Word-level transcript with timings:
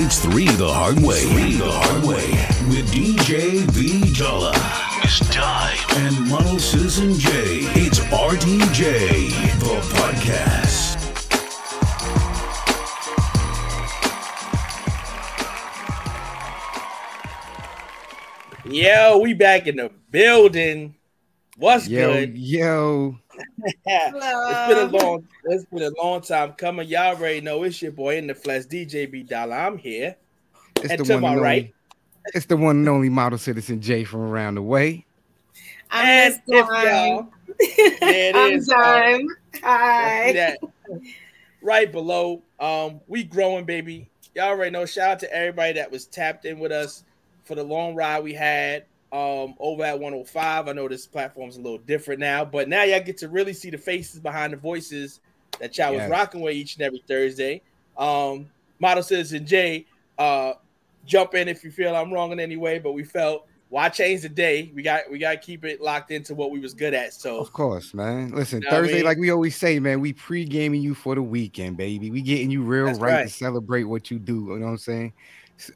It's 0.00 0.20
three 0.20 0.46
the 0.46 0.72
hard 0.72 1.00
way. 1.00 1.24
Three 1.26 1.56
the 1.56 1.68
hard 1.68 2.04
way 2.04 2.30
with 2.70 2.88
DJ 2.92 3.66
B 3.74 4.12
Dollar. 4.14 4.52
Miss 5.02 5.18
Dime 5.34 5.76
and 5.96 6.28
Model 6.28 6.60
Citizen 6.60 7.14
J. 7.18 7.30
It's 7.74 7.98
RTJ 7.98 9.28
the 9.58 9.80
podcast. 9.98 10.94
Yo, 18.64 19.18
we 19.18 19.34
back 19.34 19.66
in 19.66 19.76
the 19.76 19.90
building. 20.12 20.94
What's 21.56 21.88
Yo, 21.88 22.12
good? 22.12 22.38
yo, 22.38 23.18
it's 23.86 24.74
been 24.74 24.94
a 24.94 24.98
long, 24.98 25.26
it's 25.44 25.64
been 25.66 25.82
a 25.82 26.02
long 26.02 26.20
time 26.20 26.52
coming. 26.52 26.88
Y'all 26.88 27.16
already 27.16 27.40
know 27.40 27.62
it's 27.62 27.80
your 27.80 27.92
boy 27.92 28.16
in 28.16 28.26
the 28.26 28.34
flesh, 28.34 28.64
DJ 28.64 29.10
B 29.10 29.22
Dollar. 29.22 29.56
I'm 29.56 29.78
here. 29.78 30.16
it's 30.76 30.90
And 30.90 31.00
the 31.00 31.04
to 31.04 31.12
one 31.14 31.22
my 31.22 31.32
and 31.32 31.40
right. 31.40 31.62
only, 31.62 31.74
it's 32.34 32.46
the 32.46 32.56
one 32.56 32.76
and 32.76 32.88
only 32.88 33.08
model 33.08 33.38
citizen 33.38 33.80
Jay 33.80 34.04
from 34.04 34.20
around 34.20 34.56
the 34.56 34.62
way. 34.62 35.04
I'm 35.90 36.32
if 36.32 36.66
y'all, 36.66 37.28
there 37.58 38.30
it 38.30 38.36
I'm 38.36 38.52
is. 38.52 38.66
Dime. 38.66 39.26
See 39.54 39.60
Hi. 39.62 40.32
that 40.32 40.58
right 41.62 41.90
below. 41.90 42.42
Um, 42.60 43.00
we 43.06 43.24
growing, 43.24 43.64
baby. 43.64 44.08
Y'all 44.34 44.48
already 44.48 44.70
know. 44.70 44.86
Shout 44.86 45.10
out 45.10 45.18
to 45.20 45.34
everybody 45.34 45.72
that 45.74 45.90
was 45.90 46.06
tapped 46.06 46.44
in 46.44 46.58
with 46.58 46.72
us 46.72 47.04
for 47.44 47.54
the 47.54 47.64
long 47.64 47.94
ride 47.94 48.22
we 48.22 48.34
had 48.34 48.84
um 49.12 49.54
over 49.58 49.84
at 49.84 49.98
105. 49.98 50.68
I 50.68 50.72
know 50.72 50.88
this 50.88 51.06
platform's 51.06 51.56
a 51.56 51.60
little 51.60 51.78
different 51.78 52.20
now, 52.20 52.44
but 52.44 52.68
now 52.68 52.82
y'all 52.82 53.00
get 53.00 53.16
to 53.18 53.28
really 53.28 53.52
see 53.52 53.70
the 53.70 53.78
faces 53.78 54.20
behind 54.20 54.52
the 54.52 54.56
voices 54.56 55.20
that 55.60 55.76
y'all 55.78 55.94
was 55.94 56.08
rocking 56.08 56.40
with 56.40 56.54
each 56.54 56.76
and 56.76 56.82
every 56.82 57.02
Thursday. 57.08 57.62
Um, 57.96 58.46
Model 58.78 59.02
Citizen 59.02 59.46
J, 59.46 59.86
uh, 60.18 60.52
jump 61.04 61.34
in 61.34 61.48
if 61.48 61.64
you 61.64 61.70
feel 61.70 61.96
I'm 61.96 62.12
wrong 62.12 62.32
in 62.32 62.40
any 62.40 62.56
way, 62.56 62.78
but 62.78 62.92
we 62.92 63.02
felt 63.02 63.46
why 63.70 63.88
change 63.90 64.22
the 64.22 64.28
day? 64.28 64.70
We 64.74 64.82
got 64.82 65.10
we 65.10 65.18
got 65.18 65.32
to 65.32 65.38
keep 65.38 65.64
it 65.64 65.80
locked 65.80 66.10
into 66.10 66.34
what 66.34 66.50
we 66.50 66.58
was 66.58 66.72
good 66.74 66.94
at. 66.94 67.12
So 67.12 67.38
Of 67.38 67.52
course, 67.52 67.92
man. 67.92 68.30
Listen, 68.30 68.60
Know 68.60 68.68
what 68.68 68.74
I 68.74 68.80
Thursday, 68.80 68.94
mean? 68.96 69.04
like 69.04 69.18
we 69.18 69.30
always 69.30 69.56
say, 69.56 69.78
man, 69.78 70.00
we 70.00 70.12
pre-gaming 70.12 70.80
you 70.80 70.94
for 70.94 71.14
the 71.14 71.22
weekend, 71.22 71.76
baby. 71.76 72.10
We 72.10 72.22
getting 72.22 72.50
you 72.50 72.62
real 72.62 72.86
right, 72.86 73.00
right. 73.00 73.22
to 73.24 73.28
celebrate 73.28 73.84
what 73.84 74.10
you 74.10 74.18
do. 74.18 74.48
You 74.50 74.58
know 74.58 74.66
what 74.66 74.72
I'm 74.72 74.78
saying? 74.78 75.12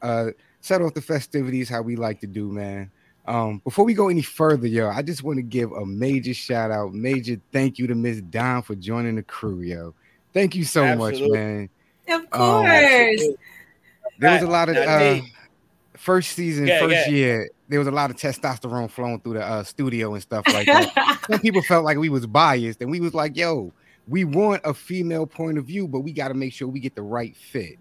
Uh, 0.01 0.29
set 0.61 0.81
off 0.81 0.95
the 0.95 1.03
festivities 1.03 1.69
how 1.69 1.83
we 1.83 1.97
like 1.97 2.21
to 2.21 2.27
do, 2.27 2.51
man. 2.51 2.91
Um, 3.27 3.59
before 3.65 3.85
we 3.85 3.95
go 3.95 4.09
any 4.09 4.23
further, 4.23 4.67
yo, 4.67 4.89
I 4.89 5.03
just 5.03 5.23
want 5.23 5.37
to 5.39 5.43
give 5.43 5.71
a 5.73 5.87
major 5.87 6.35
shout 6.35 6.71
out, 6.71 6.93
major 6.93 7.37
thank 7.53 7.79
you 7.79 7.87
to 7.87 7.95
Miss 7.95 8.21
Don 8.21 8.63
for 8.63 8.75
joining 8.75 9.17
the 9.17 9.23
crew, 9.23 9.61
yo. 9.61 9.95
Thank 10.35 10.55
you 10.57 10.65
so 10.65 10.83
Absolutely. 10.85 11.23
much, 11.23 11.31
man. 11.33 11.69
Of 12.09 12.21
Um, 12.23 12.29
course. 12.31 13.29
There 14.19 14.33
was 14.33 14.43
a 14.43 14.47
lot 14.47 14.69
of 14.69 14.77
uh, 14.77 15.21
first 15.97 16.33
season, 16.33 16.67
Yeah, 16.67 16.81
first 16.81 17.09
yeah. 17.09 17.09
year. 17.09 17.51
There 17.69 17.79
was 17.79 17.89
a 17.89 17.93
lot 17.93 18.11
of 18.11 18.17
testosterone 18.17 18.91
flowing 18.91 19.21
through 19.21 19.35
the 19.35 19.45
uh, 19.45 19.63
studio 19.63 20.15
and 20.15 20.23
stuff 20.23 20.45
like 20.53 20.67
that. 20.67 21.21
Some 21.31 21.41
people 21.41 21.63
felt 21.63 21.85
like 21.85 21.97
we 21.99 22.09
was 22.09 22.27
biased, 22.27 22.83
and 22.83 22.91
we 22.91 23.01
was 23.01 23.15
like, 23.15 23.37
"Yo, 23.37 23.73
we 24.09 24.25
want 24.25 24.61
a 24.65 24.75
female 24.75 25.27
point 25.27 25.59
of 25.59 25.65
view, 25.65 25.89
but 25.89 26.01
we 26.01 26.13
got 26.13 26.29
to 26.29 26.35
make 26.35 26.53
sure 26.53 26.69
we 26.69 26.81
get 26.81 26.95
the 26.95 27.03
right 27.03 27.35
fit." 27.37 27.79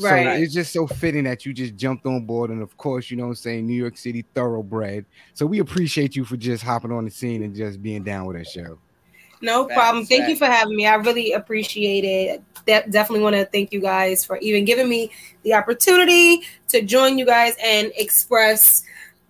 Right. 0.00 0.24
So 0.24 0.42
it's 0.42 0.52
just 0.54 0.72
so 0.72 0.86
fitting 0.86 1.24
that 1.24 1.46
you 1.46 1.52
just 1.52 1.76
jumped 1.76 2.04
on 2.06 2.24
board, 2.24 2.50
and 2.50 2.62
of 2.62 2.76
course, 2.76 3.10
you 3.10 3.16
know 3.16 3.24
what 3.24 3.30
I'm 3.30 3.34
saying, 3.36 3.66
New 3.66 3.74
York 3.74 3.96
City 3.96 4.24
thoroughbred. 4.34 5.04
So 5.34 5.46
we 5.46 5.60
appreciate 5.60 6.16
you 6.16 6.24
for 6.24 6.36
just 6.36 6.62
hopping 6.64 6.90
on 6.92 7.04
the 7.04 7.10
scene 7.10 7.42
and 7.42 7.54
just 7.54 7.80
being 7.82 8.02
down 8.02 8.26
with 8.26 8.36
us, 8.36 8.50
show. 8.50 8.78
no 9.40 9.68
Facts, 9.68 9.78
problem. 9.78 10.06
Thank 10.06 10.28
you 10.28 10.36
for 10.36 10.46
having 10.46 10.76
me. 10.76 10.86
I 10.86 10.94
really 10.96 11.32
appreciate 11.32 12.04
it. 12.04 12.42
De- 12.66 12.90
definitely 12.90 13.22
want 13.22 13.36
to 13.36 13.44
thank 13.46 13.72
you 13.72 13.80
guys 13.80 14.24
for 14.24 14.38
even 14.38 14.64
giving 14.64 14.88
me 14.88 15.12
the 15.42 15.54
opportunity 15.54 16.40
to 16.68 16.82
join 16.82 17.18
you 17.18 17.26
guys 17.26 17.54
and 17.62 17.92
express 17.96 18.82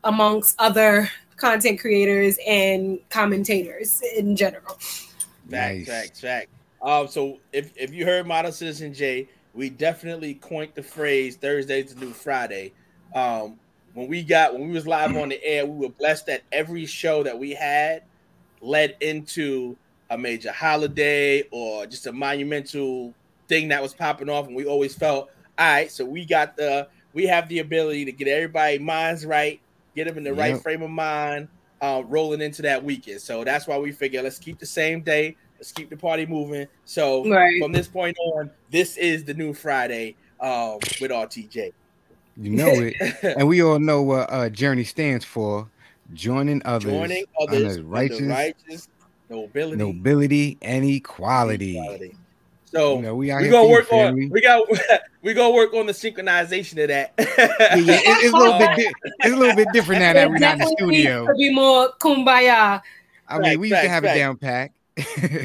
amongst 0.05 0.55
other 0.61 1.11
content 1.37 1.81
creators 1.81 2.39
and 2.47 3.01
commentators 3.11 4.01
in 4.17 4.37
general. 4.37 4.75
Fact, 5.51 5.51
Nice. 5.51 5.87
fact, 5.87 6.21
fact. 6.21 6.49
Um, 6.81 7.09
so 7.09 7.39
if, 7.53 7.73
if 7.77 7.93
you 7.93 8.05
heard 8.05 8.27
Model 8.27 8.53
Citizen 8.53 8.95
J, 8.95 9.29
we 9.55 9.71
definitely 9.71 10.35
coined 10.35 10.73
the 10.75 10.83
phrase 10.83 11.37
Thursday's 11.37 11.95
the 11.95 12.05
new 12.05 12.13
Friday. 12.13 12.73
Um, 13.15 13.59
when 13.95 14.09
we 14.09 14.23
got 14.23 14.53
when 14.53 14.69
we 14.69 14.75
was 14.75 14.87
live 14.87 15.17
on 15.17 15.29
the 15.29 15.43
air, 15.45 15.65
we 15.65 15.87
were 15.87 15.93
blessed 15.93 16.27
that 16.27 16.43
every 16.51 16.85
show 16.87 17.23
that 17.23 17.39
we 17.39 17.53
had 17.53 18.03
led 18.61 18.97
into 19.01 19.77
a 20.11 20.19
major 20.19 20.53
holiday 20.53 21.45
or 21.51 21.87
just 21.87 22.07
a 22.07 22.13
monumental 22.13 23.15
thing 23.49 23.69
that 23.69 23.81
was 23.81 23.95
popping 23.95 24.29
off, 24.29 24.47
and 24.47 24.57
we 24.57 24.67
always 24.67 24.95
felt 24.95 25.31
all 25.59 25.67
right. 25.67 25.91
So 25.91 26.05
we 26.05 26.25
got 26.25 26.57
the 26.57 26.89
we 27.13 27.27
have 27.27 27.49
the 27.49 27.61
ability 27.61 28.05
to 28.07 28.13
get 28.13 28.27
everybody 28.27 28.79
minds 28.79 29.25
right, 29.25 29.61
get 29.95 30.09
them 30.09 30.19
in 30.19 30.25
the 30.25 30.35
right 30.35 30.61
frame 30.61 30.83
of 30.83 30.91
mind, 30.91 31.49
uh, 31.81 32.03
rolling 32.07 32.41
into 32.41 32.63
that 32.63 32.83
weekend. 32.83 33.21
So 33.21 33.45
that's 33.45 33.67
why 33.69 33.79
we 33.79 33.93
figure 33.93 34.23
let's 34.23 34.39
keep 34.39 34.59
the 34.59 34.67
same 34.67 35.03
day, 35.03 35.37
let's 35.65 35.73
keep 35.73 35.89
the 35.89 35.97
party 35.97 36.27
moving. 36.27 36.67
So 36.85 37.27
Right. 37.27 37.59
from 37.59 37.73
this 37.73 37.89
point 37.89 38.15
on, 38.19 38.51
this 38.71 38.99
is 38.99 39.25
the 39.25 39.33
new 39.33 39.55
Friday 39.55 40.15
um, 40.39 40.79
with 41.01 41.11
RTJ. 41.11 41.73
You 42.37 42.51
know 42.51 42.67
it, 42.69 42.95
and 43.39 43.49
we 43.49 43.63
all 43.63 43.79
know 43.79 44.03
what 44.03 44.31
uh, 44.31 44.51
Journey 44.51 44.85
stands 44.85 45.25
for: 45.25 45.71
joining 46.13 46.61
others, 46.67 46.93
Joining 46.93 47.25
under 47.41 47.57
others 47.57 47.79
with 47.79 47.87
righteous 47.87 48.19
the 48.19 48.27
righteous 48.29 48.89
nobility, 49.31 49.77
nobility 49.83 50.59
and 50.61 50.85
equality. 50.85 51.79
equality. 51.79 52.17
So 52.67 52.97
You 52.97 53.03
know, 53.03 53.15
we 53.15 53.31
out 53.31 53.41
we 53.41 53.49
gonna 53.49 53.63
for 53.63 53.69
you, 53.69 53.73
work 53.73 53.93
on 53.93 54.31
we 54.31 54.41
got 54.43 54.69
we 55.23 55.33
gonna 55.33 55.55
work 55.55 55.73
on 55.73 55.87
the 55.87 55.93
synchronization 55.93 56.83
of 56.83 56.89
that. 56.89 57.15
Yeah, 57.19 57.79
yeah, 57.79 57.95
it- 57.95 58.03
it's 58.25 58.35
a 58.35 58.37
little 58.37 58.59
bit. 58.59 58.71
Di- 58.77 58.95
it's 59.23 59.33
a 59.35 59.37
little 59.37 59.57
bit 59.57 59.69
different 59.73 60.01
now 60.01 60.13
that 60.13 60.29
we're 60.29 60.39
not 60.39 60.55
in 60.55 60.59
the 60.59 60.67
studio. 60.77 61.27
to 61.29 61.35
be 61.35 61.55
more 61.55 61.89
kumbaya. 62.03 62.83
I 63.27 63.39
mean, 63.39 63.45
Facts, 63.45 63.59
we 63.59 63.69
used 63.69 63.81
to 63.81 63.87
facts, 63.87 63.89
have 63.89 64.05
it 64.05 64.07
facts. 64.09 64.19
down 64.19 64.37
pat. 64.37 64.71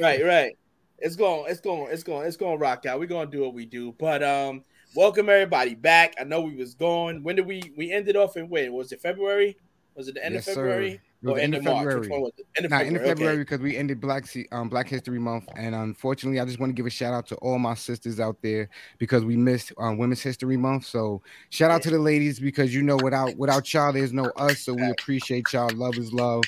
Right, 0.02 0.24
right. 0.24 0.58
It's 1.00 1.16
going, 1.16 1.46
it's 1.50 1.62
going, 1.62 1.92
it's 1.92 2.04
going, 2.04 2.28
it's 2.28 2.38
going 2.38 2.58
to 2.58 2.62
rock 2.62 2.86
out. 2.86 3.00
We're 3.00 3.08
gonna 3.08 3.30
do 3.30 3.42
what 3.42 3.54
we 3.54 3.66
do. 3.66 3.94
But 3.98 4.22
um, 4.22 4.64
welcome 4.96 5.30
everybody 5.30 5.76
back. 5.76 6.16
I 6.20 6.24
know 6.24 6.42
we 6.42 6.56
was 6.56 6.74
gone. 6.76 7.24
When 7.24 7.36
did 7.36 7.46
we 7.46 7.74
we 7.78 7.92
ended 7.92 8.16
off 8.16 8.36
in 8.38 8.50
when? 8.50 8.74
Was 8.74 8.92
it 8.92 9.02
February? 9.02 9.58
Was 9.96 10.08
it 10.08 10.16
the 10.16 10.26
end 10.26 10.36
Yes, 10.36 10.48
of 10.48 10.54
sir. 10.56 10.62
February 10.68 10.92
It 10.94 11.02
was 11.28 11.34
or 11.34 11.40
end 11.40 11.56
end 11.56 11.68
of 11.68 11.74
of 11.74 11.74
March? 11.74 11.96
Which 11.96 12.04
February. 12.06 12.32
End 12.58 12.66
of 12.66 12.72
February. 12.72 13.08
February 13.08 13.34
Okay. 13.34 13.42
because 13.44 13.60
we 13.60 13.78
ended 13.78 14.00
Black 14.02 14.26
um, 14.52 14.70
Black 14.70 14.88
History 14.88 15.20
Month, 15.20 15.48
and 15.56 15.74
unfortunately, 15.74 16.40
I 16.40 16.46
just 16.46 16.60
want 16.60 16.70
to 16.70 16.74
give 16.74 16.86
a 16.86 16.90
shout 16.90 17.14
out 17.14 17.28
to 17.28 17.36
all 17.38 17.60
my 17.60 17.76
sisters 17.76 18.20
out 18.20 18.42
there 18.42 18.70
because 18.98 19.24
we 19.26 19.36
missed 19.38 19.72
um, 19.78 19.98
Women's 19.98 20.22
History 20.22 20.58
Month. 20.58 20.86
So 20.86 21.22
shout 21.50 21.72
out 21.72 21.82
to 21.84 21.92
the 21.92 22.00
ladies 22.00 22.40
because 22.40 22.74
you 22.74 22.82
know 22.84 22.98
without 22.98 23.38
without 23.38 23.74
y'all, 23.74 23.94
there's 23.94 24.14
no 24.14 24.26
us. 24.38 24.60
So 24.60 24.74
we 24.74 24.90
appreciate 24.90 25.52
y'all. 25.54 25.70
Love 25.74 25.98
is 25.98 26.14
love. 26.14 26.44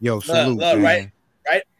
Yo, 0.00 0.20
salute, 0.20 0.58
look, 0.58 0.78
man. 0.78 0.82
right? 0.82 1.10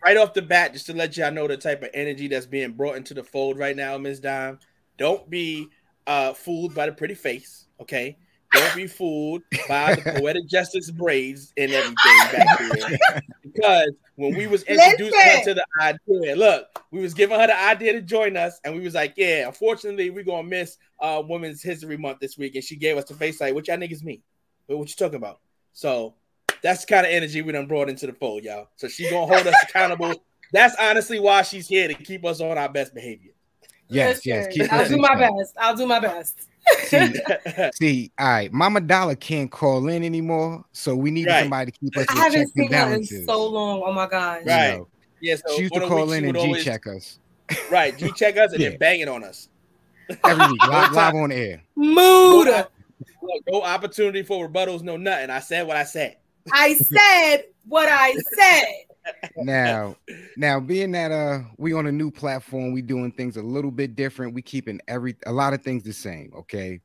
Right 0.06 0.16
off 0.16 0.34
the 0.34 0.42
bat, 0.42 0.72
just 0.72 0.86
to 0.86 0.94
let 0.94 1.16
y'all 1.16 1.32
know 1.32 1.48
the 1.48 1.56
type 1.56 1.82
of 1.82 1.90
energy 1.92 2.28
that's 2.28 2.46
being 2.46 2.72
brought 2.72 2.96
into 2.96 3.12
the 3.12 3.24
fold 3.24 3.58
right 3.58 3.74
now, 3.74 3.98
Ms. 3.98 4.20
Dime. 4.20 4.58
Don't 4.98 5.28
be 5.28 5.68
uh 6.06 6.32
fooled 6.32 6.74
by 6.74 6.86
the 6.86 6.92
pretty 6.92 7.14
face, 7.14 7.66
okay? 7.80 8.16
Don't 8.52 8.76
be 8.76 8.86
fooled 8.86 9.42
by 9.68 9.96
the 9.96 10.02
poetic 10.18 10.46
justice 10.46 10.90
braids 10.92 11.52
and 11.56 11.72
everything 11.72 12.18
back 12.32 12.58
here. 12.60 12.98
Because 13.42 13.90
when 14.14 14.36
we 14.36 14.46
was 14.46 14.62
introducing 14.62 15.20
her 15.20 15.42
to 15.42 15.54
the 15.54 15.66
idea, 15.80 16.36
look, 16.36 16.66
we 16.92 17.00
was 17.00 17.12
giving 17.12 17.38
her 17.38 17.48
the 17.48 17.60
idea 17.60 17.92
to 17.92 18.00
join 18.00 18.36
us, 18.36 18.60
and 18.64 18.76
we 18.76 18.82
was 18.82 18.94
like, 18.94 19.14
Yeah, 19.16 19.48
unfortunately, 19.48 20.10
we're 20.10 20.24
gonna 20.24 20.46
miss 20.46 20.76
uh 21.00 21.20
Women's 21.26 21.62
History 21.62 21.96
Month 21.96 22.20
this 22.20 22.38
week. 22.38 22.54
And 22.54 22.62
she 22.62 22.76
gave 22.76 22.96
us 22.96 23.06
the 23.06 23.14
face 23.14 23.40
like, 23.40 23.54
what 23.54 23.66
y'all 23.66 23.76
niggas 23.76 24.04
mean? 24.04 24.22
What, 24.66 24.78
what 24.78 24.88
you 24.88 24.94
talking 24.94 25.16
about? 25.16 25.40
So 25.72 26.14
that's 26.62 26.84
the 26.84 26.94
kind 26.94 27.06
of 27.06 27.12
energy 27.12 27.42
we 27.42 27.52
done 27.52 27.66
brought 27.66 27.88
into 27.88 28.06
the 28.06 28.12
fold, 28.12 28.44
y'all. 28.44 28.68
So 28.76 28.88
she 28.88 29.08
gonna 29.10 29.26
hold 29.26 29.46
us 29.46 29.54
accountable. 29.68 30.14
That's 30.52 30.76
honestly 30.80 31.18
why 31.20 31.42
she's 31.42 31.66
here 31.68 31.88
to 31.88 31.94
keep 31.94 32.24
us 32.24 32.41
on 32.41 32.56
our 32.56 32.68
best 32.68 32.94
behavior. 32.94 33.32
Yes, 33.88 34.26
yes. 34.26 34.47
Listen, 34.47 34.62
Keep 34.62 34.72
I'll 34.72 34.88
do 34.88 34.97
my 34.98 35.14
best. 35.14 35.54
I'll 35.58 35.76
do 35.76 35.86
my 35.86 36.00
best. 36.00 36.48
See, 36.84 37.14
see, 37.74 38.12
all 38.18 38.26
right. 38.26 38.53
Mama 38.53 38.80
Dollar 38.80 39.14
can't 39.14 39.50
call 39.50 39.88
in 39.88 40.03
anymore, 40.03 40.64
so 40.72 40.97
we 40.97 41.10
need 41.12 41.28
Right. 41.28 41.41
somebody 41.41 41.70
to 41.70 41.78
keep 41.78 41.97
us 41.97 42.06
I 42.08 42.14
haven't 42.14 42.41
checks 42.41 42.53
seen 42.56 42.72
her 42.72 42.94
in 42.94 43.04
so 43.04 43.47
long. 43.47 43.82
Oh 43.86 43.92
my 43.92 44.06
god. 44.09 44.42
you 44.44 44.50
Right. 44.50 44.76
know. 44.78 44.88
yeah, 45.20 45.36
so 45.36 45.54
she 45.54 45.62
used 45.62 45.74
to 45.74 45.80
call 45.86 46.10
in 46.12 46.24
and 46.24 46.36
G 46.38 46.62
check 46.64 46.86
us 46.88 47.20
Right, 47.70 47.97
G 47.98 48.10
check 48.12 48.36
us 48.36 48.52
and 48.52 48.60
Yeah. 48.60 48.70
then 48.70 48.78
banging 48.78 49.09
on 49.09 49.22
us. 49.22 49.48
every 50.24 50.52
week, 50.52 50.62
live, 50.68 50.86
time. 50.86 50.94
live 50.94 51.14
on 51.14 51.32
air. 51.32 51.62
Mood. 51.76 52.48
Look, 52.48 53.42
no 53.48 53.62
opportunity 53.62 54.22
for 54.22 54.48
rebuttals, 54.48 54.82
no 54.82 54.97
nothing. 54.97 55.30
I 55.30 55.41
said 55.41 55.66
what 55.66 55.76
I 55.76 55.84
said. 55.84 56.16
I 56.53 56.75
said 56.75 57.45
what 57.66 57.89
I 57.91 58.15
said. 58.37 58.65
now 59.37 59.95
now 60.37 60.59
being 60.59 60.91
that 60.91 61.13
uh 61.13 61.41
we 61.59 61.72
on 61.72 61.87
a 61.87 61.93
new 61.93 62.10
platform 62.10 62.72
we 62.72 62.83
doing 62.83 63.13
things 63.13 63.37
a 63.37 63.43
little 63.43 63.71
bit 63.71 63.95
different 63.95 64.34
we 64.34 64.43
keeping 64.43 64.81
every 64.89 65.16
a 65.27 65.33
lot 65.33 65.54
of 65.54 65.63
things 65.63 65.84
the 65.84 65.93
same 65.93 66.33
okay 66.37 66.81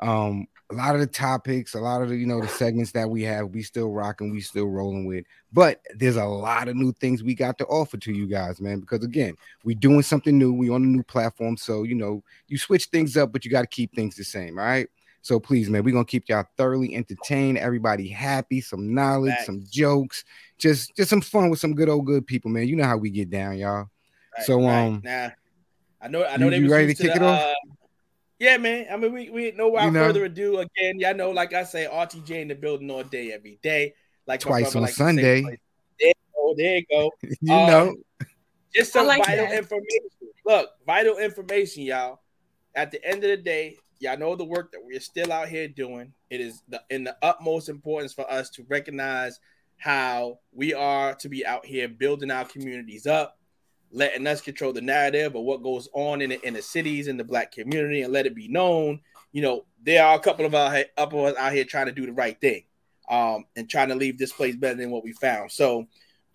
Um, 0.00 0.46
a 0.70 0.74
lot 0.74 0.94
of 0.94 1.00
the 1.00 1.06
topics, 1.06 1.74
a 1.74 1.80
lot 1.80 2.02
of 2.02 2.08
the 2.08 2.16
you 2.16 2.26
know 2.26 2.40
the 2.40 2.48
segments 2.48 2.92
that 2.92 3.08
we 3.10 3.22
have, 3.22 3.48
we 3.50 3.62
still 3.62 3.90
rocking, 3.92 4.30
we 4.32 4.40
still 4.40 4.66
rolling 4.66 5.06
with. 5.06 5.24
But 5.52 5.80
there's 5.94 6.16
a 6.16 6.24
lot 6.24 6.68
of 6.68 6.76
new 6.76 6.92
things 6.92 7.22
we 7.22 7.34
got 7.34 7.58
to 7.58 7.66
offer 7.66 7.96
to 7.98 8.12
you 8.12 8.26
guys, 8.26 8.60
man. 8.60 8.80
Because 8.80 9.04
again, 9.04 9.36
we 9.64 9.74
doing 9.74 10.02
something 10.02 10.36
new. 10.38 10.52
We 10.52 10.70
on 10.70 10.82
a 10.82 10.86
new 10.86 11.02
platform, 11.04 11.56
so 11.58 11.84
you 11.84 11.94
know 11.94 12.22
you 12.48 12.58
switch 12.58 12.86
things 12.86 13.16
up, 13.16 13.32
but 13.32 13.44
you 13.44 13.50
got 13.50 13.62
to 13.62 13.68
keep 13.68 13.94
things 13.94 14.16
the 14.16 14.24
same, 14.24 14.58
all 14.58 14.64
right? 14.64 14.88
So 15.24 15.40
please, 15.40 15.70
man, 15.70 15.82
we're 15.82 15.92
gonna 15.94 16.04
keep 16.04 16.28
y'all 16.28 16.44
thoroughly 16.58 16.94
entertained, 16.94 17.56
everybody 17.56 18.08
happy, 18.08 18.60
some 18.60 18.92
knowledge, 18.92 19.32
Facts. 19.32 19.46
some 19.46 19.64
jokes, 19.70 20.22
just 20.58 20.94
just 20.94 21.08
some 21.08 21.22
fun 21.22 21.48
with 21.48 21.58
some 21.58 21.74
good 21.74 21.88
old 21.88 22.04
good 22.04 22.26
people, 22.26 22.50
man. 22.50 22.68
You 22.68 22.76
know 22.76 22.84
how 22.84 22.98
we 22.98 23.08
get 23.08 23.30
down, 23.30 23.56
y'all. 23.56 23.88
Right, 24.36 24.44
So, 24.44 24.58
right. 24.60 24.84
um, 24.86 25.00
now 25.02 25.32
I 25.98 26.08
know 26.08 26.26
I 26.26 26.36
know 26.36 26.44
you- 26.44 26.50
they 26.50 26.58
you 26.58 26.70
ready 26.70 26.84
to 26.84 26.88
used 26.90 27.00
kick 27.00 27.14
the, 27.14 27.16
it 27.16 27.22
off? 27.22 27.40
uh, 27.40 27.54
yeah, 28.38 28.58
man. 28.58 28.86
I 28.92 28.98
mean, 28.98 29.14
we 29.14 29.30
we 29.30 29.52
no 29.52 29.70
without 29.70 29.86
You 29.86 29.90
know? 29.92 30.04
further 30.08 30.24
ado. 30.26 30.58
Again, 30.58 30.98
y'all 31.00 31.14
know, 31.14 31.30
like 31.30 31.54
I 31.54 31.64
say, 31.64 31.86
RTJ 31.90 32.42
in 32.42 32.48
the 32.48 32.54
building 32.54 32.90
all 32.90 33.02
day, 33.02 33.32
every 33.32 33.58
day. 33.62 33.94
Like 34.26 34.40
Twice 34.40 34.64
brother 34.64 34.76
on 34.76 34.82
likes 34.82 34.96
to 34.96 34.98
say, 34.98 35.06
Sunday. 35.06 35.40
There 36.00 36.08
you 36.08 36.12
go. 36.36 36.54
There 36.54 36.76
you 36.76 36.84
go. 36.90 37.10
You 37.40 37.54
Um, 37.54 37.66
know, 37.66 37.94
Just 38.74 38.92
some 38.92 39.06
like 39.06 39.24
vital 39.24 39.46
that. 39.46 39.56
information. 39.56 40.10
Look, 40.44 40.68
vital 40.86 41.16
information, 41.16 41.84
y'all. 41.84 42.20
At 42.74 42.90
the 42.90 43.02
end 43.02 43.24
of 43.24 43.30
the 43.30 43.38
day, 43.38 43.78
y'all 44.04 44.18
know 44.18 44.36
the 44.36 44.44
work 44.44 44.70
that 44.70 44.84
we're 44.84 45.00
still 45.00 45.32
out 45.32 45.48
here 45.48 45.66
doing. 45.66 46.12
It 46.28 46.40
is 46.40 46.62
the 46.68 46.82
in 46.90 47.04
the 47.04 47.16
utmost 47.22 47.68
importance 47.68 48.12
for 48.12 48.30
us 48.30 48.50
to 48.50 48.64
recognize 48.68 49.40
how 49.78 50.38
we 50.52 50.74
are 50.74 51.14
to 51.16 51.28
be 51.28 51.44
out 51.44 51.64
here 51.66 51.88
building 51.88 52.30
our 52.30 52.44
communities 52.44 53.06
up, 53.06 53.38
letting 53.90 54.26
us 54.26 54.42
control 54.42 54.72
the 54.72 54.82
narrative 54.82 55.34
of 55.34 55.42
what 55.42 55.62
goes 55.62 55.88
on 55.94 56.20
in 56.20 56.30
the, 56.30 56.46
in 56.46 56.54
the 56.54 56.62
cities 56.62 57.08
in 57.08 57.16
the 57.16 57.24
black 57.24 57.50
community, 57.50 58.02
and 58.02 58.12
let 58.12 58.26
it 58.26 58.34
be 58.34 58.46
known. 58.46 59.00
You 59.32 59.42
know, 59.42 59.64
there 59.82 60.04
are 60.04 60.16
a 60.16 60.20
couple 60.20 60.44
of 60.44 60.54
our 60.54 60.84
up 60.98 61.12
of 61.12 61.24
us 61.24 61.36
out 61.36 61.52
here 61.52 61.64
trying 61.64 61.86
to 61.86 61.92
do 61.92 62.06
the 62.06 62.12
right 62.12 62.38
thing, 62.38 62.64
um, 63.08 63.46
and 63.56 63.68
trying 63.68 63.88
to 63.88 63.94
leave 63.94 64.18
this 64.18 64.32
place 64.32 64.54
better 64.54 64.76
than 64.76 64.90
what 64.90 65.02
we 65.02 65.12
found. 65.12 65.50
So. 65.50 65.86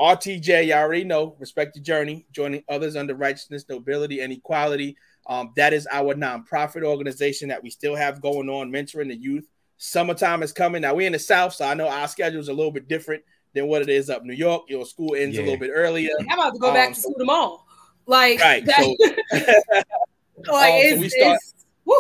RTJ, 0.02 0.68
y'all 0.68 0.78
already 0.78 1.04
know, 1.04 1.36
respect 1.40 1.74
the 1.74 1.82
journey, 1.82 2.26
joining 2.32 2.64
others 2.70 2.96
under 2.96 3.14
righteousness, 3.14 3.66
nobility, 3.68 4.22
and 4.22 4.32
equality. 4.32 4.96
Um, 5.28 5.52
that 5.56 5.74
is 5.74 5.88
our 5.92 6.16
nonprofit 6.16 6.84
organization 6.84 7.50
that 7.50 7.62
we 7.62 7.70
still 7.70 7.96
have 7.96 8.22
going 8.22 8.50
on, 8.50 8.72
mentoring 8.72 9.10
the 9.10 9.16
youth. 9.16 9.46
Summertime 9.78 10.44
is 10.44 10.52
coming. 10.52 10.82
Now 10.82 10.96
we're 10.96 11.08
in 11.08 11.14
the 11.14 11.20
South, 11.20 11.54
so 11.54 11.66
I 11.66 11.74
know 11.74 11.88
our 11.88 12.08
schedule 12.08 12.40
is 12.40 12.48
a 12.50 12.54
little 12.54 12.72
bit 12.72 12.88
different 12.88 13.24
than 13.54 13.68
what 13.68 13.82
it 13.82 13.90
is 13.90 14.10
up 14.10 14.22
in 14.22 14.28
New 14.28 14.34
York. 14.34 14.64
Your 14.70 14.86
school 14.86 15.16
ends 15.16 15.38
a 15.38 15.42
little 15.42 15.58
bit 15.60 15.72
earlier. 15.74 16.10
I'm 16.20 16.40
about 16.40 16.54
to 16.54 16.60
go 16.60 16.74
back 16.74 16.90
Um, 16.90 16.94
to 16.94 17.00
school 17.00 17.16
tomorrow. 17.18 17.64
Like, 18.06 18.40
Right, 18.40 18.66
that- 18.66 18.76
so- 18.84 18.96
like 20.52 20.74
Um, 20.74 20.80
so 20.82 20.94
it's, 20.96 21.00
we 21.02 21.10
start- 21.10 21.36
it's 21.42 21.66
woo. 21.86 21.96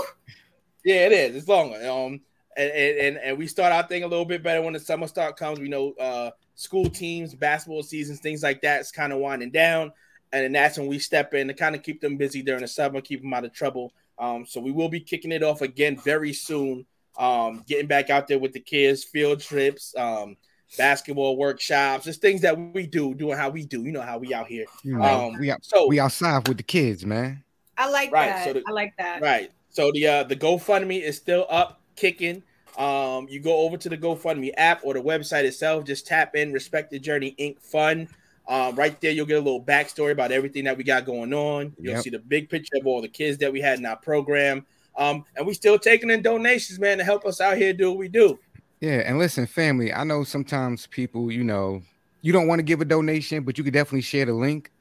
Yeah, 0.85 1.05
it 1.07 1.11
is. 1.11 1.35
It's 1.35 1.47
longer. 1.47 1.75
Um, 1.89 2.21
and, 2.57 2.71
and 2.71 3.17
and 3.17 3.37
we 3.37 3.47
start 3.47 3.71
our 3.71 3.83
thing 3.87 4.03
a 4.03 4.07
little 4.07 4.25
bit 4.25 4.43
better 4.43 4.61
when 4.61 4.73
the 4.73 4.79
summer 4.79 5.07
start 5.07 5.37
comes. 5.37 5.59
We 5.59 5.69
know 5.69 5.93
uh 5.93 6.31
school 6.55 6.89
teams, 6.89 7.33
basketball 7.35 7.83
seasons, 7.83 8.19
things 8.19 8.43
like 8.43 8.61
that 8.61 8.81
is 8.81 8.91
kind 8.91 9.13
of 9.13 9.19
winding 9.19 9.51
down, 9.51 9.91
and 10.31 10.43
then 10.43 10.51
that's 10.51 10.77
when 10.77 10.87
we 10.87 10.99
step 10.99 11.33
in 11.33 11.47
to 11.47 11.53
kind 11.53 11.75
of 11.75 11.83
keep 11.83 12.01
them 12.01 12.17
busy 12.17 12.41
during 12.41 12.61
the 12.61 12.67
summer, 12.67 13.01
keep 13.01 13.21
them 13.21 13.33
out 13.33 13.45
of 13.45 13.53
trouble. 13.53 13.93
Um, 14.17 14.45
so 14.45 14.59
we 14.59 14.71
will 14.71 14.89
be 14.89 14.99
kicking 14.99 15.31
it 15.31 15.43
off 15.43 15.61
again 15.61 15.97
very 15.97 16.33
soon. 16.33 16.85
Um, 17.17 17.63
getting 17.67 17.87
back 17.87 18.09
out 18.09 18.27
there 18.27 18.39
with 18.39 18.53
the 18.53 18.59
kids, 18.59 19.03
field 19.03 19.39
trips, 19.41 19.95
um, 19.97 20.37
basketball 20.77 21.35
workshops, 21.37 22.05
just 22.05 22.21
things 22.21 22.41
that 22.41 22.57
we 22.73 22.85
do, 22.85 23.13
doing 23.13 23.37
how 23.37 23.49
we 23.49 23.65
do. 23.65 23.83
You 23.83 23.91
know 23.91 24.01
how 24.01 24.17
we 24.17 24.33
out 24.33 24.47
here. 24.47 24.65
you 24.83 24.97
know, 24.97 25.03
Um, 25.29 25.39
we 25.39 25.51
out, 25.51 25.63
so 25.65 25.87
we 25.87 25.99
outside 25.99 26.47
with 26.47 26.57
the 26.57 26.63
kids, 26.63 27.05
man. 27.05 27.43
I 27.77 27.89
like 27.89 28.11
Right, 28.11 28.27
that. 28.29 28.45
so 28.45 28.53
the- 28.53 28.63
I 28.67 28.71
like 28.71 28.93
that. 28.97 29.21
Right. 29.21 29.51
So 29.69 29.91
the 29.91 30.07
uh 30.07 30.23
the 30.23 30.35
GoFundMe 30.35 31.01
is 31.01 31.15
still 31.17 31.45
up, 31.49 31.81
kicking. 31.95 32.43
Um, 32.77 33.27
you 33.29 33.39
go 33.39 33.57
over 33.61 33.77
to 33.77 33.89
the 33.89 33.97
GoFundMe 33.97 34.51
app 34.57 34.81
or 34.83 34.93
the 34.93 35.01
website 35.01 35.43
itself. 35.43 35.85
Just 35.85 36.07
tap 36.07 36.35
in 36.35 36.53
Respect 36.53 36.91
the 36.91 36.99
Journey 36.99 37.35
Inc. 37.39 37.59
Fund. 37.61 38.07
Um, 38.49 38.75
right 38.75 38.99
there, 38.99 39.11
you'll 39.11 39.27
get 39.27 39.37
a 39.37 39.41
little 39.41 39.63
backstory 39.63 40.11
about 40.11 40.31
everything 40.31 40.63
that 40.63 40.75
we 40.75 40.83
got 40.83 41.05
going 41.05 41.33
on. 41.33 41.75
You'll 41.79 41.93
Yep. 41.93 42.03
see 42.03 42.09
the 42.09 42.19
big 42.19 42.49
picture 42.49 42.77
of 42.77 42.87
all 42.87 42.99
the 42.99 43.07
kids 43.07 43.37
that 43.37 43.53
we 43.53 43.61
had 43.61 43.77
in 43.77 43.85
our 43.85 43.95
program. 43.97 44.65
Um, 44.97 45.23
and 45.35 45.45
we 45.45 45.53
still 45.53 45.77
taking 45.77 46.09
in 46.09 46.23
donations, 46.23 46.79
man, 46.79 46.97
to 46.97 47.03
help 47.03 47.25
us 47.25 47.39
out 47.39 47.57
here 47.57 47.73
do 47.73 47.89
what 47.91 47.99
we 47.99 48.07
do. 48.07 48.39
Yeah, 48.81 49.03
and 49.05 49.19
listen, 49.19 49.45
family, 49.45 49.93
I 49.93 50.03
know 50.03 50.23
sometimes 50.23 50.87
people, 50.87 51.31
you 51.31 51.43
know, 51.43 51.83
you 52.23 52.33
don't 52.33 52.47
want 52.47 52.59
to 52.59 52.63
give 52.63 52.81
a 52.81 52.85
donation, 52.85 53.43
but 53.43 53.57
you 53.57 53.63
could 53.63 53.73
definitely 53.73 54.01
share 54.01 54.25
the 54.25 54.33
link. 54.33 54.71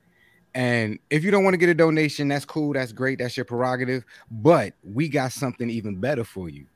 And 0.54 0.98
if 1.10 1.22
you 1.22 1.30
don't 1.30 1.44
want 1.44 1.54
to 1.54 1.58
get 1.58 1.68
a 1.68 1.74
donation, 1.74 2.26
that's 2.28 2.46
cool, 2.46 2.72
that's 2.72 2.92
great, 2.92 3.18
that's 3.18 3.36
your 3.36 3.44
prerogative. 3.44 4.04
But 4.30 4.72
we 4.82 5.08
got 5.08 5.32
something 5.32 5.68
even 5.68 6.00
better 6.00 6.24
for 6.24 6.48
you. 6.48 6.66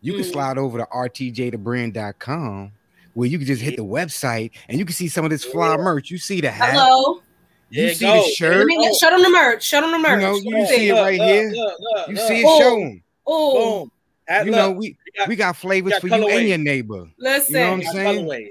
You 0.00 0.14
can 0.14 0.24
Mm. 0.24 0.30
slide 0.32 0.58
over 0.58 0.78
to 0.78 0.86
rtjthebrand.com 0.86 2.72
where 3.18 3.28
you 3.28 3.36
can 3.36 3.48
just 3.48 3.60
hit 3.60 3.76
the 3.76 3.84
website 3.84 4.52
and 4.68 4.78
you 4.78 4.84
can 4.84 4.94
see 4.94 5.08
some 5.08 5.24
of 5.24 5.30
this 5.32 5.44
fly 5.44 5.76
merch. 5.76 6.08
You 6.08 6.18
see 6.18 6.40
the 6.40 6.52
hat, 6.52 6.70
Hello. 6.72 7.20
you 7.68 7.82
There 7.82 7.88
you 7.88 7.94
see 7.96 8.04
go. 8.06 8.12
the 8.12 8.18
Let 8.20 8.34
shirt, 8.34 8.66
me 8.66 8.80
get, 8.80 8.94
show 8.94 9.10
them 9.10 9.22
the 9.24 9.30
merch. 9.30 9.64
Show 9.64 9.80
them 9.80 9.90
the 9.90 9.98
merch. 9.98 10.20
know, 10.20 10.36
you 10.36 10.56
Let's 10.56 10.70
see 10.70 10.88
it 10.88 10.92
right 10.92 11.18
look, 11.18 11.28
here. 11.28 11.50
look, 11.50 11.80
look, 11.80 12.08
you 12.10 12.14
look. 12.14 12.28
see 12.28 12.40
it 12.40 12.44
Oh. 12.46 12.58
show 12.60 12.80
'em. 12.80 13.02
Oh, 13.26 13.80
Boom. 13.80 13.90
At- 14.28 14.46
You 14.46 14.52
look, 14.52 14.58
know, 14.60 14.70
we 14.70 14.96
got- 15.16 15.28
we 15.28 15.34
got 15.36 15.56
flavors 15.56 15.92
got 15.94 16.00
for 16.00 16.06
you 16.06 16.28
and 16.28 16.48
your 16.48 16.58
neighbor. 16.58 17.08
listen. 17.18 17.54
You 17.56 17.60
know 17.60 17.70
what 17.72 17.86
I'm 17.88 17.92
saying? 17.92 18.24
colorways. 18.26 18.48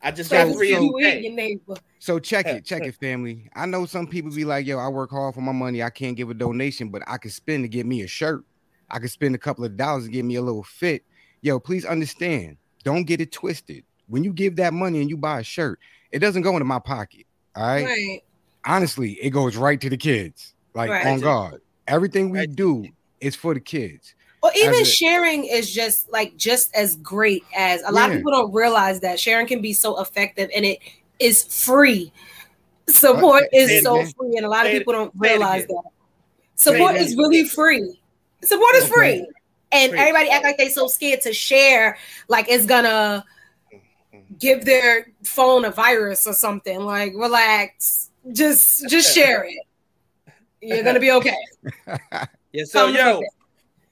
I 0.00 0.10
just 0.12 0.30
So 0.30 0.36
got 0.36 0.48
So- 0.48 0.54
three 0.54 0.72
so- 0.72 0.80
you 0.80 0.96
and 0.98 1.24
your 1.24 1.32
neighbor. 1.34 1.74
So 1.98 2.18
check 2.18 2.46
it, 2.46 2.64
check 2.64 2.84
it, 2.84 2.94
family. 2.94 3.50
I 3.54 3.66
know 3.66 3.84
some 3.84 4.06
people 4.06 4.30
be 4.30 4.46
like, 4.46 4.66
"Yo, 4.66 4.78
I 4.78 4.88
work 4.88 5.10
hard 5.10 5.34
for 5.34 5.42
my 5.42 5.52
money. 5.52 5.82
I 5.82 5.90
can't 5.90 6.16
give 6.16 6.30
a 6.30 6.34
donation, 6.34 6.88
but 6.88 7.02
I 7.06 7.18
can 7.18 7.30
spend 7.30 7.64
to 7.64 7.68
get 7.68 7.84
me 7.84 8.00
a 8.00 8.06
shirt. 8.06 8.44
I 8.88 8.98
can 8.98 9.08
spend 9.08 9.34
a 9.34 9.38
couple 9.38 9.64
of 9.66 9.76
dollars 9.76 10.04
to 10.06 10.10
get 10.10 10.24
me 10.24 10.36
a 10.36 10.42
little 10.42 10.62
fit." 10.62 11.02
Yo, 11.42 11.58
please 11.60 11.84
understand. 11.84 12.56
Don't 12.82 13.04
get 13.04 13.20
it 13.20 13.30
twisted. 13.30 13.82
When 14.08 14.24
you 14.24 14.32
give 14.32 14.56
that 14.56 14.72
money 14.72 15.00
and 15.00 15.10
you 15.10 15.16
buy 15.16 15.40
a 15.40 15.44
shirt, 15.44 15.78
it 16.12 16.20
doesn't 16.20 16.42
go 16.42 16.52
into 16.52 16.64
my 16.64 16.78
pocket. 16.78 17.26
All 17.56 17.66
right. 17.66 17.84
Right. 17.84 18.20
Honestly, 18.64 19.12
it 19.14 19.30
goes 19.30 19.56
right 19.56 19.80
to 19.80 19.90
the 19.90 19.96
kids. 19.96 20.54
Like 20.74 20.90
Right. 20.90 21.06
on 21.06 21.20
God. 21.20 21.60
Everything 21.88 22.30
we 22.30 22.46
do 22.46 22.86
is 23.20 23.34
for 23.34 23.54
the 23.54 23.60
kids. 23.60 24.14
Or 24.42 24.50
even 24.56 24.82
a- 24.82 24.84
sharing 24.84 25.44
is 25.44 25.72
just 25.72 26.10
like 26.12 26.36
just 26.36 26.74
as 26.74 26.96
great 26.96 27.44
as 27.56 27.82
a 27.82 27.90
lot 27.90 28.08
Yeah. 28.10 28.16
of 28.16 28.20
people 28.20 28.32
don't 28.32 28.52
realize 28.52 29.00
that 29.00 29.18
sharing 29.18 29.46
can 29.46 29.60
be 29.60 29.72
so 29.72 30.00
effective 30.00 30.50
and 30.54 30.64
it 30.64 30.78
is 31.18 31.42
free. 31.44 32.12
Support 32.88 33.44
Say 33.44 33.48
it 33.64 33.70
is 33.70 33.82
so 33.84 34.00
again. 34.00 34.12
free, 34.16 34.36
and 34.36 34.46
a 34.46 34.48
lot 34.48 34.66
of 34.66 34.70
Say 34.72 34.76
it- 34.76 34.80
people 34.80 34.92
don't 34.92 35.12
realize 35.16 35.66
that. 35.66 35.82
Support 36.56 36.94
Say 36.94 37.00
it 37.00 37.06
is 37.06 37.12
again. 37.12 37.18
really 37.18 37.44
free. 37.48 38.00
Support 38.44 38.74
is 38.76 38.84
Okay. 38.84 38.92
free. 38.92 39.26
And 39.72 39.90
Free. 39.90 39.98
everybody 39.98 40.30
act 40.30 40.44
like 40.44 40.56
they're 40.58 40.70
so 40.70 40.86
scared 40.86 41.20
to 41.22 41.32
share, 41.32 41.98
like 42.28 42.46
it's 42.48 42.66
gonna 42.66 43.24
give 44.38 44.64
their 44.64 45.08
phone 45.24 45.64
a 45.64 45.70
virus 45.70 46.26
or 46.26 46.32
something. 46.32 46.80
Like, 46.80 47.12
relax. 47.14 48.10
Just 48.32 48.88
just 48.88 49.14
share 49.14 49.44
it. 49.44 50.32
You're 50.60 50.82
gonna 50.82 51.00
be 51.00 51.12
okay. 51.12 51.36
Yeah, 52.52 52.64
so 52.64 52.86
Come 52.86 52.94
yo, 52.94 53.22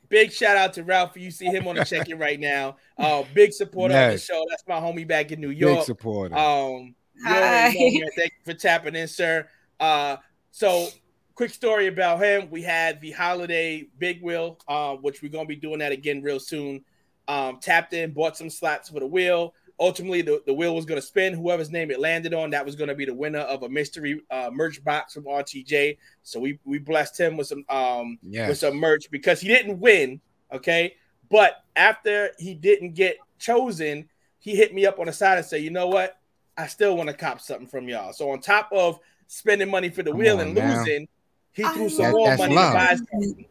big 0.09 0.33
shout 0.33 0.57
out 0.57 0.73
to 0.75 0.85
Ralph. 0.85 1.17
You 1.17 1.31
see 1.31 1.45
him 1.47 1.69
on 1.69 1.75
the 1.77 1.85
check-in 1.85 2.19
right 2.19 2.41
now. 2.41 2.77
Uh, 2.97 3.25
big 3.35 3.53
supporter 3.53 3.95
of 3.95 4.13
the 4.13 4.19
show. 4.19 4.43
That's 4.49 4.65
my 4.67 4.77
homie 4.77 5.07
back 5.07 5.33
in 5.33 5.41
New 5.41 5.51
York. 5.51 5.71
Big 5.71 5.75
York. 5.75 5.85
supporter. 5.85 6.35
Um, 6.35 6.95
you 7.17 7.25
Hi. 7.25 7.41
already 7.67 7.99
know, 7.99 8.01
man. 8.01 8.11
Thank 8.17 8.33
you 8.33 8.53
for 8.53 8.59
tapping 8.59 8.95
in, 8.95 9.07
sir. 9.07 9.47
Uh, 9.79 10.17
so 10.51 10.89
quick 11.35 11.51
story 11.51 11.89
about 11.89 12.23
him. 12.23 12.49
We 12.51 12.63
had 12.63 13.03
the 13.03 13.11
holiday 13.11 13.87
big 13.99 14.23
wheel, 14.23 14.59
uh, 14.67 14.95
which 14.95 15.21
we're 15.21 15.29
gonna 15.29 15.45
be 15.45 15.57
doing 15.57 15.81
that 15.81 15.93
again 15.93 16.23
real 16.23 16.41
soon. 16.41 16.85
Um, 17.29 17.59
tapped 17.61 17.93
in, 17.93 18.13
bought 18.13 18.39
some 18.39 18.49
slots 18.49 18.89
for 18.89 19.01
the 19.01 19.07
wheel. 19.07 19.53
Ultimately, 19.81 20.23
the, 20.23 20.43
the 20.47 20.55
wheel 20.55 20.75
was 20.75 20.85
gonna 20.85 21.03
spin. 21.03 21.35
Whoever's 21.35 21.71
name 21.71 21.91
it 21.91 21.99
landed 21.99 22.33
on, 22.33 22.51
that 22.51 22.65
was 22.65 22.77
gonna 22.77 22.95
be 22.95 23.05
the 23.05 23.15
winner 23.15 23.41
of 23.41 23.63
a 23.65 23.69
mystery 23.69 24.21
uh, 24.31 24.51
merch 24.53 24.83
box 24.85 25.15
from 25.15 25.25
RTJ. 25.25 25.99
So 26.23 26.39
we 26.41 26.59
we 26.65 26.79
blessed 26.79 27.19
him 27.19 27.37
with 27.37 27.49
some 27.49 27.65
um 27.69 28.19
with 28.49 28.59
some 28.59 28.77
merch 28.77 29.11
because 29.11 29.41
he 29.41 29.49
didn't 29.49 29.81
win. 29.81 30.21
Okay. 30.53 30.95
But 31.31 31.65
after 31.75 32.31
he 32.39 32.55
didn't 32.55 32.95
get 32.95 33.17
chosen, 33.39 34.09
he 34.39 34.55
hit 34.55 34.75
me 34.75 34.87
up 34.87 35.01
on 35.01 35.07
the 35.07 35.13
side 35.13 35.39
and 35.39 35.47
said, 35.47 35.63
you 35.63 35.71
know 35.71 35.89
what? 35.89 36.19
I 36.57 36.67
still 36.69 36.97
want 36.97 37.09
to 37.09 37.15
cop 37.17 37.41
something 37.41 37.67
from 37.67 37.89
y'all. 37.89 38.13
So 38.13 38.31
on 38.31 38.41
top 38.41 38.69
of 38.73 39.01
spending 39.27 39.71
money 39.71 39.89
for 39.89 40.03
the 40.05 40.11
Come 40.11 40.21
wheel 40.21 40.35
on 40.37 40.41
and 40.49 40.55
now. 40.55 40.79
losing, 40.79 41.09
he 41.53 41.65
I 41.65 41.73
threw 41.73 41.89
some 41.89 42.13
more 42.13 42.37
money 42.37 42.55
love. 42.55 42.73
to 42.73 42.79
buy 42.79 42.87
his 42.93 43.01
company. 43.01 43.49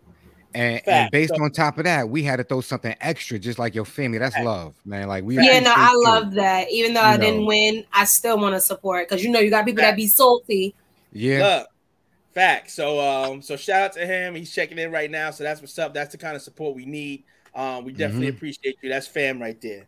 And, 0.53 0.81
and 0.88 1.12
based 1.12 1.38
on 1.39 1.51
top 1.51 1.77
of 1.79 1.86
that, 1.86 2.10
we 2.10 2.24
had 2.24 2.38
to 2.38 2.43
throw 2.43 2.62
something 2.62 2.95
extra, 3.01 3.39
just 3.39 3.60
like 3.60 3.74
your 3.75 3.86
family. 3.86 4.19
That's 4.19 4.38
love, 4.38 4.75
man. 4.86 5.07
Like 5.07 5.24
we 5.24 5.38
Yeah, 5.38 5.60
no, 5.60 5.74
I 5.75 5.93
you. 6.01 6.12
love 6.12 6.33
that. 6.33 6.69
Even 6.72 6.93
though 6.93 7.01
You 7.01 7.07
I 7.07 7.17
didn't 7.17 7.45
win, 7.45 7.86
I 7.91 8.05
still 8.05 8.38
want 8.38 8.55
to 8.55 8.62
support 8.62 9.07
because 9.10 9.24
you 9.24 9.31
know 9.31 9.39
you 9.39 9.50
got 9.50 9.65
people 9.65 9.81
that 9.81 9.95
be 9.95 10.07
salty. 10.07 10.75
Yeah, 11.12 11.43
Look, 11.43 11.67
fact. 12.33 12.72
So 12.72 13.00
um, 13.00 13.41
so 13.41 13.57
shout 13.57 13.81
out 13.83 13.93
to 13.93 14.05
him. 14.05 14.36
He's 14.36 14.53
checking 14.53 14.79
in 14.79 14.91
right 14.91 15.12
now. 15.12 15.31
So 15.31 15.43
that's 15.43 15.62
what's 15.62 15.77
up. 15.79 15.93
That's 15.93 16.12
the 16.13 16.17
kind 16.19 16.36
of 16.36 16.41
support 16.41 16.75
we 16.75 16.86
need. 16.86 17.25
Um, 17.55 17.86
we 17.86 17.93
definitely 17.93 18.29
Mhm. 18.29 18.38
appreciate 18.38 18.77
you. 18.81 18.89
That's 18.89 19.07
fam 19.07 19.41
right 19.41 19.60
there. 19.62 19.88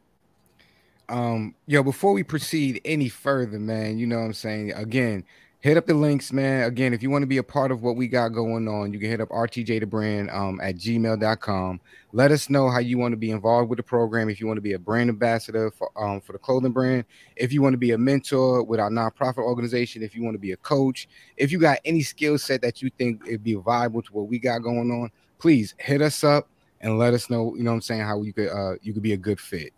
um, 1.07 1.53
yo, 1.67 1.83
before 1.83 2.13
we 2.13 2.23
proceed 2.23 2.81
any 2.83 3.09
further, 3.09 3.59
man, 3.59 3.97
you 3.97 4.07
know 4.07 4.17
what 4.17 4.25
I'm 4.25 4.33
saying? 4.33 4.71
Again, 4.73 5.23
hit 5.65 5.77
up 5.77 5.87
the 5.87 5.95
links, 5.95 6.31
man. 6.31 6.65
Again, 6.65 6.93
if 6.93 7.01
you 7.01 7.09
want 7.09 7.23
to 7.23 7.27
be 7.27 7.39
a 7.39 7.43
part 7.43 7.71
of 7.71 7.81
what 7.81 7.95
we 7.95 8.07
got 8.07 8.29
going 8.29 8.67
on, 8.67 8.93
you 8.93 8.99
can 8.99 9.09
hit 9.09 9.19
up 9.19 9.29
RTJ 9.29 9.79
the 9.79 9.87
brand 9.87 10.29
um, 10.29 10.61
at 10.61 10.75
gmail.com. 10.75 11.81
Let 12.13 12.29
us 12.29 12.51
know 12.51 12.69
how 12.69 12.77
you 12.77 12.99
want 12.99 13.13
to 13.13 13.17
be 13.17 13.31
involved 13.31 13.71
with 13.71 13.77
the 13.77 13.83
program. 13.83 14.29
If 14.29 14.39
you 14.39 14.45
want 14.45 14.57
to 14.57 14.61
be 14.61 14.73
a 14.73 14.79
brand 14.79 15.09
ambassador 15.09 15.71
for 15.71 15.89
um, 15.99 16.21
for 16.21 16.33
the 16.33 16.37
clothing 16.37 16.71
brand, 16.71 17.05
if 17.35 17.51
you 17.51 17.63
want 17.63 17.73
to 17.73 17.79
be 17.79 17.91
a 17.91 17.97
mentor 17.97 18.61
with 18.61 18.79
our 18.79 18.91
nonprofit 18.91 19.39
organization, 19.39 20.03
if 20.03 20.15
you 20.15 20.23
want 20.23 20.35
to 20.35 20.39
be 20.39 20.51
a 20.51 20.57
coach, 20.57 21.07
if 21.35 21.51
you 21.51 21.57
got 21.57 21.79
any 21.83 22.03
skill 22.03 22.37
set 22.37 22.61
that 22.61 22.83
you 22.83 22.91
think 22.99 23.23
it'd 23.25 23.43
be 23.43 23.55
viable 23.55 24.03
to 24.03 24.13
what 24.13 24.27
we 24.27 24.37
got 24.37 24.59
going 24.59 24.91
on, 24.91 25.09
please 25.39 25.73
hit 25.79 25.99
us 25.99 26.23
up 26.23 26.47
and 26.81 26.99
let 26.99 27.15
us 27.15 27.27
know, 27.27 27.55
you 27.55 27.63
know 27.63 27.71
what 27.71 27.77
I'm 27.77 27.81
saying, 27.81 28.01
how 28.01 28.21
you 28.21 28.33
could 28.33 28.49
uh 28.49 28.75
you 28.83 28.93
could 28.93 29.01
be 29.01 29.13
a 29.13 29.17
good 29.17 29.39
fit. 29.39 29.73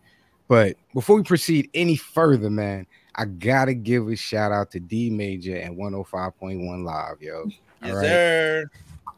But 0.49 0.75
before 0.93 1.15
we 1.15 1.23
proceed 1.23 1.69
any 1.73 1.95
further, 1.95 2.49
man, 2.49 2.87
I 3.17 3.25
gotta 3.25 3.73
give 3.73 4.07
a 4.07 4.15
shout 4.15 4.51
out 4.51 4.71
to 4.71 4.79
D 4.79 5.09
Major 5.09 5.55
and 5.55 5.77
105.1 5.77 6.83
Live, 6.83 7.21
yo. 7.21 7.47
Yes, 7.83 7.93
sir. 7.93 8.69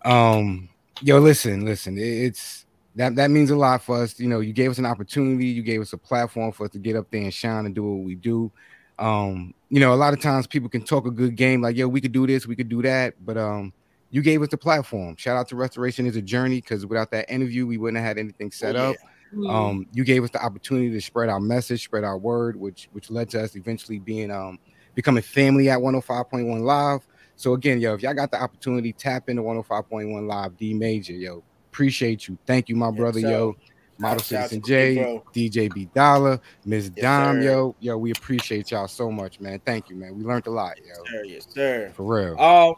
Um, 0.06 0.70
yo, 1.02 1.20
listen, 1.20 1.66
listen, 1.66 1.98
it's 1.98 2.66
that 2.96 3.16
that 3.16 3.32
means 3.32 3.52
a 3.52 3.56
lot 3.56 3.84
for 3.84 4.02
us. 4.02 4.20
You 4.20 4.28
know, 4.28 4.40
you 4.40 4.54
gave 4.54 4.72
us 4.72 4.78
an 4.78 4.86
opportunity, 4.86 5.48
you 5.48 5.62
gave 5.62 5.82
us 5.82 5.94
a 5.94 5.98
platform 5.98 6.52
for 6.52 6.66
us 6.66 6.72
to 6.72 6.80
get 6.80 6.96
up 6.96 7.10
there 7.12 7.22
and 7.22 7.34
shine 7.34 7.66
and 7.66 7.76
do 7.76 7.84
what 7.84 8.06
we 8.06 8.16
do. 8.16 8.52
Um, 8.98 9.54
you 9.70 9.80
know, 9.80 9.94
a 9.94 9.96
lot 9.96 10.14
of 10.14 10.22
times 10.22 10.48
people 10.48 10.70
can 10.70 10.84
talk 10.84 11.06
a 11.06 11.12
good 11.12 11.36
game, 11.36 11.62
like, 11.62 11.78
yo, 11.78 11.88
we 11.88 12.02
could 12.02 12.12
do 12.12 12.28
this, 12.28 12.48
we 12.48 12.56
could 12.56 12.68
do 12.68 12.82
that, 12.82 13.14
but 13.26 13.38
um, 13.38 13.72
you 14.12 14.22
gave 14.22 14.42
us 14.42 14.50
the 14.50 14.58
platform. 14.58 15.16
Shout 15.16 15.38
out 15.38 15.48
to 15.50 15.56
Restoration 15.56 16.06
is 16.06 16.16
a 16.16 16.22
journey 16.22 16.60
because 16.60 16.86
without 16.86 17.12
that 17.12 17.30
interview, 17.30 17.66
we 17.66 17.78
wouldn't 17.78 17.98
have 17.98 18.06
had 18.06 18.18
anything 18.18 18.52
set 18.52 18.76
oh, 18.76 18.80
yeah. 18.80 18.90
up. 18.90 18.96
Mm-hmm. 19.34 19.50
Um, 19.50 19.88
you 19.94 20.04
gave 20.04 20.24
us 20.24 20.30
the 20.32 20.44
opportunity 20.44 20.90
to 20.92 21.02
spread 21.02 21.30
our 21.30 21.40
message, 21.40 21.84
spread 21.84 22.04
our 22.04 22.18
word, 22.18 22.56
which 22.56 22.90
which 22.94 23.12
led 23.12 23.30
to 23.32 23.44
us 23.44 23.56
eventually 23.56 24.00
being 24.00 24.32
um 24.32 24.60
becoming 24.96 25.24
family 25.24 25.70
at 25.70 25.80
105.1 25.80 26.62
live. 26.62 27.08
So 27.36 27.54
again, 27.54 27.80
yo, 27.80 27.94
if 27.94 28.02
y'all 28.02 28.14
got 28.14 28.32
the 28.32 28.42
opportunity, 28.42 28.92
tap 28.92 29.30
into 29.30 29.44
105.1 29.44 30.28
live, 30.28 30.58
D 30.58 30.74
major, 30.74 31.14
yo. 31.14 31.44
Appreciate 31.72 32.28
you. 32.28 32.38
Thank 32.46 32.68
you, 32.68 32.76
my 32.76 32.92
brother, 32.92 33.20
yo. 33.20 33.56
Model 34.00 34.24
Citizen 34.24 34.62
J, 34.66 35.22
DJ 35.36 35.74
B 35.74 35.90
Dollar, 35.94 36.40
Miss 36.66 36.90
yes, 36.96 37.04
Dom, 37.04 37.42
yo, 37.42 37.76
yo, 37.82 37.98
we 37.98 38.12
appreciate 38.12 38.72
y'all 38.72 38.88
so 38.88 39.12
much, 39.12 39.42
man. 39.42 39.60
Thank 39.66 39.90
you, 39.90 39.98
man. 39.98 40.18
We 40.18 40.24
learned 40.24 40.48
a 40.48 40.52
lot, 40.52 40.78
yo. 40.78 40.86
Yes, 40.86 41.12
sir. 41.12 41.24
Yes, 41.26 41.48
sir. 41.50 41.92
For 41.96 42.04
real. 42.04 42.40
Um, 42.40 42.76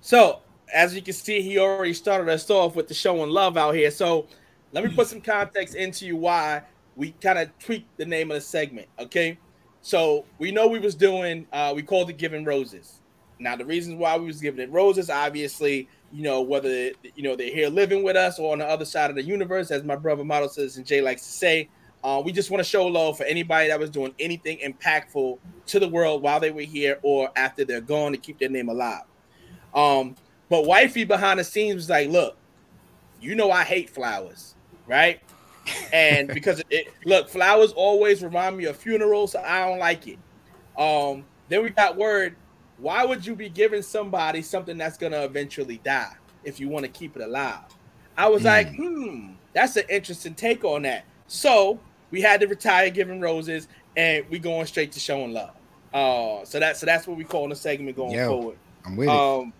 so 0.00 0.40
as 0.72 0.94
you 0.94 1.02
can 1.02 1.12
see, 1.12 1.42
he 1.42 1.58
already 1.58 1.92
started 1.92 2.28
us 2.30 2.48
off 2.50 2.74
with 2.74 2.88
the 2.88 2.94
showing 2.94 3.30
love 3.30 3.56
out 3.56 3.74
here. 3.74 3.90
So 3.90 4.26
let 4.72 4.84
me 4.84 4.94
put 4.94 5.06
some 5.06 5.20
context 5.20 5.74
into 5.74 6.06
you 6.06 6.16
why 6.16 6.62
we 6.96 7.12
kind 7.20 7.38
of 7.38 7.56
tweaked 7.58 7.96
the 7.98 8.06
name 8.06 8.30
of 8.30 8.36
the 8.36 8.40
segment. 8.40 8.88
Okay, 8.98 9.38
so 9.82 10.24
we 10.38 10.50
know 10.50 10.66
we 10.66 10.78
was 10.78 10.94
doing 10.94 11.46
uh, 11.52 11.72
we 11.74 11.82
called 11.82 12.10
it 12.10 12.18
giving 12.18 12.44
roses. 12.44 13.00
Now 13.38 13.56
the 13.56 13.64
reasons 13.64 13.96
why 13.96 14.16
we 14.16 14.26
was 14.26 14.40
giving 14.40 14.60
it 14.60 14.70
roses, 14.70 15.10
obviously, 15.10 15.88
you 16.12 16.22
know 16.22 16.40
whether 16.42 16.68
you 16.68 17.22
know 17.22 17.36
they're 17.36 17.52
here 17.52 17.68
living 17.68 18.02
with 18.02 18.16
us 18.16 18.38
or 18.38 18.52
on 18.52 18.58
the 18.58 18.66
other 18.66 18.84
side 18.84 19.10
of 19.10 19.16
the 19.16 19.22
universe, 19.22 19.70
as 19.70 19.84
my 19.84 19.96
brother 19.96 20.24
model 20.24 20.48
citizen 20.48 20.84
Jay 20.84 21.00
likes 21.00 21.22
to 21.22 21.32
say. 21.32 21.68
Uh, 22.04 22.20
we 22.24 22.32
just 22.32 22.50
want 22.50 22.58
to 22.58 22.68
show 22.68 22.84
love 22.84 23.16
for 23.16 23.22
anybody 23.22 23.68
that 23.68 23.78
was 23.78 23.88
doing 23.88 24.12
anything 24.18 24.58
impactful 24.58 25.38
to 25.66 25.78
the 25.78 25.88
world 25.88 26.20
while 26.20 26.40
they 26.40 26.50
were 26.50 26.62
here 26.62 26.98
or 27.02 27.30
after 27.36 27.64
they're 27.64 27.80
gone 27.80 28.10
to 28.10 28.18
keep 28.18 28.40
their 28.40 28.48
name 28.48 28.68
alive. 28.68 29.04
Um, 29.72 30.16
but 30.48 30.66
wifey 30.66 31.04
behind 31.04 31.38
the 31.38 31.44
scenes 31.44 31.76
was 31.76 31.88
like, 31.88 32.08
"Look, 32.08 32.36
you 33.20 33.36
know 33.36 33.52
I 33.52 33.62
hate 33.62 33.88
flowers 33.88 34.56
right? 34.86 35.20
And 35.92 36.26
because 36.26 36.60
it 36.70 36.88
look, 37.04 37.28
flowers 37.28 37.70
always 37.70 38.20
remind 38.20 38.56
me 38.56 38.64
of 38.64 38.76
funerals, 38.76 39.30
so 39.32 39.40
I 39.40 39.68
don't 39.68 39.78
like 39.78 40.08
it. 40.08 40.18
Um, 40.76 41.24
then 41.48 41.62
we 41.62 41.70
got 41.70 41.96
word. 41.96 42.34
Why 42.78 43.04
would 43.04 43.24
you 43.24 43.36
be 43.36 43.48
giving 43.48 43.82
somebody 43.82 44.42
something 44.42 44.76
that's 44.76 44.98
gonna 44.98 45.22
eventually 45.22 45.78
die 45.84 46.14
if 46.42 46.58
you 46.58 46.68
want 46.68 46.84
to 46.84 46.90
keep 46.90 47.14
it 47.14 47.22
alive? 47.22 47.60
I 48.16 48.28
was 48.28 48.42
mm. 48.42 48.46
like, 48.46 48.74
hmm, 48.74 49.34
that's 49.52 49.76
an 49.76 49.84
interesting 49.88 50.34
take 50.34 50.64
on 50.64 50.82
that. 50.82 51.04
So 51.28 51.78
we 52.10 52.20
had 52.20 52.40
to 52.40 52.46
retire 52.46 52.90
giving 52.90 53.20
roses, 53.20 53.68
and 53.96 54.28
we 54.30 54.38
going 54.38 54.66
straight 54.66 54.92
to 54.92 55.00
showing 55.00 55.32
love. 55.32 55.54
Uh, 55.92 56.44
so 56.44 56.58
that's 56.58 56.80
so 56.80 56.86
that's 56.86 57.06
what 57.06 57.16
we 57.16 57.24
call 57.24 57.48
the 57.48 57.56
segment 57.56 57.96
going 57.96 58.12
Yo, 58.12 58.28
forward. 58.28 58.58
I'm 58.84 58.96
with 58.96 59.08
um, 59.08 59.52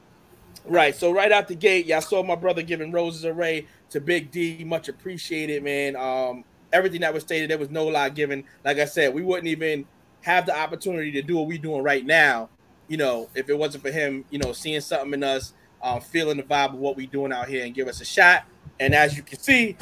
it. 0.64 0.70
Right. 0.70 0.94
So 0.94 1.12
right 1.12 1.32
out 1.32 1.48
the 1.48 1.54
gate, 1.54 1.86
y'all 1.86 2.00
saw 2.00 2.22
my 2.22 2.34
brother 2.34 2.62
giving 2.62 2.92
roses 2.92 3.24
array 3.24 3.66
to 3.92 4.00
Big 4.00 4.30
D. 4.30 4.64
Much 4.64 4.88
appreciated, 4.88 5.62
man. 5.62 5.96
Um, 5.96 6.44
everything 6.72 7.02
that 7.02 7.14
was 7.14 7.22
stated, 7.22 7.50
there 7.50 7.58
was 7.58 7.70
no 7.70 7.86
lie 7.86 8.08
given. 8.08 8.44
Like 8.64 8.78
I 8.78 8.84
said, 8.84 9.14
we 9.14 9.22
wouldn't 9.22 9.48
even 9.48 9.86
have 10.22 10.46
the 10.46 10.56
opportunity 10.56 11.12
to 11.12 11.22
do 11.22 11.36
what 11.36 11.46
we're 11.46 11.58
doing 11.58 11.82
right 11.82 12.04
now, 12.04 12.48
you 12.88 12.96
know, 12.96 13.28
if 13.34 13.48
it 13.48 13.58
wasn't 13.58 13.82
for 13.82 13.90
him, 13.90 14.24
you 14.30 14.38
know, 14.38 14.52
seeing 14.52 14.80
something 14.80 15.14
in 15.14 15.24
us, 15.24 15.52
um, 15.82 16.00
feeling 16.00 16.36
the 16.36 16.42
vibe 16.42 16.74
of 16.74 16.74
what 16.74 16.96
we're 16.96 17.06
doing 17.06 17.32
out 17.32 17.48
here 17.48 17.64
and 17.64 17.74
give 17.74 17.88
us 17.88 18.00
a 18.00 18.04
shot. 18.04 18.44
And 18.78 18.94
as 18.94 19.16
you 19.16 19.22
can 19.22 19.38
see, 19.38 19.76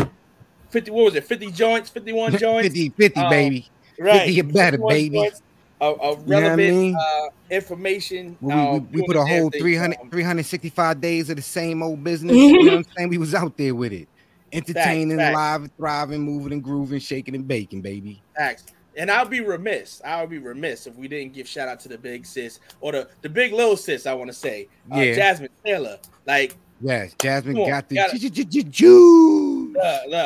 50, 0.71 0.91
what 0.91 1.05
was 1.05 1.15
it, 1.15 1.25
50 1.25 1.51
joints, 1.53 1.91
51 1.91 2.33
joints? 2.39 2.69
50, 2.69 2.89
50, 2.91 3.21
um, 3.21 3.31
baby. 3.31 3.69
Right. 3.99 4.27
50 4.35 4.43
better, 4.53 4.79
baby. 4.79 5.17
Joints 5.17 5.43
of, 5.81 6.01
of 6.01 6.29
relevant 6.29 6.61
you 6.61 6.73
know 6.73 6.79
I 6.79 6.83
mean? 6.83 6.97
uh, 6.97 7.29
information. 7.51 8.37
we, 8.41 8.55
we, 8.55 8.61
um, 8.61 8.89
we 8.93 9.07
put 9.07 9.17
a 9.17 9.25
whole 9.25 9.51
300, 9.51 10.11
365 10.11 11.01
days 11.01 11.31
of 11.31 11.37
the 11.37 11.43
same 11.43 11.83
old 11.83 12.05
business. 12.05 12.37
you 12.37 12.65
know 12.65 12.73
what 12.73 12.79
I'm 12.79 12.85
saying? 12.97 13.09
We 13.09 13.19
was 13.19 13.35
out 13.35 13.57
there 13.57 13.75
with 13.75 13.93
it. 13.93 14.09
Entertaining, 14.53 15.17
facts, 15.17 15.35
facts. 15.35 15.37
live, 15.37 15.71
thriving, 15.77 16.21
moving 16.23 16.53
and 16.53 16.63
grooving, 16.63 16.99
shaking 16.99 17.35
and 17.35 17.47
baking, 17.47 17.83
baby. 17.83 18.21
Facts. 18.37 18.67
And 18.97 19.11
I'll 19.11 19.25
be 19.25 19.41
remiss. 19.41 20.03
I'll 20.05 20.27
be 20.27 20.39
remiss 20.39 20.87
if 20.87 20.97
we 20.97 21.07
didn't 21.09 21.33
give 21.33 21.47
shout 21.47 21.69
out 21.69 21.79
to 21.81 21.89
the 21.89 21.97
big 21.97 22.27
sis 22.27 22.59
or 22.81 22.93
the, 22.93 23.09
the 23.23 23.29
big 23.29 23.53
little 23.53 23.77
sis, 23.77 24.07
I 24.07 24.15
want 24.15 24.29
to 24.29 24.35
say. 24.35 24.69
Uh, 24.93 24.99
yeah. 24.99 25.15
Jasmine 25.15 25.51
Taylor. 25.65 25.99
Like, 26.27 26.57
yes, 26.81 27.15
Jasmine 27.21 27.57
got 27.57 27.89
the 27.89 28.65
juice. 28.69 29.77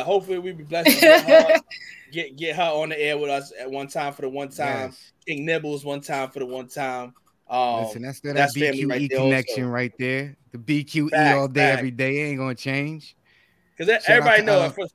Hopefully, 0.05 0.39
we 0.39 0.53
be 0.53 0.65
blessed 0.65 0.99
to 1.01 1.63
get, 2.15 2.37
get 2.37 2.57
her 2.57 2.63
on 2.63 2.91
the 2.91 3.01
air 3.01 3.19
with 3.19 3.31
us 3.31 3.53
at 3.59 3.71
one 3.71 3.89
time 3.89 4.13
for 4.13 4.23
the 4.23 4.29
one 4.29 4.49
time. 4.49 4.91
Yes. 4.91 5.13
King 5.27 5.45
Nibbles 5.45 5.85
one 5.85 6.01
time 6.01 6.31
for 6.31 6.39
the 6.39 6.47
one 6.47 6.69
time. 6.69 7.15
Um, 7.49 7.85
Listen, 7.85 8.03
that's 8.03 8.21
that, 8.21 8.35
that's 8.35 8.57
BQE 8.57 8.89
right 8.89 9.11
connection 9.11 9.65
also. 9.65 9.73
right 9.73 9.93
there. 9.99 10.37
The 10.53 10.59
BQE 10.59 11.11
fact, 11.11 11.37
all 11.37 11.49
day, 11.49 11.61
fact. 11.61 11.79
every 11.79 11.91
day 11.91 12.23
ain't 12.23 12.39
gonna 12.39 12.55
change. 12.55 13.17
Because 13.77 14.03
everybody 14.07 14.43
knows. 14.43 14.73
Uh, 14.79 14.87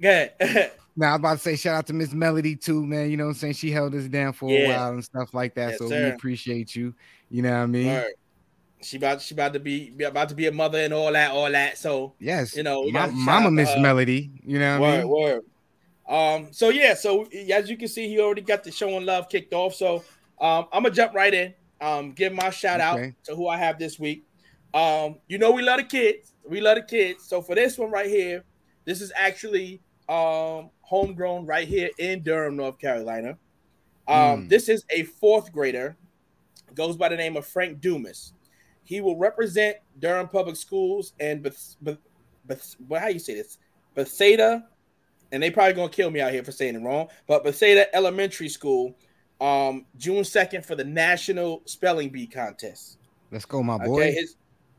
Go 0.00 0.28
now 0.96 1.08
I 1.08 1.10
was 1.12 1.18
about 1.18 1.32
to 1.32 1.38
say 1.38 1.56
shout 1.56 1.76
out 1.76 1.86
to 1.88 1.92
Miss 1.92 2.12
Melody 2.12 2.56
too, 2.56 2.86
man. 2.86 3.10
You 3.10 3.18
know 3.18 3.24
what 3.24 3.30
I'm 3.30 3.36
saying? 3.36 3.54
She 3.54 3.70
held 3.70 3.94
us 3.94 4.06
down 4.06 4.32
for 4.32 4.48
yeah. 4.48 4.58
a 4.58 4.68
while 4.68 4.92
and 4.92 5.04
stuff 5.04 5.34
like 5.34 5.54
that. 5.56 5.70
Yes, 5.70 5.78
so 5.78 5.88
sir. 5.88 6.04
we 6.04 6.10
appreciate 6.10 6.74
you. 6.74 6.94
You 7.28 7.42
know 7.42 7.50
what 7.50 7.56
I 7.56 7.66
mean? 7.66 7.88
Right. 7.88 8.14
She 8.80 8.96
about 8.96 9.20
she 9.20 9.34
about 9.34 9.52
to 9.52 9.60
be, 9.60 9.90
be, 9.90 10.04
about 10.04 10.30
to 10.30 10.34
be 10.34 10.46
a 10.46 10.52
mother 10.52 10.78
and 10.78 10.94
all 10.94 11.12
that, 11.12 11.32
all 11.32 11.50
that. 11.50 11.76
So 11.76 12.14
yes, 12.18 12.56
you 12.56 12.62
know, 12.62 12.84
My, 12.90 13.08
Mama 13.08 13.50
Miss 13.50 13.70
Melody. 13.76 14.30
You 14.42 14.58
know 14.58 14.80
what 14.80 14.88
word, 14.88 14.94
I 14.94 14.98
mean? 14.98 15.08
Word. 15.08 15.42
Um, 16.10 16.48
so 16.50 16.70
yeah, 16.70 16.94
so 16.94 17.26
as 17.52 17.70
you 17.70 17.76
can 17.76 17.86
see, 17.86 18.08
he 18.08 18.18
already 18.18 18.42
got 18.42 18.64
the 18.64 18.72
show 18.72 18.88
showing 18.88 19.06
love 19.06 19.28
kicked 19.28 19.54
off. 19.54 19.74
So 19.76 20.02
um, 20.40 20.66
I'm 20.72 20.82
gonna 20.82 20.90
jump 20.90 21.14
right 21.14 21.32
in. 21.32 21.54
Um, 21.80 22.12
give 22.12 22.32
my 22.32 22.50
shout 22.50 22.80
okay. 22.80 23.06
out 23.06 23.14
to 23.24 23.36
who 23.36 23.46
I 23.46 23.56
have 23.56 23.78
this 23.78 23.98
week. 23.98 24.26
Um, 24.74 25.18
you 25.28 25.38
know 25.38 25.52
we 25.52 25.62
love 25.62 25.78
the 25.78 25.84
kids. 25.84 26.34
We 26.46 26.60
love 26.60 26.76
the 26.76 26.82
kids. 26.82 27.24
So 27.24 27.40
for 27.40 27.54
this 27.54 27.78
one 27.78 27.92
right 27.92 28.08
here, 28.08 28.44
this 28.84 29.00
is 29.00 29.12
actually 29.14 29.80
um 30.08 30.70
homegrown 30.80 31.46
right 31.46 31.68
here 31.68 31.90
in 31.98 32.22
Durham, 32.22 32.56
North 32.56 32.80
Carolina. 32.80 33.38
Um, 34.08 34.16
mm. 34.16 34.48
this 34.48 34.68
is 34.68 34.84
a 34.90 35.04
fourth 35.04 35.52
grader, 35.52 35.96
goes 36.74 36.96
by 36.96 37.08
the 37.08 37.16
name 37.16 37.36
of 37.36 37.46
Frank 37.46 37.80
Dumas. 37.80 38.32
He 38.82 39.00
will 39.00 39.16
represent 39.16 39.76
Durham 40.00 40.26
Public 40.26 40.56
Schools 40.56 41.12
and 41.20 41.44
Beth, 41.44 41.76
Beth, 41.80 41.98
Beth, 42.44 42.76
how 42.98 43.06
you 43.06 43.20
say 43.20 43.34
this? 43.34 43.58
Bethsaida 43.94 44.66
and 45.32 45.42
they 45.42 45.50
probably 45.50 45.74
gonna 45.74 45.88
kill 45.88 46.10
me 46.10 46.20
out 46.20 46.32
here 46.32 46.44
for 46.44 46.52
saying 46.52 46.74
it 46.74 46.82
wrong. 46.82 47.08
But 47.26 47.44
Bethsaida 47.44 47.94
Elementary 47.94 48.48
School, 48.48 48.96
um, 49.40 49.86
June 49.96 50.24
second 50.24 50.64
for 50.64 50.74
the 50.74 50.84
National 50.84 51.62
Spelling 51.64 52.10
Bee 52.10 52.26
Contest. 52.26 52.98
Let's 53.30 53.44
go, 53.44 53.62
my 53.62 53.78
boy. 53.78 54.00
Okay, 54.00 54.12
his, 54.12 54.36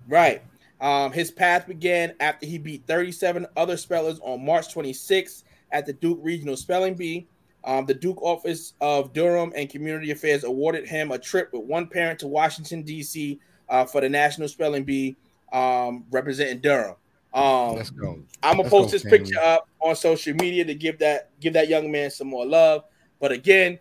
right. 0.07 0.41
Um, 0.81 1.11
his 1.11 1.31
path 1.31 1.67
began 1.67 2.15
after 2.19 2.45
he 2.45 2.57
beat 2.57 2.85
37 2.87 3.45
other 3.55 3.77
spellers 3.77 4.19
on 4.23 4.43
March 4.43 4.73
26th 4.73 5.43
at 5.71 5.85
the 5.85 5.93
Duke 5.93 6.19
Regional 6.21 6.57
Spelling 6.57 6.95
Bee. 6.95 7.27
Um, 7.63 7.85
the 7.85 7.93
Duke 7.93 8.21
Office 8.21 8.73
of 8.81 9.13
Durham 9.13 9.53
and 9.55 9.69
Community 9.69 10.09
Affairs 10.09 10.43
awarded 10.43 10.87
him 10.87 11.11
a 11.11 11.19
trip 11.19 11.53
with 11.53 11.63
one 11.63 11.87
parent 11.87 12.19
to 12.19 12.27
Washington, 12.27 12.81
D.C. 12.81 13.39
Uh, 13.69 13.85
for 13.85 14.01
the 14.01 14.09
National 14.09 14.47
Spelling 14.47 14.83
Bee 14.83 15.15
um, 15.53 16.03
representing 16.09 16.59
Durham. 16.59 16.95
Um, 17.33 17.75
Let's 17.75 17.89
go. 17.89 18.19
I'm 18.43 18.57
gonna 18.57 18.63
Let's 18.63 18.69
post 18.69 18.87
go, 18.87 18.91
this 18.91 19.03
family. 19.03 19.19
picture 19.19 19.39
up 19.39 19.67
on 19.79 19.95
social 19.95 20.33
media 20.35 20.65
to 20.65 20.75
give 20.75 20.99
that 20.99 21.29
give 21.39 21.53
that 21.53 21.69
young 21.69 21.91
man 21.91 22.11
some 22.11 22.27
more 22.27 22.45
love. 22.45 22.83
But 23.19 23.31
again, 23.31 23.79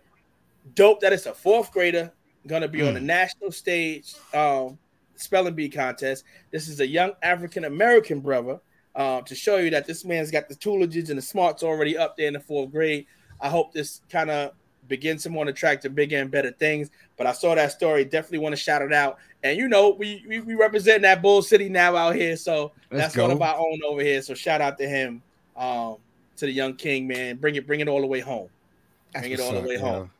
dope 0.75 1.01
that 1.01 1.13
it's 1.13 1.25
a 1.25 1.33
fourth 1.33 1.71
grader 1.71 2.11
gonna 2.47 2.67
be 2.67 2.79
mm. 2.79 2.87
on 2.87 2.93
the 2.93 2.99
hmm. 2.99 3.07
national 3.07 3.51
stage 3.51 4.15
um, 4.33 4.77
spelling 5.15 5.53
bee 5.53 5.69
contest. 5.69 6.23
This 6.51 6.67
is 6.67 6.79
a 6.79 6.87
young 6.87 7.11
African 7.21 7.65
American 7.65 8.19
brother 8.19 8.59
uh, 8.95 9.21
to 9.21 9.35
show 9.35 9.57
you 9.57 9.69
that 9.71 9.85
this 9.85 10.05
man's 10.05 10.31
got 10.31 10.49
the 10.49 10.55
toolages 10.55 11.09
and 11.09 11.17
the 11.17 11.21
smarts 11.21 11.63
already 11.63 11.97
up 11.97 12.17
there 12.17 12.27
in 12.27 12.33
the 12.33 12.39
fourth 12.39 12.71
grade. 12.71 13.05
I 13.39 13.49
hope 13.49 13.73
this 13.73 14.01
kind 14.09 14.29
of 14.29 14.51
begin 14.87 15.17
someone 15.17 15.47
to 15.47 15.53
track 15.53 15.81
to 15.81 15.89
bigger 15.89 16.17
and 16.17 16.29
better 16.29 16.51
things. 16.51 16.89
But 17.17 17.27
I 17.27 17.31
saw 17.31 17.55
that 17.55 17.71
story. 17.71 18.03
Definitely 18.05 18.39
want 18.39 18.53
to 18.53 18.61
shout 18.61 18.81
it 18.81 18.93
out. 18.93 19.17
And 19.43 19.57
you 19.57 19.67
know, 19.67 19.89
we 19.89 20.23
we, 20.27 20.39
we 20.39 20.55
represent 20.55 21.01
that 21.01 21.21
Bull 21.21 21.41
City 21.41 21.67
now 21.69 21.95
out 21.95 22.15
here. 22.15 22.37
So 22.37 22.71
Let's 22.91 23.03
that's 23.03 23.15
go. 23.15 23.23
one 23.23 23.31
of 23.31 23.41
our 23.41 23.57
own 23.57 23.79
over 23.85 24.01
here. 24.01 24.21
So 24.21 24.33
shout 24.33 24.61
out 24.61 24.77
to 24.77 24.87
him, 24.87 25.21
um, 25.55 25.97
to 26.37 26.45
the 26.45 26.51
young 26.51 26.75
king, 26.75 27.07
man. 27.07 27.37
Bring 27.37 27.55
it, 27.55 27.65
bring 27.65 27.79
it 27.79 27.87
all 27.87 28.01
the 28.01 28.07
way 28.07 28.19
home. 28.19 28.49
That's 29.13 29.23
Bring 29.23 29.33
it 29.33 29.39
all 29.39 29.53
the 29.53 29.61
way 29.61 29.75
yo. 29.75 29.79
home. 29.79 30.11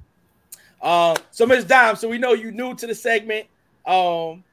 Um, 0.81 1.15
so 1.29 1.45
Ms. 1.45 1.65
Dime, 1.65 1.95
so 1.95 2.07
we 2.09 2.17
know 2.17 2.33
you 2.33 2.51
new 2.51 2.73
to 2.75 2.87
the 2.87 2.95
segment. 2.95 3.45
Um, 3.85 4.43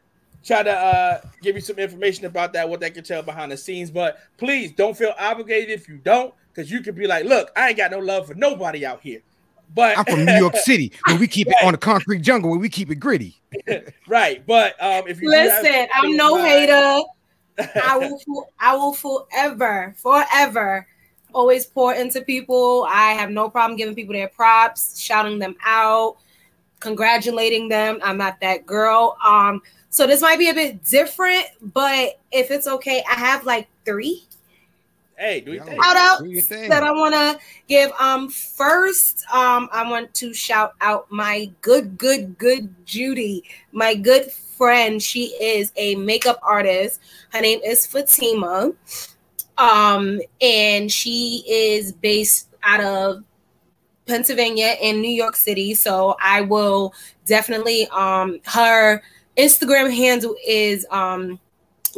try 0.44 0.62
to 0.62 0.70
uh 0.70 1.20
give 1.42 1.54
you 1.56 1.60
some 1.60 1.78
information 1.78 2.26
about 2.26 2.52
that, 2.52 2.68
what 2.68 2.80
they 2.80 2.90
can 2.90 3.04
tell 3.04 3.22
behind 3.22 3.50
the 3.52 3.56
scenes. 3.56 3.90
But 3.90 4.18
please 4.36 4.72
don't 4.72 4.96
feel 4.96 5.14
obligated 5.18 5.70
if 5.70 5.88
you 5.88 5.96
don't, 5.96 6.34
because 6.52 6.70
you 6.70 6.80
could 6.82 6.94
be 6.94 7.06
like, 7.06 7.24
look, 7.24 7.50
I 7.56 7.68
ain't 7.68 7.78
got 7.78 7.90
no 7.90 7.98
love 7.98 8.26
for 8.26 8.34
nobody 8.34 8.84
out 8.84 9.00
here. 9.00 9.22
But 9.74 9.98
I'm 9.98 10.04
from 10.04 10.24
New 10.24 10.36
York 10.36 10.56
City, 10.64 10.92
where 11.06 11.16
we 11.18 11.26
keep 11.28 11.48
it 11.48 11.56
on 11.62 11.72
the 11.72 11.78
concrete 11.78 12.20
jungle, 12.20 12.50
where 12.50 12.58
we 12.58 12.68
keep 12.68 12.90
it 12.90 12.96
gritty. 12.96 13.40
right, 14.08 14.44
but 14.46 14.80
um, 14.82 15.06
if 15.06 15.20
you 15.20 15.30
do 15.30 15.36
have 15.36 15.62
Listen, 15.62 15.86
I'm 15.94 16.16
no 16.16 16.36
in 16.36 16.42
mind- 16.42 16.52
hater. 16.52 17.00
I 17.84 17.98
will, 17.98 18.48
I 18.60 18.76
will 18.76 18.92
forever, 18.92 19.92
forever, 19.96 20.86
always 21.32 21.66
pour 21.66 21.92
into 21.92 22.20
people. 22.20 22.86
I 22.88 23.14
have 23.14 23.30
no 23.30 23.50
problem 23.50 23.76
giving 23.76 23.96
people 23.96 24.14
their 24.14 24.28
props, 24.28 25.00
shouting 25.00 25.40
them 25.40 25.56
out, 25.66 26.18
congratulating 26.78 27.68
them. 27.68 27.98
I'm 28.02 28.16
not 28.16 28.40
that 28.42 28.64
girl. 28.64 29.16
Um, 29.24 29.60
so 29.90 30.06
this 30.06 30.20
might 30.22 30.38
be 30.38 30.50
a 30.50 30.54
bit 30.54 30.84
different, 30.84 31.46
but 31.60 32.20
if 32.30 32.52
it's 32.52 32.68
okay, 32.68 33.02
I 33.10 33.14
have 33.14 33.44
like 33.44 33.66
three 33.84 34.22
Hey, 35.18 35.40
do 35.40 35.52
you 35.52 35.60
think? 35.64 35.82
shout 35.82 35.96
out 35.96 36.18
Do 36.20 36.30
your 36.30 36.42
that 36.68 36.84
I 36.84 36.92
want 36.92 37.12
to 37.12 37.40
give. 37.66 37.90
Um, 37.98 38.28
first, 38.28 39.24
um, 39.32 39.68
I 39.72 39.90
want 39.90 40.14
to 40.14 40.32
shout 40.32 40.74
out 40.80 41.10
my 41.10 41.50
good, 41.60 41.98
good, 41.98 42.38
good 42.38 42.72
Judy, 42.86 43.42
my 43.72 43.96
good 43.96 44.30
friend. 44.30 45.02
She 45.02 45.34
is 45.40 45.72
a 45.74 45.96
makeup 45.96 46.38
artist. 46.40 47.00
Her 47.32 47.40
name 47.40 47.58
is 47.64 47.84
Fatima, 47.84 48.70
um, 49.56 50.20
and 50.40 50.90
she 50.90 51.42
is 51.48 51.90
based 51.90 52.50
out 52.62 52.80
of 52.80 53.24
Pennsylvania 54.06 54.76
and 54.80 55.02
New 55.02 55.10
York 55.10 55.34
City. 55.34 55.74
So 55.74 56.14
I 56.22 56.42
will 56.42 56.94
definitely. 57.26 57.88
Um, 57.88 58.38
her 58.44 59.02
Instagram 59.36 59.92
handle 59.92 60.36
is 60.46 60.86
um, 60.92 61.40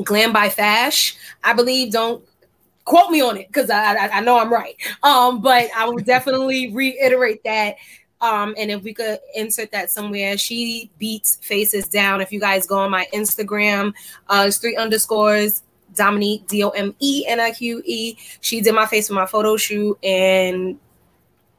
Glam 0.05 0.33
by 0.33 0.49
Fash. 0.49 1.19
I 1.45 1.53
believe. 1.53 1.93
Don't 1.93 2.25
quote 2.85 3.11
me 3.11 3.21
on 3.21 3.37
it 3.37 3.49
because 3.49 3.71
I, 3.71 3.95
I 3.95 4.09
I 4.19 4.21
know 4.21 4.39
I'm 4.39 4.53
right. 4.53 4.77
Um, 5.03 5.41
but 5.41 5.69
I 5.77 5.89
will 5.89 5.99
definitely 5.99 6.71
reiterate 6.75 7.43
that. 7.45 7.77
Um, 8.21 8.55
and 8.59 8.71
if 8.71 8.83
we 8.83 8.93
could 8.93 9.19
insert 9.35 9.73
that 9.73 9.91
somewhere, 9.91 10.37
she 10.37 10.91
beats 10.99 11.37
faces 11.37 11.89
down. 11.89 12.21
If 12.21 12.33
you 12.33 12.41
guys 12.41 12.67
go 12.67 12.79
on 12.79 12.91
my 12.91 13.07
Instagram, 13.15 13.95
uh, 14.29 14.45
it's 14.47 14.59
three 14.59 14.77
underscores 14.77 15.63
Dominique 15.95 16.47
D 16.47 16.63
O 16.63 16.71
M 16.71 16.95
E 17.01 17.25
N 17.27 17.41
I 17.41 17.53
Q 17.53 17.83
E. 17.85 18.17
She 18.41 18.61
did 18.61 18.75
my 18.75 18.87
face 18.87 19.09
for 19.09 19.15
my 19.15 19.27
photo 19.27 19.57
shoot, 19.57 19.99
and 20.05 20.79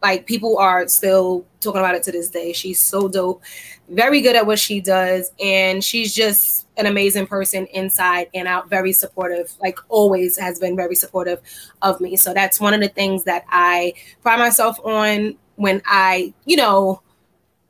like 0.01 0.25
people 0.25 0.57
are 0.57 0.87
still 0.87 1.45
talking 1.59 1.79
about 1.79 1.95
it 1.95 2.03
to 2.03 2.11
this 2.11 2.29
day. 2.29 2.53
She's 2.53 2.79
so 2.79 3.07
dope, 3.07 3.41
very 3.91 4.21
good 4.21 4.35
at 4.35 4.45
what 4.45 4.57
she 4.57 4.81
does, 4.81 5.31
and 5.39 5.83
she's 5.83 6.15
just 6.15 6.67
an 6.77 6.85
amazing 6.85 7.27
person 7.27 7.65
inside 7.67 8.27
and 8.33 8.47
out, 8.47 8.69
very 8.69 8.93
supportive, 8.93 9.53
like 9.61 9.77
always 9.89 10.37
has 10.37 10.59
been 10.59 10.75
very 10.75 10.95
supportive 10.95 11.39
of 11.81 11.99
me. 11.99 12.15
So 12.15 12.33
that's 12.33 12.59
one 12.59 12.73
of 12.73 12.79
the 12.79 12.87
things 12.87 13.25
that 13.25 13.43
I 13.49 13.93
pride 14.21 14.39
myself 14.39 14.79
on 14.83 15.35
when 15.55 15.81
I, 15.85 16.33
you 16.45 16.55
know, 16.55 17.01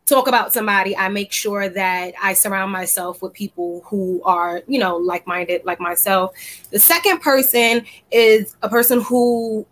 talk 0.06 0.28
about 0.28 0.54
somebody, 0.54 0.96
I 0.96 1.08
make 1.10 1.32
sure 1.32 1.70
that 1.70 2.14
I 2.22 2.34
surround 2.34 2.72
myself 2.72 3.22
with 3.22 3.34
people 3.34 3.82
who 3.86 4.22
are, 4.24 4.62
you 4.68 4.78
know, 4.78 4.98
like 4.98 5.26
minded, 5.26 5.64
like 5.66 5.80
myself. 5.80 6.34
The 6.70 6.80
second 6.80 7.22
person 7.22 7.86
is 8.12 8.56
a 8.62 8.70
person 8.70 9.02
who 9.02 9.66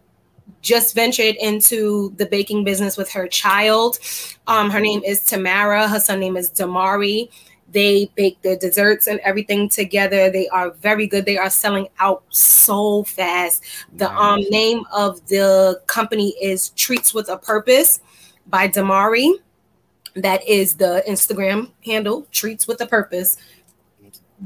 just 0.61 0.95
ventured 0.95 1.35
into 1.35 2.13
the 2.17 2.25
baking 2.25 2.63
business 2.63 2.97
with 2.97 3.11
her 3.11 3.27
child. 3.27 3.99
Um, 4.47 4.69
her 4.69 4.79
name 4.79 5.01
is 5.03 5.23
Tamara. 5.23 5.87
Her 5.87 5.99
son 5.99 6.19
name 6.19 6.37
is 6.37 6.49
Damari. 6.49 7.29
They 7.71 8.09
bake 8.15 8.41
their 8.41 8.57
desserts 8.57 9.07
and 9.07 9.19
everything 9.19 9.69
together. 9.69 10.31
They 10.31 10.47
are 10.49 10.71
very 10.71 11.07
good. 11.07 11.25
They 11.25 11.37
are 11.37 11.49
selling 11.49 11.87
out 11.99 12.23
so 12.29 13.03
fast. 13.03 13.63
The 13.95 14.11
um, 14.11 14.41
name 14.49 14.83
of 14.91 15.25
the 15.27 15.81
company 15.85 16.29
is 16.41 16.69
Treats 16.69 17.13
with 17.13 17.29
a 17.29 17.37
Purpose 17.37 17.99
by 18.47 18.67
Damari. 18.67 19.33
That 20.15 20.47
is 20.47 20.75
the 20.75 21.03
Instagram 21.07 21.71
handle, 21.85 22.25
Treats 22.31 22.67
with 22.67 22.81
a 22.81 22.87
Purpose. 22.87 23.37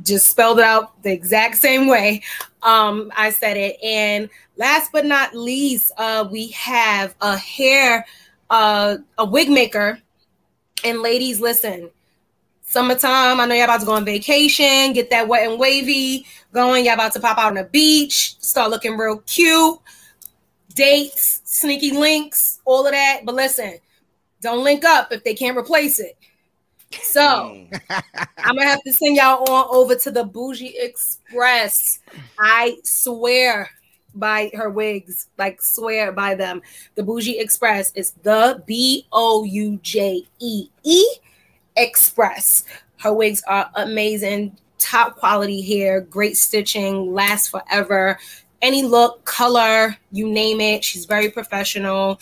Just 0.02 0.28
spelled 0.28 0.60
it 0.60 0.66
out 0.66 1.04
the 1.04 1.12
exact 1.12 1.58
same 1.58 1.88
way 1.88 2.24
um, 2.64 3.12
I 3.16 3.30
said 3.30 3.58
it. 3.58 3.78
And 3.84 4.30
last 4.58 4.92
but 4.92 5.06
not 5.06 5.36
least, 5.36 5.92
uh, 5.98 6.28
we 6.32 6.50
have 6.50 7.14
a 7.22 7.38
hair, 7.38 8.06
uh, 8.50 8.98
a 9.18 9.26
wig 9.26 9.50
maker. 9.50 10.00
And 10.84 11.02
ladies, 11.02 11.40
listen, 11.40 11.90
summertime. 12.62 13.40
I 13.40 13.46
know 13.46 13.56
y'all 13.56 13.66
about 13.66 13.82
to 13.82 13.86
go 13.86 13.94
on 13.94 14.06
vacation, 14.06 14.94
get 14.94 15.10
that 15.12 15.28
wet 15.28 15.50
and 15.50 15.60
wavy 15.60 16.26
going. 16.54 16.86
Y'all 16.86 16.96
about 16.96 17.14
to 17.14 17.20
pop 17.20 17.38
out 17.38 17.48
on 17.48 17.56
the 17.56 17.64
beach, 17.66 18.36
start 18.40 18.70
looking 18.70 18.98
real 18.98 19.20
cute. 19.20 19.80
Dates, 20.76 21.42
sneaky 21.46 21.92
links, 21.92 22.60
all 22.66 22.86
of 22.86 22.94
that. 22.94 23.22
But 23.26 23.36
listen, 23.36 23.78
don't 24.42 24.64
link 24.64 24.84
up 24.84 25.12
if 25.12 25.24
they 25.24 25.36
can't 25.36 25.58
replace 25.58 26.00
it. 26.00 26.18
So 27.02 27.22
Mm. 27.22 27.82
I'm 28.38 28.56
gonna 28.56 28.68
have 28.70 28.84
to 28.84 28.94
send 28.94 29.16
y'all 29.16 29.50
on 29.50 29.66
over 29.70 29.96
to 29.96 30.12
the 30.12 30.26
Boujee 30.26 30.74
Express. 30.78 32.00
I 32.40 32.78
swear 32.84 33.70
by 34.16 34.52
her 34.54 34.70
wigs, 34.70 35.28
like 35.38 35.62
swear 35.62 36.12
by 36.12 36.36
them. 36.36 36.62
The 36.96 37.04
Boujee 37.04 37.42
Express 37.42 37.92
is 37.96 38.12
the 38.24 38.62
B 38.66 39.08
O 39.12 39.44
U 39.44 39.80
J 39.82 40.24
E 40.40 40.70
E 40.84 41.06
Express. 41.76 42.66
Her 42.98 43.14
wigs 43.14 43.44
are 43.48 43.70
amazing, 43.76 44.58
top 44.78 45.18
quality 45.18 45.62
hair, 45.62 46.02
great 46.02 46.38
stitching, 46.38 47.14
lasts 47.14 47.48
forever. 47.48 48.18
Any 48.62 48.84
look, 48.84 49.26
color, 49.26 49.98
you 50.12 50.30
name 50.30 50.62
it. 50.62 50.86
She's 50.86 51.06
very 51.06 51.30
professional. 51.30 52.20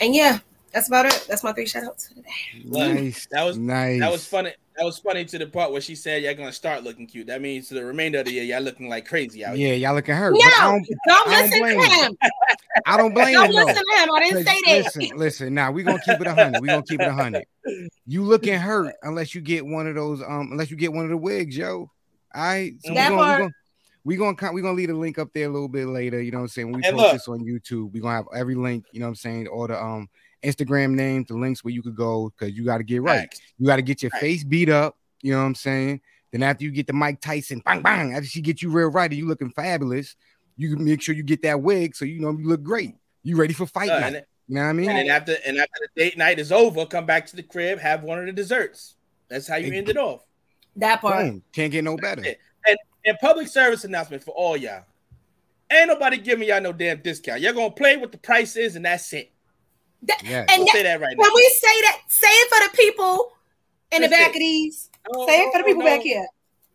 And 0.00 0.14
yeah, 0.14 0.38
that's 0.74 0.88
about 0.88 1.06
it. 1.06 1.24
That's 1.28 1.42
my 1.42 1.52
three 1.52 1.66
shout 1.66 1.84
outs 1.84 2.08
for 2.08 2.14
today. 2.14 2.28
Nice. 2.64 3.26
That 3.30 3.44
was- 3.44 3.56
nice. 3.56 4.00
That 4.00 4.10
was 4.12 4.26
funny. 4.26 4.52
That 4.76 4.84
was 4.84 4.98
funny 4.98 5.24
to 5.26 5.38
the 5.38 5.46
part 5.46 5.70
where 5.70 5.80
she 5.80 5.94
said 5.94 6.24
y'all 6.24 6.34
gonna 6.34 6.50
start 6.52 6.82
looking 6.82 7.06
cute. 7.06 7.28
That 7.28 7.40
means 7.40 7.68
to 7.68 7.74
the 7.74 7.84
remainder 7.84 8.18
of 8.18 8.24
the 8.24 8.32
year, 8.32 8.42
y'all 8.42 8.60
looking 8.60 8.88
like 8.88 9.06
crazy 9.06 9.44
out 9.44 9.54
here. 9.56 9.68
Yeah, 9.68 9.74
y'all 9.74 9.94
looking 9.94 10.16
hurt. 10.16 10.32
No, 10.32 10.40
I 10.40 10.72
don't, 10.72 10.88
don't, 11.06 11.28
I 11.28 11.30
don't 11.30 11.42
listen 11.44 11.58
blame 11.60 11.78
to 11.80 11.86
you. 11.96 12.02
him. 12.02 12.16
I 12.84 12.96
don't 12.96 13.14
blame 13.14 13.34
Don't 13.34 13.44
him 13.46 13.52
though. 13.52 13.64
listen 13.66 13.84
to 13.88 14.02
him. 14.02 14.10
I 14.12 14.20
didn't 14.20 14.44
say 14.44 14.60
that. 14.66 14.84
Listen, 14.84 15.16
listen. 15.16 15.54
Now 15.54 15.70
we 15.70 15.84
gonna 15.84 16.00
keep 16.04 16.20
it 16.20 16.26
a 16.26 16.34
hundred. 16.34 16.60
We 16.60 16.66
gonna 16.66 16.82
keep 16.82 17.00
it 17.00 17.06
a 17.06 17.12
hundred. 17.12 17.44
You 18.06 18.24
looking 18.24 18.58
hurt 18.58 18.96
unless 19.04 19.32
you 19.32 19.40
get 19.42 19.64
one 19.64 19.86
of 19.86 19.94
those. 19.94 20.20
Um, 20.22 20.48
unless 20.50 20.72
you 20.72 20.76
get 20.76 20.92
one 20.92 21.04
of 21.04 21.10
the 21.10 21.16
wigs, 21.16 21.56
yo. 21.56 21.88
All 22.34 22.42
right. 22.42 22.72
So 22.84 22.90
we 22.90 22.94
That 22.96 23.10
gonna, 23.10 23.22
part- 23.22 23.38
we 23.38 23.42
gonna 23.42 23.54
we 24.04 24.16
gonna 24.16 24.36
co- 24.36 24.52
we 24.52 24.60
gonna 24.60 24.74
leave 24.74 24.90
a 24.90 24.94
link 24.94 25.20
up 25.20 25.28
there 25.32 25.46
a 25.46 25.52
little 25.52 25.68
bit 25.68 25.86
later. 25.86 26.20
You 26.20 26.32
know 26.32 26.38
what 26.38 26.42
I'm 26.42 26.48
saying? 26.48 26.72
When 26.72 26.80
we 26.80 26.86
And 26.88 26.96
post 26.96 27.04
look. 27.04 27.12
this 27.12 27.28
on 27.28 27.44
YouTube, 27.44 27.92
we 27.92 28.00
gonna 28.00 28.16
have 28.16 28.26
every 28.34 28.56
link. 28.56 28.86
You 28.90 28.98
know 28.98 29.06
what 29.06 29.10
I'm 29.10 29.14
saying? 29.14 29.46
All 29.46 29.68
the 29.68 29.80
um 29.80 30.08
Instagram 30.44 30.90
names, 30.92 31.28
the 31.28 31.34
links 31.34 31.64
where 31.64 31.72
you 31.72 31.82
could 31.82 31.96
go 31.96 32.30
because 32.38 32.54
you 32.56 32.64
got 32.64 32.78
to 32.78 32.84
get 32.84 33.02
right. 33.02 33.20
Facts. 33.20 33.40
You 33.58 33.66
got 33.66 33.76
to 33.76 33.82
get 33.82 34.02
your 34.02 34.10
Right. 34.14 34.20
face 34.20 34.44
beat 34.44 34.68
up. 34.68 34.96
You 35.22 35.32
know 35.32 35.38
what 35.38 35.44
I'm 35.46 35.54
saying? 35.54 36.00
Then 36.32 36.42
after 36.42 36.64
you 36.64 36.70
get 36.70 36.86
the 36.86 36.92
Mike 36.92 37.20
Tyson, 37.20 37.62
bang 37.64 37.80
bang. 37.82 38.12
After 38.14 38.26
she 38.28 38.40
get 38.40 38.60
you 38.62 38.70
real 38.70 38.88
right 38.88 39.10
and 39.10 39.18
you 39.18 39.26
looking 39.26 39.50
fabulous, 39.50 40.16
you 40.56 40.74
can 40.76 40.84
make 40.84 41.00
sure 41.02 41.14
you 41.14 41.22
get 41.22 41.42
that 41.42 41.60
wig 41.62 41.94
so 41.96 42.04
you 42.04 42.20
know 42.20 42.30
you 42.32 42.46
look 42.48 42.62
great. 42.62 42.94
You 43.22 43.36
ready 43.36 43.54
for 43.54 43.66
fight 43.66 43.88
Uh, 43.90 44.00
night? 44.00 44.12
then- 44.12 44.24
you 44.46 44.54
know 44.56 44.62
what 44.64 44.68
I 44.68 44.72
mean? 44.74 44.88
and 44.90 44.98
then 44.98 45.08
after 45.08 45.36
and 45.46 45.56
after 45.56 45.72
the 45.80 46.00
date 46.02 46.18
night 46.18 46.38
is 46.38 46.52
over, 46.52 46.84
come 46.84 47.06
back 47.06 47.24
to 47.28 47.36
the 47.36 47.42
crib, 47.42 47.78
have 47.78 48.02
one 48.02 48.18
of 48.18 48.26
the 48.26 48.32
desserts. 48.32 48.96
That's 49.28 49.48
how 49.48 49.56
you 49.56 49.68
Ex- 49.68 49.76
end 49.76 49.88
it 49.88 49.96
off. 49.96 50.22
That 50.76 51.00
part. 51.00 51.24
Boom. 51.24 51.42
Can't 51.52 51.72
get 51.72 51.82
no 51.84 51.96
better. 51.96 52.22
it. 52.22 52.38
And 53.06 53.18
public 53.20 53.48
service 53.48 53.84
announcement 53.84 54.22
for 54.24 54.30
all 54.32 54.56
y'all. 54.56 54.84
Ain't 55.70 55.88
nobody 55.88 56.18
giving 56.18 56.48
y'all 56.48 56.60
no 56.60 56.72
damn 56.72 57.00
discount. 57.00 57.40
Y'all 57.40 57.52
gonna 57.54 57.70
play 57.70 57.96
what 57.96 58.12
the 58.12 58.18
price 58.18 58.56
is, 58.56 58.76
and 58.76 58.84
that's 58.84 59.12
it. 59.12 59.30
Yeah. 60.22 60.40
And 60.40 60.50
I'll 60.50 60.58
that- 60.66 60.72
say 60.72 60.82
that 60.82 61.00
right 61.00 61.16
now. 61.16 61.22
when 61.22 61.32
we 61.34 61.48
say 61.60 61.80
that, 61.82 62.00
say 62.08 62.26
it 62.28 62.48
for 62.54 62.70
the 62.70 62.76
people 62.76 63.32
in 63.92 64.02
the 64.02 64.08
back 64.08 64.28
of 64.30 64.34
these. 64.34 64.90
No, 65.12 65.26
Say 65.26 65.42
it 65.42 65.52
for 65.52 65.58
the 65.58 65.64
oh, 65.64 65.66
people 65.66 65.82
no. 65.82 65.88
back 65.88 66.00
here. 66.00 66.26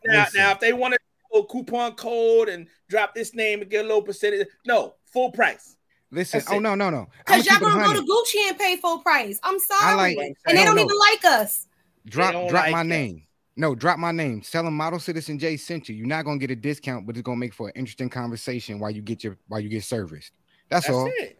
Now, 0.05 0.23
Listen. 0.23 0.41
now, 0.41 0.51
if 0.51 0.59
they 0.59 0.71
want 0.73 0.93
to 0.93 1.43
coupon 1.49 1.93
code 1.93 2.47
and 2.49 2.67
drop 2.89 3.13
this 3.15 3.33
name 3.33 3.61
and 3.61 3.69
get 3.69 3.83
a 3.85 3.87
little 3.87 4.01
percentage, 4.03 4.47
no, 4.65 4.95
full 5.11 5.31
price. 5.31 5.75
Listen. 6.11 6.39
That's 6.39 6.51
Oh 6.51 6.57
it. 6.57 6.61
no, 6.61 6.75
no, 6.75 6.89
no. 6.89 7.07
Because 7.25 7.45
y'all 7.45 7.59
gonna 7.59 7.83
go 7.83 7.93
to 7.93 8.01
Gucci 8.01 8.49
and 8.49 8.57
pay 8.57 8.77
full 8.77 8.99
price. 8.99 9.39
I'm 9.43 9.59
sorry. 9.59 10.15
Like- 10.15 10.35
and 10.47 10.57
they 10.57 10.63
don't 10.63 10.75
no. 10.75 10.83
even 10.83 10.97
like 10.97 11.25
us. 11.25 11.67
Drop 12.05 12.31
drop 12.31 12.51
like 12.51 12.71
my 12.71 12.79
that. 12.83 12.85
name. 12.89 13.23
No, 13.55 13.75
drop 13.75 13.99
my 13.99 14.11
name. 14.11 14.41
Tell 14.41 14.63
them 14.63 14.75
Model 14.77 14.99
Citizen 14.99 15.37
J 15.37 15.57
sent 15.57 15.89
you. 15.89 15.95
You're 15.95 16.07
not 16.07 16.23
gonna 16.25 16.37
get 16.37 16.49
a 16.51 16.55
discount, 16.55 17.05
but 17.05 17.17
it's 17.17 17.23
gonna 17.23 17.37
make 17.37 17.53
for 17.53 17.67
an 17.67 17.73
interesting 17.75 18.09
conversation 18.09 18.79
while 18.79 18.91
you 18.91 19.01
get 19.01 19.23
your 19.23 19.37
while 19.47 19.59
you 19.59 19.69
get 19.69 19.83
serviced. 19.83 20.31
That's, 20.69 20.85
That's 20.85 20.95
all. 20.95 21.09
it. 21.15 21.38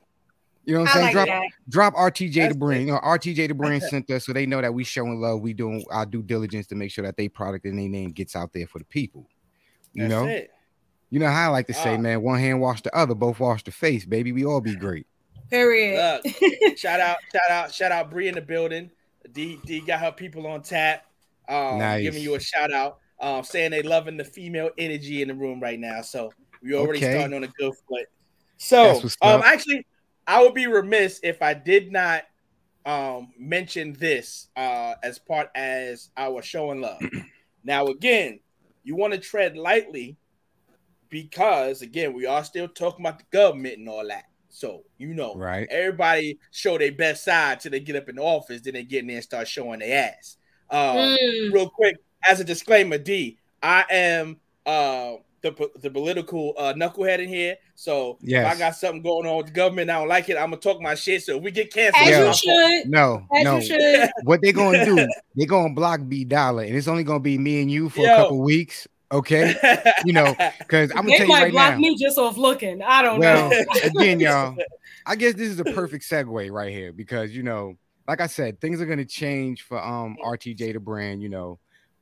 You 0.69 0.75
know 0.75 0.81
what 0.81 0.89
I'm 0.89 0.93
saying? 0.93 1.05
like 1.05 1.13
drop 1.13 1.27
that. 1.27 1.49
drop 1.67 1.93
RTJ 1.95 2.33
That's 2.35 2.53
the 2.53 2.59
brand. 2.59 2.81
You 2.85 2.93
know, 2.93 2.99
RTJ 2.99 3.47
to 3.47 3.55
bring 3.55 3.81
sent 3.81 4.07
us 4.11 4.27
so 4.27 4.33
they 4.33 4.45
know 4.45 4.61
that 4.61 4.71
we 4.71 4.83
showing 4.83 5.19
love. 5.19 5.41
We 5.41 5.53
doing 5.53 5.83
our 5.89 6.05
due 6.05 6.21
diligence 6.21 6.67
to 6.67 6.75
make 6.75 6.91
sure 6.91 7.03
that 7.03 7.17
they 7.17 7.27
product 7.27 7.65
and 7.65 7.75
their 7.79 7.89
name 7.89 8.11
gets 8.11 8.35
out 8.35 8.53
there 8.53 8.67
for 8.67 8.77
the 8.77 8.85
people. 8.85 9.27
You 9.95 10.07
That's 10.07 10.11
know, 10.11 10.27
it. 10.27 10.51
you 11.09 11.17
know 11.19 11.27
how 11.27 11.45
I 11.45 11.47
like 11.47 11.65
to 11.67 11.73
say, 11.73 11.95
Ah. 11.95 11.97
man, 11.97 12.21
one 12.21 12.37
hand 12.37 12.61
wash 12.61 12.83
the 12.83 12.95
other, 12.95 13.15
both 13.15 13.39
wash 13.39 13.63
the 13.63 13.71
face, 13.71 14.05
baby. 14.05 14.31
We 14.31 14.45
all 14.45 14.61
be 14.61 14.75
great. 14.75 15.07
Period. 15.49 16.21
Look, 16.23 16.35
shout 16.77 16.99
out, 16.99 17.17
shout 17.33 17.49
out, 17.49 17.73
shout 17.73 17.91
out, 17.91 18.11
Bree 18.11 18.27
in 18.27 18.35
the 18.35 18.41
building. 18.41 18.91
D 19.31 19.59
D 19.65 19.81
got 19.81 20.01
her 20.01 20.11
people 20.11 20.45
on 20.45 20.61
tap. 20.61 21.03
Um, 21.47 21.79
Nice. 21.79 22.03
giving 22.03 22.21
you 22.21 22.35
a 22.35 22.39
shout 22.39 22.71
out. 22.71 22.99
Um, 23.19 23.43
saying 23.43 23.71
they 23.71 23.81
loving 23.81 24.17
the 24.17 24.23
female 24.23 24.69
energy 24.77 25.23
in 25.23 25.29
the 25.29 25.33
room 25.33 25.59
right 25.59 25.79
now. 25.79 26.03
So 26.03 26.31
we 26.61 26.75
already 26.75 26.99
Okay. 26.99 27.13
starting 27.13 27.35
on 27.35 27.43
a 27.43 27.47
good 27.57 27.73
foot. 27.89 28.05
So 28.57 29.01
um, 29.23 29.39
up. 29.39 29.45
actually, 29.45 29.83
I 30.29 30.43
would 30.43 30.53
be 30.53 30.67
remiss 30.67 31.19
if 31.23 31.41
I 31.41 31.55
did 31.55 31.91
not 31.91 32.23
um 32.85 33.33
mention 33.37 33.93
this 33.93 34.47
uh 34.55 34.93
as 35.03 35.19
part 35.19 35.49
as 35.55 36.11
our 36.15 36.41
showing 36.43 36.81
love. 36.81 37.01
now 37.63 37.87
again, 37.87 38.39
you 38.83 38.95
want 38.95 39.13
to 39.13 39.19
tread 39.19 39.57
lightly 39.57 40.17
because 41.09 41.81
again, 41.81 42.13
we 42.13 42.27
are 42.27 42.43
still 42.43 42.67
talking 42.67 43.05
about 43.05 43.17
the 43.17 43.25
government 43.31 43.79
and 43.79 43.89
all 43.89 44.07
that. 44.07 44.25
So 44.49 44.83
you 44.99 45.15
know, 45.15 45.33
Right. 45.35 45.67
Everybody 45.71 46.37
show 46.51 46.77
their 46.77 46.91
best 46.91 47.25
side 47.25 47.59
till 47.59 47.71
they 47.71 47.79
get 47.79 47.95
up 47.95 48.07
in 48.07 48.17
the 48.17 48.21
office, 48.21 48.61
then 48.61 48.75
they 48.75 48.83
get 48.83 48.99
in 48.99 49.07
there 49.07 49.15
and 49.17 49.23
start 49.23 49.47
showing 49.47 49.79
their 49.79 50.13
ass. 50.15 50.37
Um, 50.69 51.17
Mm. 51.17 51.53
Real 51.53 51.69
quick, 51.71 51.97
as 52.27 52.39
a 52.39 52.43
disclaimer, 52.43 52.99
D, 52.99 53.39
I 53.63 53.83
am 53.89 54.37
uh 54.67 55.15
the, 55.41 55.69
the 55.81 55.89
political 55.89 56.53
uh, 56.57 56.73
knucklehead 56.73 57.19
in 57.19 57.29
here. 57.29 57.55
So 57.75 58.17
if 58.21 58.45
I 58.45 58.57
got 58.57 58.75
something 58.75 59.01
going 59.01 59.27
on 59.27 59.37
with 59.37 59.47
the 59.47 59.51
government, 59.53 59.89
I 59.89 59.99
don't 59.99 60.07
like 60.07 60.29
it. 60.29 60.35
I'm 60.37 60.49
gonna 60.51 60.57
talk 60.57 60.81
my 60.81 60.95
shit. 60.95 61.23
So 61.23 61.37
if 61.37 61.43
we 61.43 61.51
get 61.51 61.73
canceled, 61.73 62.03
As 62.03 62.09
Yeah. 62.09 62.23
you 62.23 62.29
it's 62.29 62.45
my 62.45 62.53
fault. 62.53 62.61
should. 62.83 62.89
No, 62.89 63.27
As 63.33 63.43
no. 63.43 63.55
you 63.57 63.61
should. 63.65 64.09
What 64.23 64.41
they 64.41 64.51
gonna 64.51 64.83
do? 64.85 65.07
They 65.37 65.45
gonna 65.45 65.73
block 65.73 66.01
B 66.07 66.25
Dollar, 66.25 66.63
and 66.63 66.75
it's 66.75 66.87
only 66.87 67.03
gonna 67.03 67.19
be 67.19 67.37
me 67.37 67.61
and 67.61 67.71
you 67.71 67.89
for 67.89 68.05
Yo. 68.05 68.11
a 68.11 68.15
couple 68.15 68.39
weeks. 68.39 68.87
Okay, 69.11 69.55
you 70.05 70.13
know, 70.13 70.35
because 70.59 70.91
I'm 70.91 70.97
gonna 70.97 71.09
They 71.11 71.17
tell 71.17 71.25
you 71.25 71.33
might 71.33 71.41
right 71.43 71.51
block 71.51 71.73
now. 71.73 71.79
me 71.79 71.97
just 71.97 72.19
off 72.19 72.37
looking. 72.37 72.83
I 72.83 73.01
don't 73.01 73.17
Well, 73.19 73.49
know. 73.49 73.65
again, 73.83 74.19
y'all, 74.19 74.55
I 75.07 75.15
guess 75.15 75.33
this 75.33 75.49
is 75.49 75.59
a 75.59 75.65
perfect 75.65 76.03
segue 76.07 76.51
right 76.51 76.71
here 76.71 76.93
because 76.93 77.35
you 77.35 77.41
know, 77.41 77.73
like 78.07 78.21
I 78.21 78.27
said, 78.27 78.61
things 78.61 78.79
are 78.81 78.85
gonna 78.85 79.05
change 79.05 79.63
for 79.63 79.83
um 79.83 80.15
RTJ 80.23 80.73
the 80.73 80.79
brand. 80.79 81.23
You 81.23 81.29
know, 81.29 81.59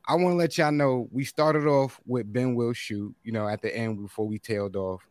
I 0.08 0.16
want 0.16 0.34
to 0.34 0.38
let 0.38 0.58
y'all 0.58 0.72
know 0.72 1.10
we 1.12 1.26
started 1.26 1.66
off 1.68 2.00
with 2.06 2.32
Ben 2.32 2.56
Will 2.56 2.74
shoot. 2.74 3.14
You 3.24 3.34
know, 3.34 3.48
at 3.48 3.62
the 3.62 3.76
end 3.76 4.02
before 4.02 4.28
we 4.28 4.40
tailed 4.40 4.76
off. 4.76 5.08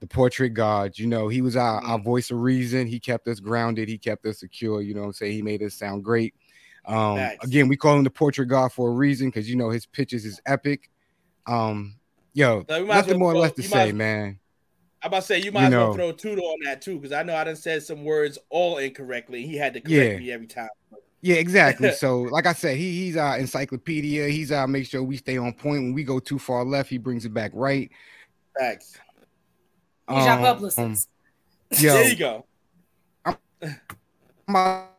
The 0.00 0.06
portrait 0.06 0.50
god, 0.50 0.98
you 0.98 1.06
know, 1.06 1.28
he 1.28 1.40
was 1.40 1.56
our, 1.56 1.82
our 1.82 1.98
voice 1.98 2.30
of 2.30 2.38
reason. 2.38 2.86
He 2.86 3.00
kept 3.00 3.26
us 3.28 3.40
grounded. 3.40 3.88
He 3.88 3.96
kept 3.96 4.26
us 4.26 4.40
secure. 4.40 4.82
You 4.82 4.92
know 4.92 5.00
what 5.00 5.06
I'm 5.06 5.12
saying? 5.14 5.32
He 5.32 5.40
made 5.40 5.62
us 5.62 5.74
sound 5.74 6.04
great. 6.04 6.34
Um, 6.84 7.16
Nice. 7.16 7.38
again, 7.42 7.66
we 7.66 7.78
call 7.78 7.96
him 7.96 8.04
the 8.04 8.10
portrait 8.10 8.46
god 8.46 8.72
for 8.72 8.90
a 8.90 8.92
reason 8.92 9.28
because 9.28 9.48
you 9.48 9.56
know 9.56 9.70
his 9.70 9.86
pictures 9.86 10.26
is 10.26 10.38
epic. 10.44 10.90
Um, 11.46 11.96
yo, 12.34 12.64
So 12.68 12.80
we 12.82 12.86
might 12.86 12.98
as 12.98 13.06
nothing 13.06 13.20
well 13.20 13.32
more 13.32 13.40
or 13.40 13.42
less 13.42 13.52
to 13.52 13.62
say, 13.62 13.90
man. 13.92 14.38
I'm 15.02 15.08
about 15.08 15.20
to 15.20 15.26
say 15.26 15.38
you 15.40 15.50
might 15.50 15.60
You 15.60 15.66
as 15.68 15.72
well 15.72 15.86
know. 15.88 15.94
throw 15.94 16.12
Tudo 16.12 16.42
on 16.42 16.58
that 16.64 16.82
too, 16.82 16.96
because 16.98 17.12
I 17.12 17.22
know 17.22 17.34
I 17.34 17.44
done 17.44 17.56
said 17.56 17.82
some 17.82 18.04
words 18.04 18.38
all 18.50 18.76
incorrectly. 18.76 19.46
He 19.46 19.56
had 19.56 19.72
to 19.74 19.80
correct 19.80 19.90
Yeah. 20.12 20.18
me 20.18 20.30
every 20.30 20.46
time. 20.46 20.68
Yeah, 21.26 21.36
exactly. 21.36 21.90
so, 21.98 22.22
like 22.22 22.46
I 22.46 22.52
said, 22.52 22.76
he 22.76 23.04
he's 23.04 23.16
our 23.16 23.36
encyclopedia. 23.36 24.28
He's 24.28 24.52
our 24.52 24.68
make 24.68 24.86
sure 24.86 25.02
we 25.02 25.16
stay 25.16 25.36
on 25.36 25.52
point. 25.54 25.82
When 25.82 25.92
we 25.92 26.04
go 26.04 26.20
too 26.20 26.38
far 26.38 26.64
left, 26.64 26.88
he 26.88 26.98
brings 26.98 27.24
it 27.24 27.34
back 27.34 27.50
right. 27.52 27.90
Facts. 28.56 28.96
He's 30.08 30.24
your 30.24 30.34
Um, 30.34 30.38
publicist. 30.38 31.08
Yo, 31.78 31.94
there 31.94 32.08
you 32.10 32.16
go. 32.16 32.46
I'm 33.24 33.36
about 34.48 34.90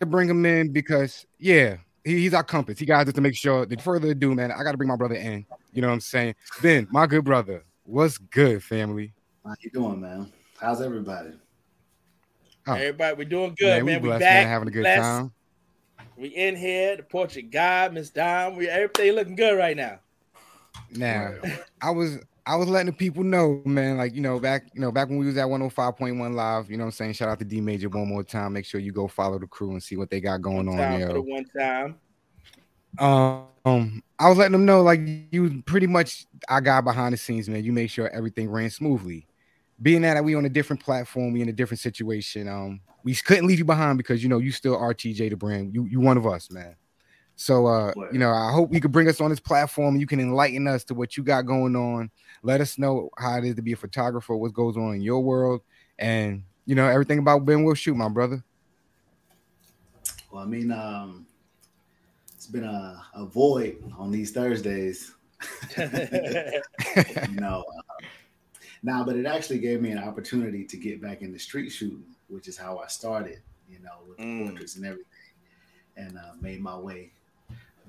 to 0.00 0.06
bring 0.06 0.28
him 0.28 0.44
in 0.44 0.70
because 0.70 1.24
yeah, 1.38 1.78
he, 2.04 2.18
he's 2.18 2.34
our 2.34 2.44
compass. 2.44 2.78
He 2.78 2.84
got 2.84 3.08
us 3.08 3.14
to 3.14 3.20
make 3.22 3.34
sure. 3.34 3.64
The 3.64 3.78
further 3.78 4.10
ado, 4.10 4.34
man, 4.34 4.52
I 4.52 4.62
got 4.62 4.72
to 4.72 4.76
bring 4.76 4.90
my 4.90 4.96
brother 4.96 5.14
in. 5.14 5.46
You 5.72 5.80
know 5.80 5.88
what 5.88 5.94
I'm 5.94 6.00
saying? 6.00 6.34
Ben, 6.60 6.86
my 6.90 7.06
good 7.06 7.24
brother, 7.24 7.64
what's 7.84 8.18
good, 8.18 8.62
family? 8.62 9.14
How 9.46 9.54
you 9.60 9.70
doing, 9.70 9.98
man? 9.98 10.30
How's 10.60 10.82
everybody? 10.82 11.30
Oh. 12.66 12.74
Everybody, 12.74 13.16
we're 13.16 13.24
doing 13.24 13.54
good, 13.58 13.82
we 13.82 13.92
man. 13.92 14.02
We, 14.02 14.08
blessed, 14.08 14.20
back, 14.20 14.44
man, 14.44 14.48
having 14.48 14.68
a 14.68 14.70
good 14.70 14.82
blessed. 14.82 15.02
time. 15.02 15.32
We 16.16 16.28
in 16.28 16.56
here. 16.56 16.96
The 16.96 17.02
portrait 17.02 17.50
guy, 17.50 17.88
Miss 17.88 18.10
Dom. 18.10 18.56
We 18.56 18.68
everything 18.68 19.12
looking 19.12 19.36
good 19.36 19.56
right 19.56 19.76
now. 19.76 20.00
Now, 20.90 21.34
I 21.80 21.90
was 21.90 22.18
I 22.46 22.56
was 22.56 22.68
letting 22.68 22.86
the 22.86 22.92
people 22.92 23.24
know, 23.24 23.60
man, 23.64 23.96
like 23.96 24.14
you 24.14 24.20
know, 24.20 24.38
back 24.40 24.64
you 24.72 24.80
know, 24.80 24.90
back 24.90 25.08
when 25.08 25.18
we 25.18 25.26
was 25.26 25.36
at 25.36 25.46
105.1 25.46 26.34
live, 26.34 26.70
you 26.70 26.76
know 26.76 26.84
what 26.84 26.88
I'm 26.88 26.92
saying? 26.92 27.12
Shout 27.14 27.28
out 27.28 27.38
to 27.40 27.44
D 27.44 27.60
Major 27.60 27.88
one 27.88 28.08
more 28.08 28.24
time. 28.24 28.52
Make 28.52 28.64
sure 28.64 28.80
you 28.80 28.92
go 28.92 29.08
follow 29.08 29.38
the 29.38 29.46
crew 29.46 29.72
and 29.72 29.82
see 29.82 29.96
what 29.96 30.10
they 30.10 30.20
got 30.20 30.42
going 30.42 30.68
on 30.68 30.76
Time 30.76 31.00
for 31.00 31.06
the 31.06 31.12
there. 31.12 31.22
one 31.22 31.44
time. 31.44 31.96
Um, 32.98 34.02
I 34.18 34.28
was 34.28 34.38
letting 34.38 34.52
them 34.52 34.64
know, 34.64 34.82
like 34.82 35.00
you 35.30 35.62
pretty 35.66 35.86
much 35.86 36.26
I 36.48 36.60
got 36.60 36.84
behind 36.84 37.12
the 37.12 37.16
scenes, 37.16 37.48
man. 37.48 37.64
You 37.64 37.72
make 37.72 37.90
sure 37.90 38.08
everything 38.08 38.48
ran 38.48 38.70
smoothly. 38.70 39.26
Being 39.82 40.02
that 40.02 40.24
we 40.24 40.34
on 40.34 40.44
a 40.44 40.48
different 40.48 40.82
platform, 40.82 41.32
we 41.32 41.42
in 41.42 41.48
a 41.48 41.52
different 41.52 41.80
situation. 41.80 42.48
Um, 42.48 42.80
we 43.04 43.14
couldn't 43.14 43.46
leave 43.46 43.58
you 43.58 43.64
behind 43.64 43.98
because 43.98 44.22
you 44.22 44.28
know 44.28 44.38
you 44.38 44.50
still 44.50 44.76
RTJ 44.76 45.30
the 45.30 45.36
brand. 45.36 45.74
You 45.74 45.84
you 45.84 46.00
one 46.00 46.16
of 46.16 46.26
us, 46.26 46.50
man. 46.50 46.76
So 47.36 47.66
uh, 47.66 47.92
Word. 47.94 48.12
you 48.12 48.18
know, 48.18 48.32
I 48.32 48.50
hope 48.50 48.72
you 48.72 48.80
could 48.80 48.92
bring 48.92 49.08
us 49.08 49.20
on 49.20 49.28
this 49.28 49.40
platform. 49.40 49.96
You 49.96 50.06
can 50.06 50.18
enlighten 50.18 50.66
us 50.66 50.84
to 50.84 50.94
what 50.94 51.16
you 51.16 51.22
got 51.22 51.42
going 51.42 51.76
on. 51.76 52.10
Let 52.42 52.62
us 52.62 52.78
know 52.78 53.10
how 53.18 53.36
it 53.36 53.44
is 53.44 53.54
to 53.56 53.62
be 53.62 53.72
a 53.72 53.76
photographer, 53.76 54.34
what 54.34 54.54
goes 54.54 54.76
on 54.76 54.94
in 54.94 55.02
your 55.02 55.20
world, 55.20 55.60
and 55.98 56.42
you 56.64 56.74
know 56.74 56.88
everything 56.88 57.18
about 57.18 57.44
Ben 57.44 57.62
Will 57.62 57.74
Shoot, 57.74 57.94
my 57.94 58.08
brother. 58.08 58.42
Well, 60.32 60.42
I 60.42 60.46
mean, 60.46 60.72
um, 60.72 61.26
it's 62.34 62.46
been 62.46 62.64
a, 62.64 63.02
a 63.14 63.26
void 63.26 63.82
on 63.98 64.10
these 64.10 64.32
Thursdays. 64.32 65.14
you 65.76 67.40
know, 67.40 67.64
uh, 67.68 68.04
now, 68.82 69.04
but 69.04 69.16
it 69.16 69.26
actually 69.26 69.58
gave 69.58 69.80
me 69.80 69.90
an 69.90 69.98
opportunity 69.98 70.64
to 70.64 70.76
get 70.76 71.00
back 71.00 71.22
into 71.22 71.38
street 71.38 71.70
shooting, 71.70 72.14
which 72.28 72.48
is 72.48 72.56
how 72.56 72.78
I 72.78 72.86
started. 72.86 73.40
You 73.68 73.80
know, 73.80 73.98
with 74.08 74.18
the 74.18 74.22
Mm. 74.22 74.46
portraits 74.46 74.76
and 74.76 74.86
everything, 74.86 75.06
and 75.96 76.16
uh, 76.16 76.34
made 76.40 76.60
my 76.60 76.78
way. 76.78 77.12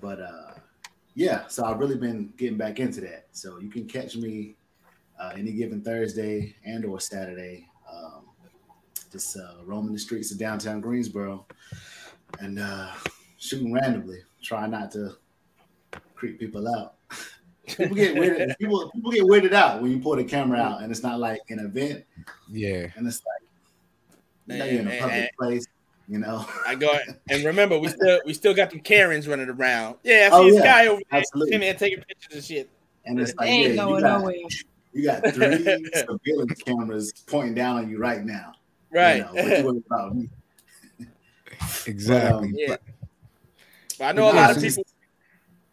But 0.02 0.20
uh, 0.20 0.54
yeah, 1.14 1.46
so 1.48 1.66
I've 1.66 1.78
really 1.80 1.98
been 1.98 2.34
getting 2.36 2.58
back 2.58 2.80
into 2.80 3.00
that. 3.02 3.28
So 3.32 3.60
you 3.60 3.70
can 3.70 3.88
catch 3.88 4.16
me 4.16 4.56
uh, 5.20 5.34
any 5.36 5.52
given 5.52 5.82
Thursday 5.84 6.56
and 6.66 6.84
or 6.84 7.00
Saturday. 7.00 7.68
Um, 7.92 8.26
just 9.12 9.38
uh, 9.38 9.64
roaming 9.66 9.94
the 9.94 10.00
streets 10.00 10.32
of 10.32 10.40
downtown 10.40 10.82
Greensboro 10.82 11.46
and 12.40 12.58
uh, 12.60 12.92
shooting 13.38 13.72
randomly. 13.72 14.20
Try 14.42 14.68
not 14.68 14.92
to 14.94 15.16
creep 16.16 16.40
people 16.40 16.68
out. 16.68 16.97
People 17.68 17.96
get 17.96 18.16
weirded. 18.16 18.58
People 18.60 18.90
people 18.92 19.12
get 19.12 19.24
weirded 19.24 19.54
out 19.54 19.82
when 19.82 19.92
you 19.92 20.00
pull 20.00 20.16
the 20.16 20.24
camera 20.24 20.60
out, 20.60 20.82
and 20.82 20.92
it's 20.92 21.04
not 21.04 21.20
like 21.20 21.42
an 21.50 21.60
event, 21.60 22.04
Yeah, 22.50 22.88
and 22.96 23.08
it's 23.08 23.22
like 23.26 24.20
you 24.48 24.58
know, 24.58 24.66
you're 24.66 24.82
in 24.82 24.88
a 24.88 25.00
public 25.00 25.14
and- 25.16 25.30
place. 25.40 25.66
You 26.10 26.20
know, 26.20 26.46
I 26.66 26.76
go 26.76 26.98
and 27.30 27.44
remember 27.44 27.78
we 27.78 27.90
still 27.90 28.22
we 28.26 28.34
still 28.34 28.54
got 28.54 28.70
them 28.70 28.80
Karens 28.80 29.28
running 29.28 29.50
around. 29.50 29.98
Yeah, 30.04 30.30
I 30.32 30.36
oh, 30.36 30.44
see 30.44 30.48
Oh, 30.48 30.52
this 30.52 30.64
yeah, 30.64 30.64
guy 30.84 30.88
over 30.88 31.02
there 31.12 31.20
absolutely. 31.20 31.52
sitting 31.52 31.60
there 31.68 31.74
taking 31.74 32.02
pictures 32.04 32.34
and 32.36 32.44
shit. 32.46 32.70
and 33.06 33.20
it's 33.20 33.36
like 33.36 33.50
ain't 33.50 33.70
yeah, 33.72 33.84
going 33.84 33.96
you 33.96 34.02
got, 34.02 34.20
nowhere. 34.22 34.36
you 34.94 35.04
got 35.04 35.34
three 35.34 35.90
surveillance 35.94 36.62
cameras 36.64 37.12
pointing 37.28 37.56
down 37.56 37.76
on 37.76 37.90
you 37.90 37.98
right 37.98 38.24
now. 38.24 38.54
Right. 38.90 39.18
You 39.18 39.24
know, 39.24 39.34
what 39.34 39.58
you 39.60 39.66
worried 39.66 39.84
about 39.86 40.16
me? 40.16 40.30
Um, 41.02 41.08
exactly. 41.86 42.52
Yeah. 42.56 42.68
But- 42.70 42.82
But 44.00 44.06
I 44.06 44.12
know 44.14 44.32
a 44.32 44.34
lot 44.34 44.56
of 44.56 44.62
people. 44.64 44.86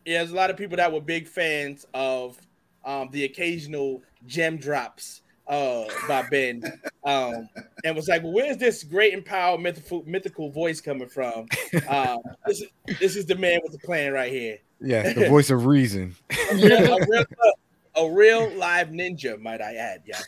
Yeah, 0.04 0.18
there's 0.18 0.32
a 0.32 0.36
lot 0.36 0.50
of 0.50 0.56
people 0.56 0.76
that 0.76 0.92
were 0.92 1.00
big 1.00 1.26
fans 1.26 1.86
of 1.94 2.38
um, 2.84 3.08
the 3.10 3.24
occasional 3.24 4.02
gem 4.26 4.56
drops 4.56 5.22
uh, 5.46 5.84
by 6.08 6.26
Ben, 6.30 6.62
um, 7.04 7.48
and 7.84 7.96
was 7.96 8.08
like, 8.08 8.22
"Well, 8.22 8.32
where's 8.32 8.56
this 8.56 8.82
great 8.82 9.14
and 9.14 9.24
powerful 9.24 9.58
mythical, 9.58 10.02
mythical 10.06 10.50
voice 10.50 10.80
coming 10.80 11.08
from?" 11.08 11.46
Um, 11.88 12.18
this, 12.46 12.60
is, 12.60 12.68
this 13.00 13.16
is 13.16 13.26
the 13.26 13.34
man 13.34 13.60
with 13.62 13.72
the 13.72 13.78
plan 13.78 14.12
right 14.12 14.32
here. 14.32 14.58
yeah, 14.80 15.12
the 15.12 15.28
voice 15.30 15.50
of 15.50 15.66
reason. 15.66 16.14
A 16.50 16.54
real, 16.54 16.96
a 16.96 17.06
real, 17.08 17.24
a 17.96 18.10
real 18.10 18.50
live 18.54 18.88
ninja, 18.88 19.40
might 19.40 19.60
I 19.60 19.74
add? 19.74 20.02
Yeah. 20.06 20.20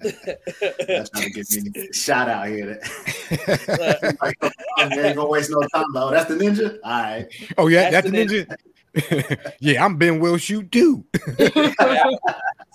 That's 0.00 1.10
trying 1.10 1.32
to 1.32 1.42
get 1.42 1.50
me 1.50 1.88
a 1.88 1.92
shout 1.92 2.28
out 2.28 2.48
here. 2.48 2.80
Uh, 3.30 4.12
Like, 4.22 4.36
oh, 4.42 4.88
you 4.92 5.00
ain't 5.02 5.16
gonna 5.16 5.28
waste 5.28 5.50
no 5.50 5.60
time. 5.74 5.84
though. 5.92 6.10
that's 6.10 6.28
the 6.28 6.36
ninja. 6.36 6.78
All 6.84 6.90
right. 6.90 7.26
Oh 7.58 7.68
yeah, 7.68 7.90
That's 7.90 8.10
that's, 8.10 8.30
the 8.30 8.46
the 8.46 8.46
ninja. 8.46 8.56
yeah, 9.60 9.84
I'm 9.84 9.96
Ben 9.96 10.20
Will 10.20 10.36
Shoot 10.36 10.70
too. 10.70 11.04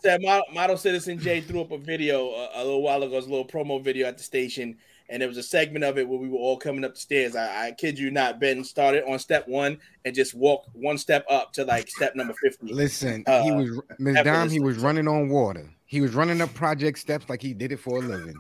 Said 0.02 0.22
model, 0.22 0.44
model 0.54 0.78
citizen 0.78 1.20
Jay 1.20 1.42
threw 1.42 1.62
up 1.62 1.72
a 1.72 1.78
video 1.78 2.30
a, 2.30 2.50
a 2.56 2.64
little 2.64 2.82
while 2.82 3.04
ago, 3.04 3.14
it 3.14 3.16
was 3.18 3.28
a 3.28 3.30
little 3.30 3.48
promo 3.48 3.82
video 3.84 4.08
at 4.08 4.18
the 4.18 4.24
station, 4.24 4.78
and 5.10 5.22
there 5.22 5.28
was 5.30 5.38
a 5.38 5.44
segment 5.44 5.84
of 5.86 5.98
it 5.98 6.08
where 6.08 6.20
we 6.20 6.30
were 6.30 6.38
all 6.38 6.58
coming 6.58 6.84
up 6.84 6.96
the 6.96 7.00
stairs. 7.00 7.36
I, 7.36 7.68
I 7.68 7.72
kid 7.72 7.98
you 7.98 8.12
not, 8.12 8.40
Ben 8.40 8.64
started 8.64 9.10
on 9.10 9.20
step 9.20 9.48
one 9.48 9.80
and 10.06 10.14
just 10.16 10.34
walked 10.34 10.70
one 10.74 10.98
step 10.98 11.26
up 11.30 11.54
to 11.54 11.64
like 11.66 11.90
step 11.90 12.16
number 12.16 12.34
fifty. 12.42 12.74
Listen, 12.74 13.24
uh, 13.28 13.44
he 13.44 13.52
was 13.52 13.82
Ms. 13.98 14.18
Dom. 14.24 14.50
He 14.50 14.60
was 14.60 14.78
running 14.78 15.08
on 15.08 15.30
water. 15.30 15.70
He 15.86 16.02
was 16.02 16.14
running 16.16 16.42
up 16.42 16.54
project 16.54 17.00
steps 17.00 17.30
like 17.30 17.42
he 17.42 17.54
did 17.54 17.72
it 17.72 17.80
for 17.80 17.98
a 17.98 18.02
living. 18.02 18.36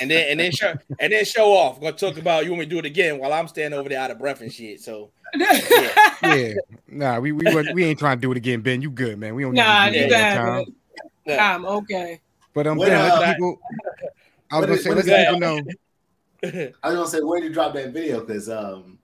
And 0.00 0.10
then 0.10 0.30
and 0.30 0.40
then 0.40 0.52
show 0.52 0.74
and 0.98 1.12
then 1.12 1.24
show 1.24 1.52
off. 1.52 1.76
We're 1.78 1.90
gonna 1.90 1.96
talk 1.98 2.16
about 2.18 2.44
you 2.44 2.50
want 2.50 2.60
me 2.60 2.66
to 2.66 2.70
do 2.70 2.78
it 2.78 2.86
again 2.86 3.18
while 3.18 3.32
I'm 3.32 3.46
standing 3.46 3.78
over 3.78 3.88
there 3.88 4.00
out 4.00 4.10
of 4.10 4.18
breath 4.18 4.40
and 4.40 4.52
shit. 4.52 4.80
So 4.80 5.10
yeah, 5.34 6.14
yeah. 6.22 6.54
nah, 6.88 7.18
we 7.18 7.32
we 7.32 7.44
we 7.74 7.84
ain't 7.84 7.98
trying 7.98 8.16
to 8.16 8.20
do 8.20 8.30
it 8.32 8.38
again, 8.38 8.62
Ben. 8.62 8.80
You 8.80 8.90
good, 8.90 9.18
man? 9.18 9.34
We 9.34 9.42
don't. 9.42 9.54
Nah, 9.54 9.86
you 9.86 10.08
got 10.08 10.66
it. 11.26 11.38
I'm 11.38 11.66
okay. 11.66 12.20
But 12.54 12.66
um, 12.66 12.78
ben, 12.78 12.92
uh, 12.92 13.34
people, 13.34 13.60
I 14.50 14.60
was 14.60 14.66
gonna 14.66 15.02
say, 15.02 15.10
let 15.12 15.26
people 15.26 15.40
know. 15.40 15.60
I 16.82 16.88
was 16.88 16.96
gonna 16.96 17.08
say, 17.08 17.20
where 17.20 17.40
did 17.40 17.48
you 17.48 17.52
drop 17.52 17.74
that 17.74 17.90
video? 17.90 18.20
Because 18.20 18.48
um, 18.48 18.98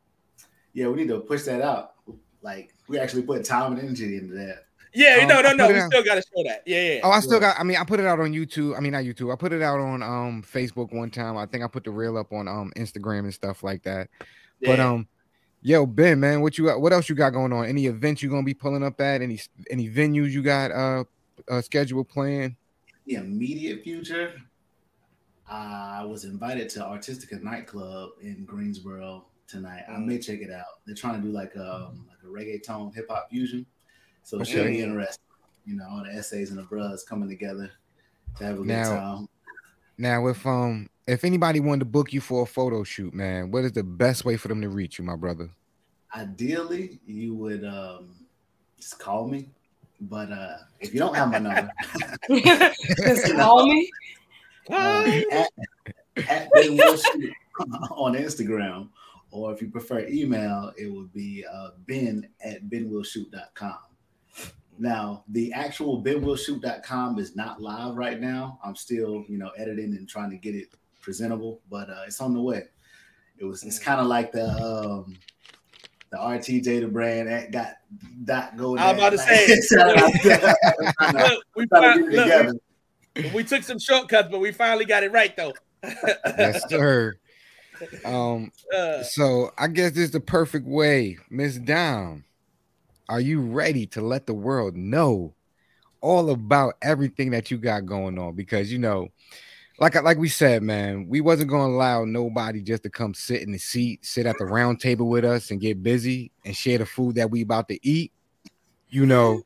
yeah, 0.72 0.88
we 0.88 0.96
need 0.96 1.08
to 1.08 1.20
push 1.20 1.42
that 1.42 1.60
out. 1.60 1.94
Like 2.40 2.74
we 2.88 2.98
actually 2.98 3.22
put 3.22 3.44
time 3.44 3.72
and 3.72 3.82
energy 3.82 4.16
into 4.16 4.34
that. 4.36 4.64
Yeah, 4.94 5.20
um, 5.22 5.28
no, 5.28 5.40
no, 5.40 5.52
no. 5.52 5.68
We 5.68 5.80
still 5.80 6.04
gotta 6.04 6.22
show 6.22 6.42
that. 6.44 6.62
Yeah, 6.66 6.94
yeah. 6.94 7.00
Oh, 7.02 7.10
I 7.10 7.20
still 7.20 7.40
got. 7.40 7.58
I 7.58 7.62
mean, 7.62 7.78
I 7.78 7.84
put 7.84 7.98
it 7.98 8.06
out 8.06 8.20
on 8.20 8.32
YouTube. 8.32 8.76
I 8.76 8.80
mean, 8.80 8.92
not 8.92 9.04
YouTube. 9.04 9.32
I 9.32 9.36
put 9.36 9.52
it 9.52 9.62
out 9.62 9.80
on 9.80 10.02
um 10.02 10.42
Facebook 10.42 10.92
one 10.92 11.10
time. 11.10 11.36
I 11.36 11.46
think 11.46 11.64
I 11.64 11.66
put 11.66 11.84
the 11.84 11.90
reel 11.90 12.18
up 12.18 12.32
on 12.32 12.46
um 12.46 12.72
Instagram 12.76 13.20
and 13.20 13.32
stuff 13.32 13.62
like 13.62 13.82
that. 13.84 14.08
Yeah. 14.60 14.70
But 14.70 14.80
um, 14.80 15.08
yo, 15.62 15.86
Ben, 15.86 16.20
man, 16.20 16.42
what 16.42 16.58
you 16.58 16.66
got? 16.66 16.80
What 16.80 16.92
else 16.92 17.08
you 17.08 17.14
got 17.14 17.30
going 17.30 17.52
on? 17.52 17.66
Any 17.66 17.86
events 17.86 18.22
you 18.22 18.28
gonna 18.28 18.42
be 18.42 18.54
pulling 18.54 18.82
up 18.82 19.00
at? 19.00 19.22
Any 19.22 19.40
any 19.70 19.88
venues 19.88 20.30
you 20.30 20.42
got 20.42 20.70
uh, 20.70 21.04
uh 21.48 21.62
schedule 21.62 22.04
plan? 22.04 22.56
The 23.06 23.14
immediate 23.14 23.82
future. 23.82 24.34
I 25.48 26.04
was 26.04 26.24
invited 26.24 26.68
to 26.70 26.80
Artistica 26.80 27.42
nightclub 27.42 28.10
in 28.22 28.44
Greensboro 28.44 29.26
tonight. 29.48 29.82
I 29.88 29.98
may 29.98 30.18
mm. 30.18 30.24
check 30.24 30.40
it 30.40 30.50
out. 30.50 30.80
They're 30.86 30.94
trying 30.94 31.20
to 31.20 31.26
do 31.26 31.32
like 31.32 31.56
um 31.56 32.06
like 32.08 32.18
a 32.22 32.26
reggaeton 32.26 32.94
hip 32.94 33.06
hop 33.08 33.28
fusion. 33.30 33.66
So 34.22 34.40
it 34.40 34.46
should 34.46 34.66
be 34.66 34.80
interesting. 34.80 35.24
You 35.64 35.76
know, 35.76 35.86
all 35.90 36.04
the 36.04 36.10
essays 36.10 36.50
and 36.50 36.58
the 36.58 36.62
bros 36.64 37.04
coming 37.04 37.28
together 37.28 37.70
to 38.38 38.44
have 38.44 38.60
a 38.60 38.64
now, 38.64 38.82
good 38.82 38.96
time. 38.96 39.28
Now, 39.98 40.26
if 40.28 40.46
um 40.46 40.88
if 41.06 41.24
anybody 41.24 41.60
wanted 41.60 41.80
to 41.80 41.84
book 41.86 42.12
you 42.12 42.20
for 42.20 42.42
a 42.42 42.46
photo 42.46 42.84
shoot, 42.84 43.14
man, 43.14 43.50
what 43.50 43.64
is 43.64 43.72
the 43.72 43.82
best 43.82 44.24
way 44.24 44.36
for 44.36 44.48
them 44.48 44.60
to 44.62 44.68
reach 44.68 44.98
you, 44.98 45.04
my 45.04 45.16
brother? 45.16 45.50
Ideally, 46.14 47.00
you 47.06 47.34
would 47.34 47.64
um 47.64 48.16
just 48.76 48.98
call 48.98 49.28
me. 49.28 49.50
But 50.00 50.32
uh 50.32 50.56
if 50.80 50.92
you 50.92 50.98
don't 50.98 51.14
have 51.14 51.30
my 51.30 51.38
number, 51.38 51.70
just 52.96 53.34
call 53.34 53.66
me. 53.66 53.90
Uh, 54.70 55.20
at, 55.32 55.48
at 56.28 56.48
on 57.90 58.14
Instagram, 58.14 58.88
or 59.30 59.52
if 59.52 59.60
you 59.60 59.68
prefer 59.68 60.06
email, 60.08 60.72
it 60.76 60.92
would 60.92 61.12
be 61.12 61.44
uh, 61.50 61.70
ben 61.86 62.28
at 62.44 62.64
benwillshoot.com. 62.64 63.78
Now, 64.78 65.24
the 65.28 65.52
actual 65.52 66.02
benwillshoot.com 66.02 67.18
is 67.18 67.36
not 67.36 67.60
live 67.60 67.94
right 67.94 68.20
now. 68.20 68.58
I'm 68.64 68.74
still, 68.74 69.24
you 69.28 69.38
know, 69.38 69.50
editing 69.58 69.96
and 69.96 70.08
trying 70.08 70.30
to 70.30 70.36
get 70.36 70.54
it 70.54 70.68
presentable, 71.00 71.60
but 71.70 71.90
uh, 71.90 72.02
it's 72.06 72.20
on 72.20 72.32
the 72.32 72.40
way. 72.40 72.64
It 73.38 73.44
was 73.44 73.64
it's 73.64 73.78
mm. 73.78 73.84
kind 73.84 74.00
of 74.00 74.06
like 74.06 74.32
the 74.32 74.48
um 74.48 75.18
the 76.10 76.18
RTJ 76.18 76.80
the 76.80 76.88
brand 76.88 77.28
that 77.28 77.50
got 77.50 77.74
dot 78.24 78.56
go. 78.56 78.78
I'm 78.78 78.96
about 78.96 79.10
to 79.10 79.18
say 79.18 79.46
look, 81.12 81.44
we, 81.56 81.66
found, 81.66 82.12
look, 82.12 82.56
we, 83.16 83.30
we 83.30 83.44
took 83.44 83.62
some 83.62 83.78
shortcuts, 83.78 84.28
but 84.30 84.38
we 84.40 84.52
finally 84.52 84.84
got 84.84 85.02
it 85.02 85.12
right 85.12 85.36
though. 85.36 85.52
yes, 85.82 86.62
sir. 86.68 87.16
Um, 88.04 88.52
uh, 88.74 89.02
so 89.02 89.50
I 89.58 89.66
guess 89.66 89.92
this 89.92 90.04
is 90.04 90.10
the 90.12 90.20
perfect 90.20 90.66
way, 90.66 91.18
Miss 91.30 91.56
Down. 91.56 92.24
Are 93.12 93.20
you 93.20 93.42
ready 93.42 93.84
to 93.88 94.00
let 94.00 94.24
the 94.24 94.32
world 94.32 94.74
know 94.74 95.34
all 96.00 96.30
about 96.30 96.76
everything 96.80 97.30
that 97.32 97.50
you 97.50 97.58
got 97.58 97.84
going 97.84 98.18
on? 98.18 98.34
Because 98.34 98.72
you 98.72 98.78
know, 98.78 99.08
like 99.78 100.02
like 100.02 100.16
we 100.16 100.30
said, 100.30 100.62
man, 100.62 101.06
we 101.06 101.20
wasn't 101.20 101.50
gonna 101.50 101.74
allow 101.74 102.06
nobody 102.06 102.62
just 102.62 102.84
to 102.84 102.88
come 102.88 103.12
sit 103.12 103.42
in 103.42 103.52
the 103.52 103.58
seat, 103.58 104.02
sit 104.02 104.24
at 104.24 104.38
the 104.38 104.46
round 104.46 104.80
table 104.80 105.10
with 105.10 105.26
us 105.26 105.50
and 105.50 105.60
get 105.60 105.82
busy 105.82 106.32
and 106.46 106.56
share 106.56 106.78
the 106.78 106.86
food 106.86 107.16
that 107.16 107.30
we 107.30 107.42
about 107.42 107.68
to 107.68 107.78
eat. 107.86 108.12
You 108.88 109.04
know, 109.04 109.42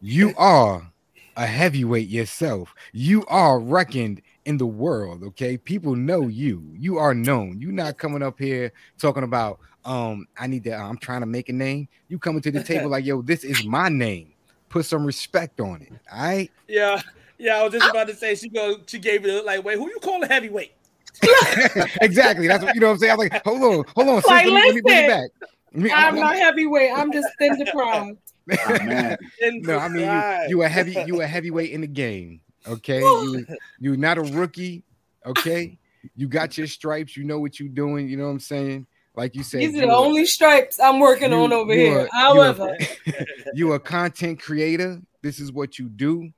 you 0.00 0.32
are 0.36 0.88
a 1.36 1.44
heavyweight 1.44 2.06
yourself. 2.06 2.72
You 2.92 3.24
are 3.26 3.58
reckoned 3.58 4.22
in 4.44 4.58
the 4.58 4.66
world. 4.66 5.24
Okay, 5.24 5.58
people 5.58 5.96
know 5.96 6.28
you. 6.28 6.72
You 6.72 6.98
are 6.98 7.14
known. 7.14 7.60
You're 7.60 7.72
not 7.72 7.98
coming 7.98 8.22
up 8.22 8.38
here 8.38 8.72
talking 8.96 9.24
about 9.24 9.58
um, 9.88 10.28
I 10.36 10.46
need 10.46 10.64
to, 10.64 10.74
I'm 10.74 10.98
trying 10.98 11.20
to 11.20 11.26
make 11.26 11.48
a 11.48 11.52
name. 11.52 11.88
You 12.08 12.18
coming 12.18 12.42
to 12.42 12.50
the 12.50 12.62
table 12.62 12.90
like, 12.90 13.06
yo, 13.06 13.22
this 13.22 13.42
is 13.42 13.64
my 13.64 13.88
name. 13.88 14.34
Put 14.68 14.84
some 14.84 15.04
respect 15.04 15.60
on 15.60 15.80
it. 15.80 15.92
All 16.12 16.20
right. 16.20 16.50
Yeah. 16.68 17.00
Yeah. 17.38 17.56
I 17.56 17.62
was 17.64 17.72
just 17.72 17.88
about 17.88 18.06
to 18.08 18.14
say 18.14 18.34
she 18.34 18.50
go, 18.50 18.76
she 18.86 18.98
gave 18.98 19.24
it 19.24 19.46
like, 19.46 19.64
wait, 19.64 19.78
who 19.78 19.88
you 19.88 19.98
call 20.00 20.22
a 20.22 20.26
heavyweight? 20.26 20.72
exactly. 22.02 22.46
That's 22.46 22.62
what 22.62 22.74
you 22.74 22.82
know 22.82 22.88
what 22.88 22.92
I'm 22.94 22.98
saying. 22.98 23.12
I'm 23.12 23.18
like, 23.18 23.42
hold 23.44 23.62
on, 23.62 23.84
hold 23.94 24.08
on, 24.08 24.14
like, 24.26 24.26
let, 24.26 24.46
me, 24.46 24.52
let, 24.52 24.74
me, 24.74 24.80
bring 24.82 25.04
it 25.04 25.08
back. 25.08 25.30
Me, 25.72 25.90
I'm, 25.90 26.14
I'm 26.14 26.20
not 26.20 26.36
heavyweight. 26.36 26.92
I'm 26.94 27.10
just 27.10 27.28
thin 27.38 27.58
deprived. 27.58 28.18
Oh, 28.50 29.16
no, 29.42 29.78
I 29.78 29.88
mean 29.88 30.04
you, 30.04 30.48
you 30.48 30.62
a 30.62 30.68
heavy, 30.68 30.96
you 31.06 31.20
a 31.20 31.26
heavyweight 31.26 31.70
in 31.70 31.80
the 31.80 31.86
game. 31.86 32.40
Okay, 32.68 33.00
you 33.00 33.46
you're 33.80 33.96
not 33.96 34.18
a 34.18 34.22
rookie. 34.22 34.84
Okay, 35.26 35.78
you 36.14 36.28
got 36.28 36.56
your 36.56 36.66
stripes. 36.66 37.16
You 37.16 37.24
know 37.24 37.40
what 37.40 37.58
you're 37.58 37.68
doing. 37.68 38.08
You 38.08 38.16
know 38.16 38.24
what 38.24 38.30
I'm 38.30 38.40
saying. 38.40 38.86
Like 39.18 39.34
you 39.34 39.42
said, 39.42 39.62
these 39.62 39.74
are 39.74 39.80
the 39.80 39.92
only 39.92 40.24
stripes 40.26 40.78
I'm 40.78 41.00
working 41.00 41.32
you, 41.32 41.38
on 41.38 41.52
over 41.52 41.74
here. 41.74 42.02
Are, 42.02 42.08
However, 42.12 42.78
you 43.52 43.72
a 43.72 43.80
content 43.80 44.40
creator. 44.40 45.02
This 45.24 45.40
is 45.40 45.50
what 45.50 45.76
you 45.76 45.88
do. 45.88 46.30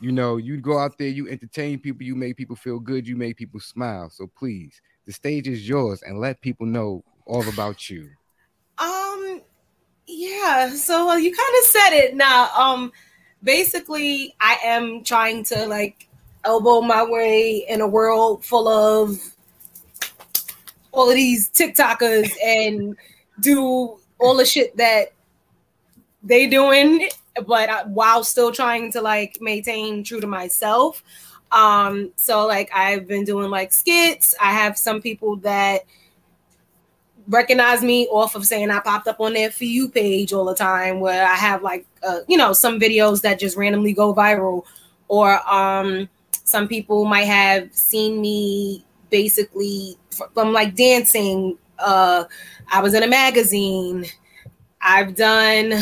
You 0.00 0.12
know, 0.12 0.36
you 0.36 0.58
go 0.58 0.78
out 0.78 0.96
there, 0.96 1.08
you 1.08 1.28
entertain 1.28 1.80
people, 1.80 2.04
you 2.04 2.14
make 2.14 2.36
people 2.36 2.54
feel 2.54 2.78
good, 2.78 3.08
you 3.08 3.16
make 3.16 3.36
people 3.36 3.58
smile. 3.58 4.10
So 4.10 4.28
please, 4.38 4.80
the 5.06 5.12
stage 5.12 5.48
is 5.48 5.68
yours, 5.68 6.02
and 6.06 6.20
let 6.20 6.40
people 6.40 6.66
know 6.66 7.02
all 7.26 7.48
about 7.48 7.90
you. 7.90 8.08
Um, 8.78 9.42
yeah. 10.06 10.70
So 10.70 11.16
you 11.16 11.34
kind 11.34 11.54
of 11.58 11.64
said 11.64 11.90
it. 11.94 12.14
Now, 12.14 12.48
um, 12.56 12.92
basically, 13.42 14.36
I 14.40 14.58
am 14.62 15.02
trying 15.02 15.42
to 15.46 15.66
like 15.66 16.06
elbow 16.44 16.80
my 16.80 17.02
way 17.02 17.66
in 17.68 17.80
a 17.80 17.88
world 17.88 18.44
full 18.44 18.68
of 18.68 19.33
all 20.94 21.10
of 21.10 21.16
these 21.16 21.50
TikTokers 21.50 22.30
and 22.42 22.96
do 23.40 23.98
all 24.18 24.36
the 24.36 24.44
shit 24.44 24.76
that 24.76 25.12
they 26.22 26.46
doing, 26.46 27.08
but 27.46 27.68
I, 27.68 27.84
while 27.84 28.24
still 28.24 28.52
trying 28.52 28.92
to 28.92 29.02
like 29.02 29.38
maintain 29.40 30.04
true 30.04 30.20
to 30.20 30.26
myself. 30.26 31.02
Um, 31.52 32.12
so 32.16 32.46
like 32.46 32.70
I've 32.74 33.06
been 33.06 33.24
doing 33.24 33.50
like 33.50 33.72
skits. 33.72 34.34
I 34.40 34.52
have 34.52 34.78
some 34.78 35.02
people 35.02 35.36
that 35.36 35.82
recognize 37.28 37.82
me 37.82 38.06
off 38.08 38.34
of 38.34 38.44
saying 38.46 38.70
I 38.70 38.80
popped 38.80 39.08
up 39.08 39.20
on 39.20 39.32
their 39.32 39.50
for 39.50 39.64
you 39.64 39.88
page 39.88 40.32
all 40.32 40.44
the 40.44 40.54
time 40.54 41.00
where 41.00 41.26
I 41.26 41.34
have 41.34 41.62
like 41.62 41.86
uh, 42.06 42.20
you 42.28 42.36
know 42.36 42.52
some 42.52 42.78
videos 42.78 43.22
that 43.22 43.38
just 43.38 43.56
randomly 43.56 43.92
go 43.94 44.14
viral 44.14 44.64
or 45.08 45.40
um 45.50 46.08
some 46.44 46.68
people 46.68 47.06
might 47.06 47.24
have 47.24 47.72
seen 47.72 48.20
me 48.20 48.84
basically 49.14 49.96
from 50.34 50.52
like 50.52 50.74
dancing. 50.74 51.56
Uh, 51.78 52.24
I 52.72 52.82
was 52.82 52.94
in 52.94 53.04
a 53.04 53.06
magazine. 53.06 54.06
I've 54.80 55.14
done 55.14 55.74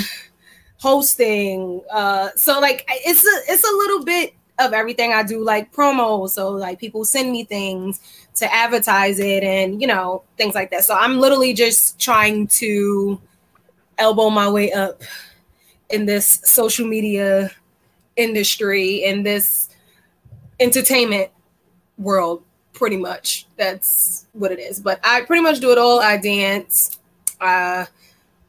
hosting. 0.77 1.81
Uh, 1.91 2.29
so 2.37 2.61
like 2.61 2.85
it's 2.89 3.25
a 3.25 3.51
it's 3.51 3.65
a 3.65 3.75
little 3.75 4.05
bit 4.05 4.35
of 4.59 4.75
everything 4.75 5.15
I 5.15 5.23
do, 5.23 5.43
like 5.43 5.73
promo. 5.73 6.29
So 6.29 6.51
like 6.51 6.79
people 6.79 7.07
send 7.07 7.33
me 7.33 7.45
things 7.45 8.01
to 8.35 8.53
advertise 8.53 9.19
it, 9.19 9.43
and 9.43 9.81
you 9.81 9.87
know 9.87 10.25
things 10.37 10.55
like 10.55 10.71
that. 10.73 10.85
So 10.85 10.95
I'm 10.95 11.19
literally 11.19 11.55
just 11.55 11.99
trying 11.99 12.49
to 12.49 13.19
elbow 13.97 14.29
my 14.29 14.51
way 14.51 14.73
up 14.73 15.01
in 15.89 16.05
this 16.05 16.43
social 16.45 16.87
media 16.87 17.51
industry 18.17 19.03
in 19.03 19.23
this 19.23 19.71
entertainment 20.61 21.31
world 21.97 22.43
pretty 22.83 22.97
much. 22.97 23.47
That's 23.57 24.27
what 24.33 24.51
it 24.51 24.59
is. 24.59 24.81
But 24.81 24.99
I 25.05 25.21
pretty 25.21 25.41
much 25.41 25.61
do 25.61 25.71
it 25.71 25.79
all. 25.79 26.01
I 26.01 26.17
dance. 26.17 26.99
Uh, 27.41 27.85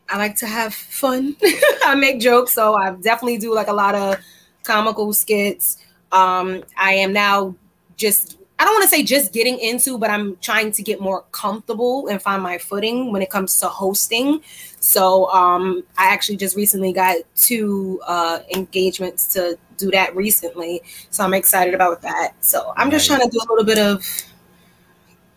I 0.10 0.18
like 0.18 0.36
to 0.38 0.48
have 0.48 0.74
fun. 0.74 1.36
I 1.86 1.94
make 1.94 2.20
jokes, 2.20 2.52
so 2.54 2.74
I 2.74 2.90
definitely 2.96 3.38
do 3.38 3.54
like 3.54 3.68
a 3.68 3.74
lot 3.74 3.94
of 3.94 4.18
comical 4.64 5.14
skits. 5.14 5.78
Um, 6.12 6.64
I 6.76 6.96
am 6.96 7.14
now 7.14 7.54
just 7.96 8.40
I 8.64 8.66
don't 8.66 8.76
want 8.76 8.84
to 8.84 8.96
say 8.96 9.04
just 9.04 9.34
getting 9.34 9.60
into, 9.60 9.98
but 9.98 10.10
I'm 10.10 10.38
trying 10.38 10.72
to 10.72 10.82
get 10.82 11.02
more 11.02 11.26
comfortable 11.34 12.08
and 12.08 12.22
find 12.22 12.42
my 12.42 12.58
footing 12.58 13.12
when 13.12 13.22
it 13.22 13.30
comes 13.30 13.60
to 13.60 13.68
hosting. 13.68 14.42
So 14.80 15.30
um, 15.32 15.84
I 15.98 16.14
actually 16.14 16.38
just 16.38 16.56
recently 16.56 16.94
got 16.94 17.18
two 17.36 18.00
uh, 18.08 18.40
engagements 18.56 19.34
to 19.34 19.58
do 19.76 19.92
that 19.92 20.16
recently. 20.16 20.82
So 21.10 21.26
I'm 21.26 21.34
excited 21.34 21.74
about 21.74 22.02
that. 22.04 22.36
So 22.40 22.72
I'm 22.78 22.90
just 22.90 23.06
trying 23.06 23.20
to 23.20 23.28
do 23.28 23.38
a 23.38 23.48
little 23.50 23.66
bit 23.66 23.80
of 23.80 23.98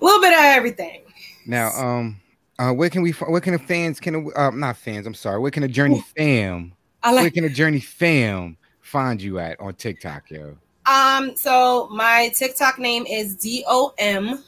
a 0.00 0.04
little 0.04 0.20
bit 0.20 0.32
of 0.32 0.44
everything. 0.44 1.02
Now, 1.46 1.70
um, 1.72 2.20
uh, 2.60 2.70
where 2.74 2.90
can 2.90 3.02
we? 3.02 3.10
Where 3.10 3.40
can 3.40 3.54
the 3.54 3.58
fans? 3.58 3.98
Can 3.98 4.30
uh, 4.36 4.50
not 4.50 4.76
fans? 4.76 5.04
I'm 5.04 5.14
sorry. 5.14 5.40
Where 5.40 5.50
can 5.50 5.62
the 5.62 5.68
Journey 5.68 6.00
fam? 6.16 6.74
I 7.02 7.12
where 7.12 7.24
like. 7.24 7.34
can 7.34 7.42
the 7.42 7.50
Journey 7.50 7.80
fam 7.80 8.56
find 8.82 9.20
you 9.20 9.40
at 9.40 9.58
on 9.58 9.74
TikTok, 9.74 10.30
yo? 10.30 10.58
Um, 10.86 11.34
so 11.34 11.88
my 11.90 12.30
TikTok 12.34 12.78
name 12.78 13.06
is 13.06 13.34
D 13.36 13.64
O 13.66 13.92
M 13.98 14.42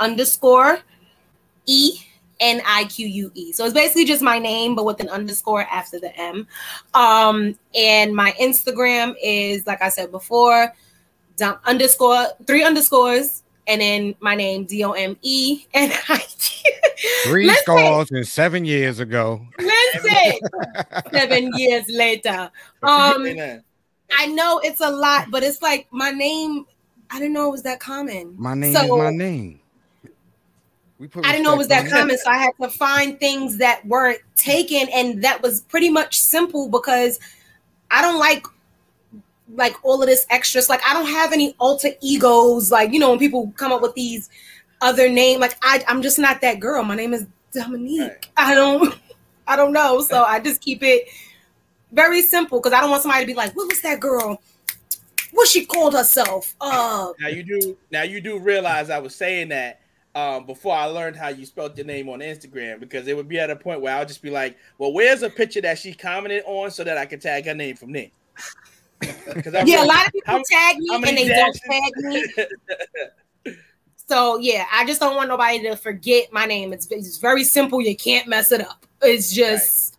underscore 0.00 0.78
E 1.66 1.98
N 2.40 2.60
I 2.66 2.84
Q 2.84 3.06
U 3.06 3.30
E. 3.34 3.52
So 3.52 3.64
it's 3.64 3.74
basically 3.74 4.04
just 4.04 4.22
my 4.22 4.38
name, 4.38 4.74
but 4.74 4.84
with 4.84 5.00
an 5.00 5.08
underscore 5.08 5.62
after 5.62 6.00
the 6.00 6.16
M. 6.18 6.46
Um, 6.94 7.58
and 7.74 8.14
my 8.14 8.32
Instagram 8.40 9.14
is 9.22 9.66
like 9.66 9.82
I 9.82 9.88
said 9.88 10.10
before, 10.10 10.72
dom- 11.36 11.58
underscore 11.64 12.26
three 12.46 12.64
underscores, 12.64 13.42
and 13.66 13.80
then 13.80 14.14
my 14.20 14.34
name 14.34 14.64
D 14.64 14.84
O 14.84 14.92
M 14.92 15.16
E 15.22 15.64
N 15.74 15.92
I 16.08 16.18
Q. 16.18 16.72
Three 17.24 17.46
Listen. 17.46 17.62
scores 17.62 18.10
and 18.10 18.26
seven 18.26 18.64
years 18.64 19.00
ago. 19.00 19.46
Listen, 19.58 20.38
seven 21.12 21.50
years 21.56 21.84
later. 21.88 22.50
Um, 22.82 23.26
I 24.18 24.26
know 24.26 24.60
it's 24.62 24.80
a 24.80 24.90
lot, 24.90 25.30
but 25.30 25.42
it's 25.42 25.62
like 25.62 25.86
my 25.90 26.10
name. 26.10 26.66
I 27.10 27.18
didn't 27.18 27.34
know 27.34 27.48
it 27.48 27.52
was 27.52 27.62
that 27.62 27.80
common. 27.80 28.34
My 28.38 28.54
name 28.54 28.72
So- 28.74 28.82
is 28.82 28.90
my 28.90 29.10
name. 29.10 29.60
We 30.98 31.08
put 31.08 31.26
I 31.26 31.32
didn't 31.32 31.44
know 31.44 31.54
it 31.54 31.58
was 31.58 31.68
that 31.68 31.90
common, 31.90 32.16
so 32.16 32.30
I 32.30 32.38
had 32.38 32.52
to 32.62 32.68
find 32.68 33.18
things 33.18 33.56
that 33.58 33.84
weren't 33.84 34.20
taken, 34.36 34.88
and 34.90 35.22
that 35.24 35.42
was 35.42 35.62
pretty 35.62 35.90
much 35.90 36.20
simple 36.20 36.68
because 36.68 37.18
I 37.90 38.00
don't 38.00 38.18
like 38.18 38.46
like 39.56 39.76
all 39.84 40.00
of 40.02 40.08
this 40.08 40.24
extras. 40.30 40.68
Like 40.68 40.80
I 40.88 40.94
don't 40.94 41.06
have 41.06 41.32
any 41.32 41.54
alter 41.58 41.90
egos. 42.00 42.70
Like 42.70 42.92
you 42.92 42.98
know 43.00 43.10
when 43.10 43.18
people 43.18 43.52
come 43.56 43.72
up 43.72 43.82
with 43.82 43.94
these 43.94 44.30
other 44.80 45.08
name, 45.08 45.40
like 45.40 45.56
I 45.62 45.84
I'm 45.88 46.00
just 46.00 46.18
not 46.18 46.40
that 46.42 46.60
girl. 46.60 46.82
My 46.84 46.94
name 46.94 47.12
is 47.12 47.26
Dominique. 47.52 48.00
Right. 48.00 48.28
I 48.36 48.54
don't 48.54 48.94
I 49.48 49.56
don't 49.56 49.72
know. 49.72 50.00
So 50.00 50.22
I 50.22 50.38
just 50.40 50.60
keep 50.60 50.82
it 50.82 51.08
very 51.94 52.22
simple 52.22 52.58
because 52.60 52.72
I 52.72 52.80
don't 52.80 52.90
want 52.90 53.02
somebody 53.02 53.24
to 53.24 53.26
be 53.26 53.34
like, 53.34 53.54
what 53.56 53.68
was 53.68 53.80
that 53.82 54.00
girl? 54.00 54.40
What 55.32 55.48
she 55.48 55.64
called 55.66 55.94
herself? 55.94 56.54
Uh 56.60 57.12
Now 57.20 57.28
you 57.28 57.42
do 57.42 57.76
now 57.90 58.02
you 58.02 58.20
do 58.20 58.38
realize 58.38 58.90
I 58.90 58.98
was 58.98 59.14
saying 59.14 59.48
that 59.48 59.80
um, 60.16 60.46
before 60.46 60.76
I 60.76 60.84
learned 60.84 61.16
how 61.16 61.28
you 61.28 61.44
spelled 61.44 61.76
your 61.76 61.86
name 61.86 62.08
on 62.08 62.20
Instagram 62.20 62.78
because 62.78 63.08
it 63.08 63.16
would 63.16 63.26
be 63.28 63.40
at 63.40 63.50
a 63.50 63.56
point 63.56 63.80
where 63.80 63.96
I'll 63.96 64.06
just 64.06 64.22
be 64.22 64.30
like, 64.30 64.56
well, 64.78 64.92
where's 64.92 65.22
a 65.22 65.28
picture 65.30 65.60
that 65.62 65.76
she 65.76 65.92
commented 65.92 66.44
on 66.46 66.70
so 66.70 66.84
that 66.84 66.96
I 66.96 67.04
can 67.04 67.18
tag 67.18 67.46
her 67.46 67.54
name 67.54 67.74
from 67.74 67.90
there? 67.92 68.10
'Cause 69.02 69.54
I'm 69.56 69.66
yeah, 69.66 69.84
a 69.84 69.86
lot 69.86 70.06
of 70.06 70.12
people 70.12 70.34
how- 70.34 70.42
tag 70.48 70.78
me 70.78 70.86
and 70.92 71.02
many 71.02 71.24
they 71.28 71.34
don't 71.34 71.54
tag 71.68 71.92
me. 71.96 72.26
So 74.06 74.36
yeah, 74.38 74.66
I 74.70 74.84
just 74.84 75.00
don't 75.00 75.16
want 75.16 75.28
nobody 75.30 75.62
to 75.62 75.76
forget 75.76 76.30
my 76.30 76.44
name. 76.44 76.72
It's, 76.74 76.86
it's 76.90 77.16
very 77.16 77.42
simple. 77.42 77.80
You 77.80 77.96
can't 77.96 78.28
mess 78.28 78.52
it 78.52 78.60
up. 78.60 78.84
It's 79.00 79.32
just 79.32 79.93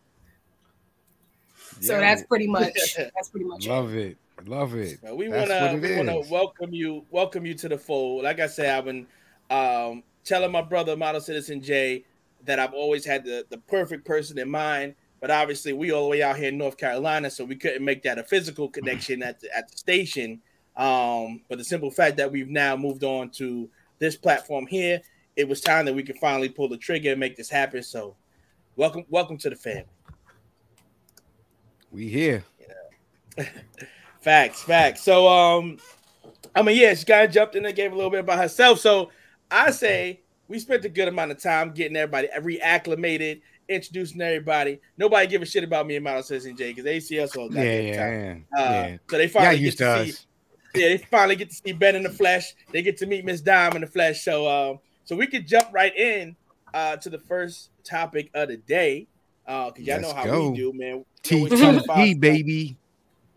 so 1.85 1.93
Yo, 1.93 1.99
that's 1.99 2.23
pretty 2.23 2.47
much 2.47 2.73
that's 2.97 3.29
pretty 3.29 3.45
much. 3.45 3.67
Love 3.67 3.95
it. 3.95 4.17
Love 4.45 4.75
it. 4.75 4.99
Well, 5.01 5.17
we 5.17 5.27
That's 5.27 5.49
wanna 5.49 5.73
what 5.77 5.83
it 5.83 5.89
we 5.89 5.97
wanna 5.97 6.29
welcome 6.29 6.73
you 6.73 7.05
welcome 7.09 7.45
you 7.45 7.53
to 7.55 7.69
the 7.69 7.77
fold. 7.77 8.23
Like 8.23 8.39
I 8.39 8.47
said, 8.47 8.77
I've 8.77 8.85
been 8.85 9.07
um, 9.49 10.03
telling 10.23 10.51
my 10.51 10.61
brother 10.61 10.95
Model 10.95 11.21
Citizen 11.21 11.61
Jay 11.61 12.03
that 12.43 12.59
I've 12.59 12.73
always 12.73 13.05
had 13.05 13.23
the, 13.23 13.45
the 13.49 13.57
perfect 13.57 14.05
person 14.05 14.37
in 14.37 14.49
mind. 14.49 14.95
But 15.21 15.31
obviously, 15.31 15.73
we 15.73 15.91
all 15.91 16.03
the 16.03 16.09
way 16.09 16.21
out 16.21 16.37
here 16.37 16.49
in 16.49 16.57
North 16.57 16.77
Carolina, 16.77 17.31
so 17.31 17.43
we 17.45 17.55
couldn't 17.55 17.83
make 17.83 18.03
that 18.03 18.19
a 18.19 18.23
physical 18.23 18.69
connection 18.69 19.23
at 19.23 19.39
the 19.39 19.55
at 19.55 19.71
the 19.71 19.77
station. 19.77 20.41
Um, 20.75 21.41
but 21.47 21.57
the 21.57 21.63
simple 21.63 21.89
fact 21.89 22.17
that 22.17 22.31
we've 22.31 22.49
now 22.49 22.75
moved 22.75 23.03
on 23.03 23.29
to 23.31 23.69
this 23.97 24.15
platform 24.15 24.67
here, 24.67 25.01
it 25.35 25.47
was 25.47 25.61
time 25.61 25.85
that 25.85 25.95
we 25.95 26.03
could 26.03 26.17
finally 26.17 26.49
pull 26.49 26.67
the 26.67 26.77
trigger 26.77 27.11
and 27.11 27.19
make 27.19 27.37
this 27.37 27.49
happen. 27.49 27.81
So, 27.81 28.15
welcome 28.75 29.05
welcome 29.09 29.37
to 29.39 29.49
the 29.49 29.55
family. 29.55 29.85
We 31.95 32.09
here. 32.09 32.43
Facts, 34.21 34.63
facts. 34.63 35.01
So, 35.03 35.27
um, 35.27 35.77
I 36.55 36.61
mean, 36.63 36.77
yeah, 36.77 36.93
she 36.95 37.05
kind 37.05 37.25
of 37.25 37.31
jumped 37.31 37.55
in 37.55 37.63
and 37.65 37.75
gave 37.75 37.93
a 37.93 37.95
little 37.95 38.09
bit 38.09 38.21
about 38.21 38.39
herself. 38.39 38.79
So, 38.79 39.11
I 39.51 39.69
say 39.69 40.21
we 40.47 40.57
spent 40.57 40.83
a 40.83 40.89
good 40.89 41.07
amount 41.07 41.31
of 41.31 41.41
time 41.41 41.71
getting 41.71 41.95
everybody 41.95 42.27
reacclimated, 42.39 43.41
introducing 43.69 44.19
everybody. 44.21 44.79
Nobody 44.97 45.27
give 45.27 45.43
a 45.43 45.45
shit 45.45 45.63
about 45.63 45.85
me 45.85 45.95
and 45.95 46.03
Model 46.03 46.23
Citizen 46.23 46.57
Jay 46.57 46.71
because 46.71 46.83
they 46.85 46.99
see 46.99 47.19
us 47.19 47.35
all 47.35 47.53
Yeah, 47.53 47.63
goddamn 47.63 47.85
yeah, 47.85 47.97
time. 47.97 48.45
yeah. 48.57 48.63
Uh, 48.63 48.71
yeah. 48.71 48.97
So 49.11 49.17
they 49.17 49.27
finally 49.27 49.59
get 49.59 49.77
to 49.77 49.77
to 49.77 50.11
see. 50.11 50.17
Yeah, 50.75 50.89
they 50.89 50.97
finally 50.97 51.35
get 51.37 51.49
to 51.51 51.55
see 51.55 51.71
Ben 51.71 51.95
in 51.95 52.03
the 52.03 52.09
flesh. 52.09 52.53
They 52.73 52.81
get 52.81 52.97
to 52.97 53.05
meet 53.05 53.23
Miss 53.23 53.39
Dime 53.39 53.75
in 53.75 53.81
the 53.81 53.87
flesh. 53.87 54.25
So, 54.25 54.45
um, 54.49 54.79
so 55.05 55.15
we 55.15 55.25
could 55.25 55.47
jump 55.47 55.69
right 55.71 55.95
in 55.95 56.35
uh, 56.73 56.97
to 56.97 57.09
the 57.09 57.19
first 57.19 57.69
topic 57.85 58.29
of 58.33 58.49
the 58.49 58.57
day. 58.57 59.07
Uh, 59.47 59.71
cause 59.71 59.79
y'all 59.79 60.01
know 60.01 60.07
Let's 60.07 60.19
how 60.19 60.25
go. 60.25 60.49
we 60.49 60.57
do, 60.57 60.73
man. 60.73 61.05
We 61.29 61.37
always 61.37 61.59
try 61.59 61.71
to 61.71 61.81
find 61.81 61.99
TTE, 61.99 62.11
some- 62.11 62.19
baby. 62.19 62.77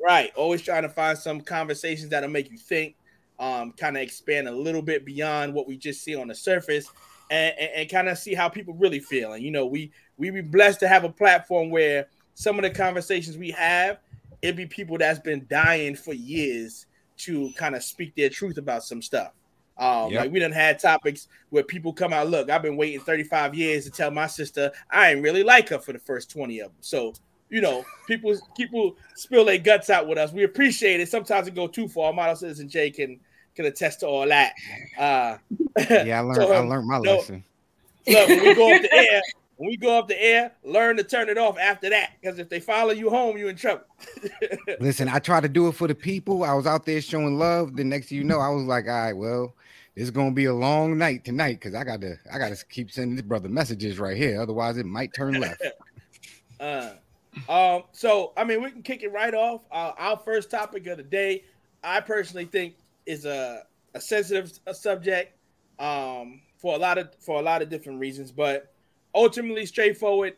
Right. 0.00 0.32
Always 0.36 0.62
trying 0.62 0.82
to 0.82 0.88
find 0.88 1.18
some 1.18 1.40
conversations 1.40 2.10
that'll 2.10 2.30
make 2.30 2.50
you 2.50 2.58
think, 2.58 2.94
um, 3.38 3.72
kind 3.72 3.96
of 3.96 4.02
expand 4.02 4.48
a 4.48 4.52
little 4.52 4.80
bit 4.82 5.04
beyond 5.04 5.52
what 5.54 5.66
we 5.66 5.76
just 5.76 6.02
see 6.02 6.14
on 6.14 6.28
the 6.28 6.34
surface 6.34 6.86
and, 7.30 7.54
and, 7.58 7.70
and 7.74 7.90
kind 7.90 8.08
of 8.08 8.16
see 8.16 8.34
how 8.34 8.48
people 8.48 8.74
really 8.74 9.00
feel. 9.00 9.32
And 9.32 9.42
you 9.44 9.50
know, 9.50 9.66
we 9.66 9.90
we 10.16 10.30
be 10.30 10.40
blessed 10.40 10.80
to 10.80 10.88
have 10.88 11.04
a 11.04 11.08
platform 11.10 11.70
where 11.70 12.06
some 12.34 12.58
of 12.58 12.62
the 12.62 12.70
conversations 12.70 13.36
we 13.36 13.50
have, 13.50 13.98
it 14.42 14.56
be 14.56 14.66
people 14.66 14.98
that's 14.98 15.18
been 15.18 15.46
dying 15.50 15.96
for 15.96 16.14
years 16.14 16.86
to 17.18 17.52
kind 17.56 17.74
of 17.74 17.82
speak 17.82 18.14
their 18.14 18.30
truth 18.30 18.58
about 18.58 18.84
some 18.84 19.02
stuff. 19.02 19.32
Um, 19.78 20.10
Yep. 20.12 20.20
like 20.20 20.32
we 20.32 20.40
done 20.40 20.52
had 20.52 20.78
topics 20.78 21.28
where 21.50 21.62
people 21.62 21.92
come 21.92 22.12
out, 22.12 22.28
look, 22.28 22.50
I've 22.50 22.62
been 22.62 22.76
waiting 22.76 23.00
35 23.00 23.54
years 23.54 23.84
to 23.84 23.90
tell 23.90 24.10
my 24.10 24.26
sister 24.26 24.72
I 24.90 25.12
ain't 25.12 25.22
really 25.22 25.44
like 25.44 25.68
her 25.68 25.78
for 25.78 25.92
the 25.92 25.98
first 26.00 26.30
20 26.30 26.60
of 26.60 26.68
them. 26.68 26.76
So 26.80 27.14
you 27.50 27.60
know, 27.60 27.84
people 28.06 28.36
people 28.56 28.96
spill 29.14 29.44
their 29.44 29.58
guts 29.58 29.90
out 29.90 30.06
with 30.06 30.18
us. 30.18 30.32
We 30.32 30.44
appreciate 30.44 31.00
it. 31.00 31.08
Sometimes 31.08 31.48
it 31.48 31.54
go 31.54 31.66
too 31.66 31.88
far. 31.88 32.12
Model 32.12 32.36
citizen 32.36 32.68
Jay 32.68 32.90
can 32.90 33.20
can 33.54 33.66
attest 33.66 34.00
to 34.00 34.06
all 34.06 34.26
that. 34.28 34.52
Uh, 34.98 35.38
Yeah, 35.90 36.18
I 36.18 36.20
learned. 36.20 36.36
So, 36.36 36.52
I 36.52 36.58
um, 36.58 36.68
learned 36.68 36.88
my 36.88 36.98
lesson. 36.98 37.44
look, 38.06 38.28
when 38.28 38.42
we 38.42 38.54
go 38.54 38.74
up 38.74 38.82
the 38.82 38.92
air, 39.12 39.22
when 39.56 39.68
we 39.68 39.76
go 39.76 39.98
up 39.98 40.08
the 40.08 40.22
air, 40.22 40.52
learn 40.62 40.96
to 40.96 41.04
turn 41.04 41.28
it 41.28 41.38
off 41.38 41.58
after 41.58 41.88
that. 41.90 42.12
Because 42.20 42.38
if 42.38 42.48
they 42.48 42.60
follow 42.60 42.90
you 42.90 43.10
home, 43.10 43.36
you 43.36 43.48
in 43.48 43.56
trouble. 43.56 43.84
Listen, 44.80 45.08
I 45.08 45.18
tried 45.18 45.42
to 45.42 45.48
do 45.48 45.68
it 45.68 45.72
for 45.72 45.88
the 45.88 45.94
people. 45.94 46.44
I 46.44 46.52
was 46.54 46.66
out 46.66 46.84
there 46.84 47.00
showing 47.00 47.38
love. 47.38 47.76
The 47.76 47.84
next 47.84 48.08
thing 48.08 48.18
you 48.18 48.24
know, 48.24 48.40
I 48.40 48.48
was 48.50 48.64
like, 48.64 48.86
all 48.86 48.92
right, 48.92 49.12
well, 49.12 49.54
it's 49.98 50.10
gonna 50.10 50.30
be 50.30 50.44
a 50.44 50.54
long 50.54 50.96
night 50.96 51.24
tonight 51.24 51.54
because 51.54 51.74
I 51.74 51.82
gotta, 51.82 52.18
I 52.32 52.38
gotta 52.38 52.56
keep 52.70 52.88
sending 52.92 53.16
this 53.16 53.24
brother 53.24 53.48
messages 53.48 53.98
right 53.98 54.16
here. 54.16 54.40
Otherwise, 54.40 54.76
it 54.76 54.86
might 54.86 55.12
turn 55.12 55.34
left. 55.40 55.60
Uh, 56.60 56.90
um, 57.48 57.82
so 57.90 58.32
I 58.36 58.44
mean, 58.44 58.62
we 58.62 58.70
can 58.70 58.82
kick 58.82 59.02
it 59.02 59.12
right 59.12 59.34
off. 59.34 59.62
Uh, 59.72 59.92
our 59.98 60.16
first 60.16 60.52
topic 60.52 60.86
of 60.86 60.98
the 60.98 61.02
day, 61.02 61.42
I 61.82 62.00
personally 62.00 62.44
think, 62.44 62.76
is 63.06 63.24
a, 63.24 63.64
a 63.94 64.00
sensitive 64.00 64.52
subject 64.72 65.36
um, 65.80 66.42
for 66.58 66.76
a 66.76 66.78
lot 66.78 66.98
of 66.98 67.10
for 67.18 67.40
a 67.40 67.42
lot 67.42 67.60
of 67.60 67.68
different 67.68 67.98
reasons, 67.98 68.30
but 68.30 68.72
ultimately 69.16 69.66
straightforward. 69.66 70.34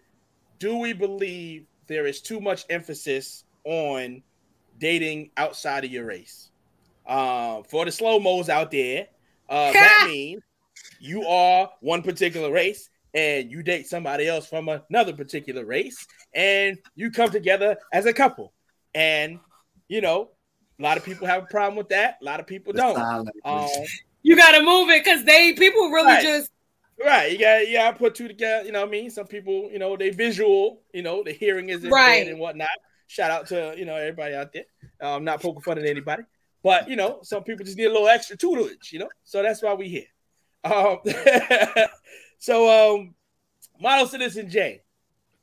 Do 0.59 0.79
we 0.79 0.95
believe 0.95 1.67
there 1.87 2.07
is 2.07 2.23
too 2.23 2.41
much 2.41 2.65
emphasis 2.71 3.45
on 3.65 4.23
dating 4.79 5.33
outside 5.37 5.85
of 5.85 5.91
your 5.91 6.07
race? 6.07 6.49
Uh, 7.07 7.63
for 7.65 7.85
the 7.85 7.93
slow 7.93 8.19
mos 8.19 8.49
out 8.49 8.71
there, 8.71 9.07
uh, 9.51 9.73
that 9.73 10.05
means 10.07 10.43
you 11.01 11.27
are 11.27 11.71
one 11.81 12.03
particular 12.03 12.51
race 12.51 12.89
and 13.13 13.51
you 13.51 13.63
date 13.63 13.87
somebody 13.87 14.27
else 14.29 14.47
from 14.47 14.69
another 14.69 15.13
particular 15.13 15.65
race 15.65 16.07
and 16.35 16.79
you 16.95 17.11
come 17.11 17.31
together 17.31 17.77
as 17.93 18.07
a 18.07 18.13
couple. 18.13 18.53
And 18.95 19.41
you 19.89 20.01
know, 20.01 20.31
a 20.79 20.83
lot 20.83 20.97
of 20.97 21.05
people 21.05 21.27
have 21.27 21.43
a 21.43 21.47
problem 21.47 21.77
with 21.77 21.89
that. 21.89 22.19
A 22.23 22.25
lot 22.25 22.41
of 22.41 22.47
people 22.47 22.73
don't. 22.73 22.97
Um, 23.45 23.69
You 24.23 24.37
gotta 24.37 24.63
move 24.63 24.91
it 24.91 25.03
because 25.05 25.25
they 25.25 25.53
people 25.55 25.91
really 25.91 26.15
Right. 26.15 26.23
just 26.23 26.51
right. 27.05 27.33
You 27.33 27.39
got 27.39 27.69
yeah, 27.69 27.89
I 27.89 27.93
put 27.93 28.15
two 28.15 28.29
together, 28.29 28.65
you 28.65 28.73
know 28.73 28.81
what 28.81 28.89
I 28.89 28.93
mean? 28.93 29.11
Some 29.11 29.27
people, 29.27 29.69
you 29.73 29.79
know, 29.79 29.97
they 29.97 30.11
visual, 30.11 30.83
you 30.95 31.03
know, 31.03 31.23
the 31.25 31.33
hearing 31.33 31.69
is 31.71 31.85
Right. 31.85 32.27
and 32.29 32.39
whatnot. 32.39 32.69
Shout 33.09 33.31
out 33.31 33.49
to 33.49 33.75
you 33.77 33.85
know 33.87 33.97
everybody 33.97 34.35
out 34.35 34.53
there. 34.53 34.65
Uh, 35.03 35.17
I'm 35.17 35.25
not 35.25 35.43
poking 35.43 35.63
fun 35.63 35.79
at 35.79 35.87
anybody, 35.87 36.23
but 36.63 36.89
you 36.89 36.97
know, 36.97 37.21
some 37.23 37.43
people 37.45 37.65
just 37.65 37.77
need 37.79 37.87
a 37.87 37.93
little 37.93 38.09
extra 38.09 38.37
tutelage, 38.37 38.93
you 38.93 38.99
know. 38.99 39.09
So 39.25 39.43
that's 39.43 39.63
why 39.63 39.75
we 39.75 39.89
here. 39.89 40.05
Um, 40.65 40.99
so 42.39 42.97
um, 42.97 43.15
model 43.81 44.07
citizen 44.07 44.49
Jay, 44.51 44.83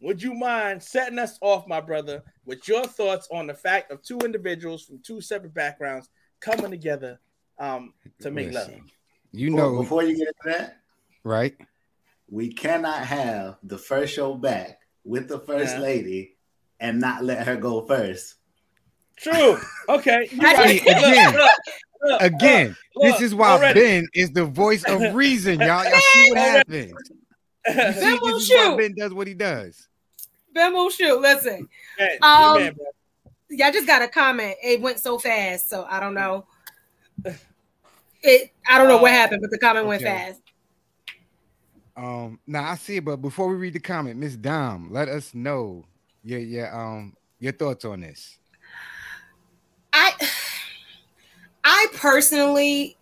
would 0.01 0.21
you 0.21 0.33
mind 0.33 0.81
setting 0.83 1.19
us 1.19 1.37
off, 1.41 1.67
my 1.67 1.81
brother, 1.81 2.23
with 2.45 2.67
your 2.67 2.85
thoughts 2.85 3.27
on 3.31 3.47
the 3.47 3.53
fact 3.53 3.91
of 3.91 4.01
two 4.01 4.19
individuals 4.19 4.83
from 4.83 4.99
two 4.99 5.21
separate 5.21 5.53
backgrounds 5.53 6.09
coming 6.39 6.69
together 6.71 7.19
um 7.59 7.93
to 8.21 8.29
make 8.31 8.53
love? 8.53 8.71
You 9.31 9.51
Before- 9.51 9.71
know, 9.71 9.81
before 9.81 10.03
you 10.03 10.15
get 10.17 10.27
into 10.27 10.57
that, 10.59 10.77
right? 11.23 11.55
we 12.29 12.51
cannot 12.51 13.05
have 13.05 13.57
the 13.63 13.77
first 13.77 14.13
show 14.13 14.33
back 14.35 14.79
with 15.05 15.29
the 15.29 15.39
first 15.39 15.75
Yeah. 15.75 15.81
lady 15.81 16.35
and 16.79 16.99
not 16.99 17.23
let 17.23 17.47
her 17.47 17.55
go 17.55 17.85
first. 17.85 18.35
True. 19.17 19.57
Okay. 19.89 20.27
You're 20.31 20.41
right. 20.53 20.81
again, 20.81 21.33
Look, 21.33 21.41
look, 21.41 21.51
look, 22.03 22.21
again, 22.21 22.75
look, 22.95 23.03
this 23.13 23.21
is 23.21 23.35
why 23.35 23.49
already. 23.49 23.79
Ben 23.79 24.07
is 24.13 24.31
the 24.31 24.45
voice 24.45 24.83
of 24.85 25.01
reason, 25.15 25.59
y'all. 25.59 25.83
Y'all 25.83 25.99
see 25.99 26.29
what 26.29 26.39
happens. 26.39 26.93
You 27.67 27.73
see, 27.73 27.99
Ben 27.99 28.11
this 28.11 28.19
will 28.21 28.37
is 28.37 28.49
why 28.49 28.55
shoot. 28.63 28.77
Ben 28.77 28.95
does 28.95 29.13
what 29.13 29.27
he 29.27 29.33
does. 29.33 29.89
Ben 30.53 30.71
will 30.73 30.89
shoot. 30.89 31.19
Listen, 31.19 31.67
Man, 31.99 32.09
Um, 32.21 32.53
man, 32.55 32.73
bro. 32.75 32.85
y'all 33.49 33.73
just 33.73 33.85
got 33.85 34.01
a 34.01 34.07
comment. 34.07 34.55
It 34.63 34.79
went 34.79 34.99
so 34.99 35.19
fast, 35.19 35.69
so 35.69 35.85
I 35.89 35.99
don't 35.99 36.13
know. 36.13 36.45
It. 38.23 38.51
I 38.69 38.77
don't 38.77 38.87
know 38.87 38.99
what 39.01 39.11
Uh, 39.11 39.15
happened, 39.15 39.41
but 39.41 39.51
the 39.51 39.57
comment 39.57 39.85
went 39.85 40.01
fast. 40.01 40.39
Um, 41.97 42.39
now 42.47 42.63
I 42.69 42.75
see 42.75 42.95
it, 42.97 43.03
but 43.05 43.17
before 43.17 43.49
we 43.49 43.55
read 43.57 43.73
the 43.73 43.79
comment, 43.81 44.17
Miss 44.17 44.37
Dom, 44.37 44.87
let 44.91 45.09
us 45.09 45.33
know 45.35 45.83
your 46.23 46.39
your 46.39 46.73
um 46.73 47.17
your 47.39 47.51
thoughts 47.51 47.83
on 47.83 47.99
this. 47.99 48.37
I 49.91 50.13
I 51.67 51.87
personally 51.93 52.95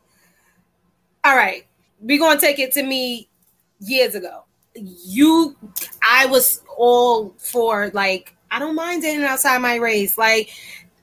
all 1.23 1.35
right, 1.35 1.65
we're 2.01 2.19
gonna 2.19 2.39
take 2.39 2.59
it 2.59 2.71
to 2.73 2.83
me 2.83 3.27
years 3.79 4.15
ago. 4.15 4.43
You 4.75 5.55
I 6.01 6.25
was 6.25 6.61
all 6.77 7.33
for 7.37 7.89
like 7.93 8.35
I 8.51 8.59
don't 8.59 8.75
mind 8.75 9.03
dating 9.03 9.23
outside 9.23 9.59
my 9.59 9.75
race. 9.75 10.17
Like 10.17 10.49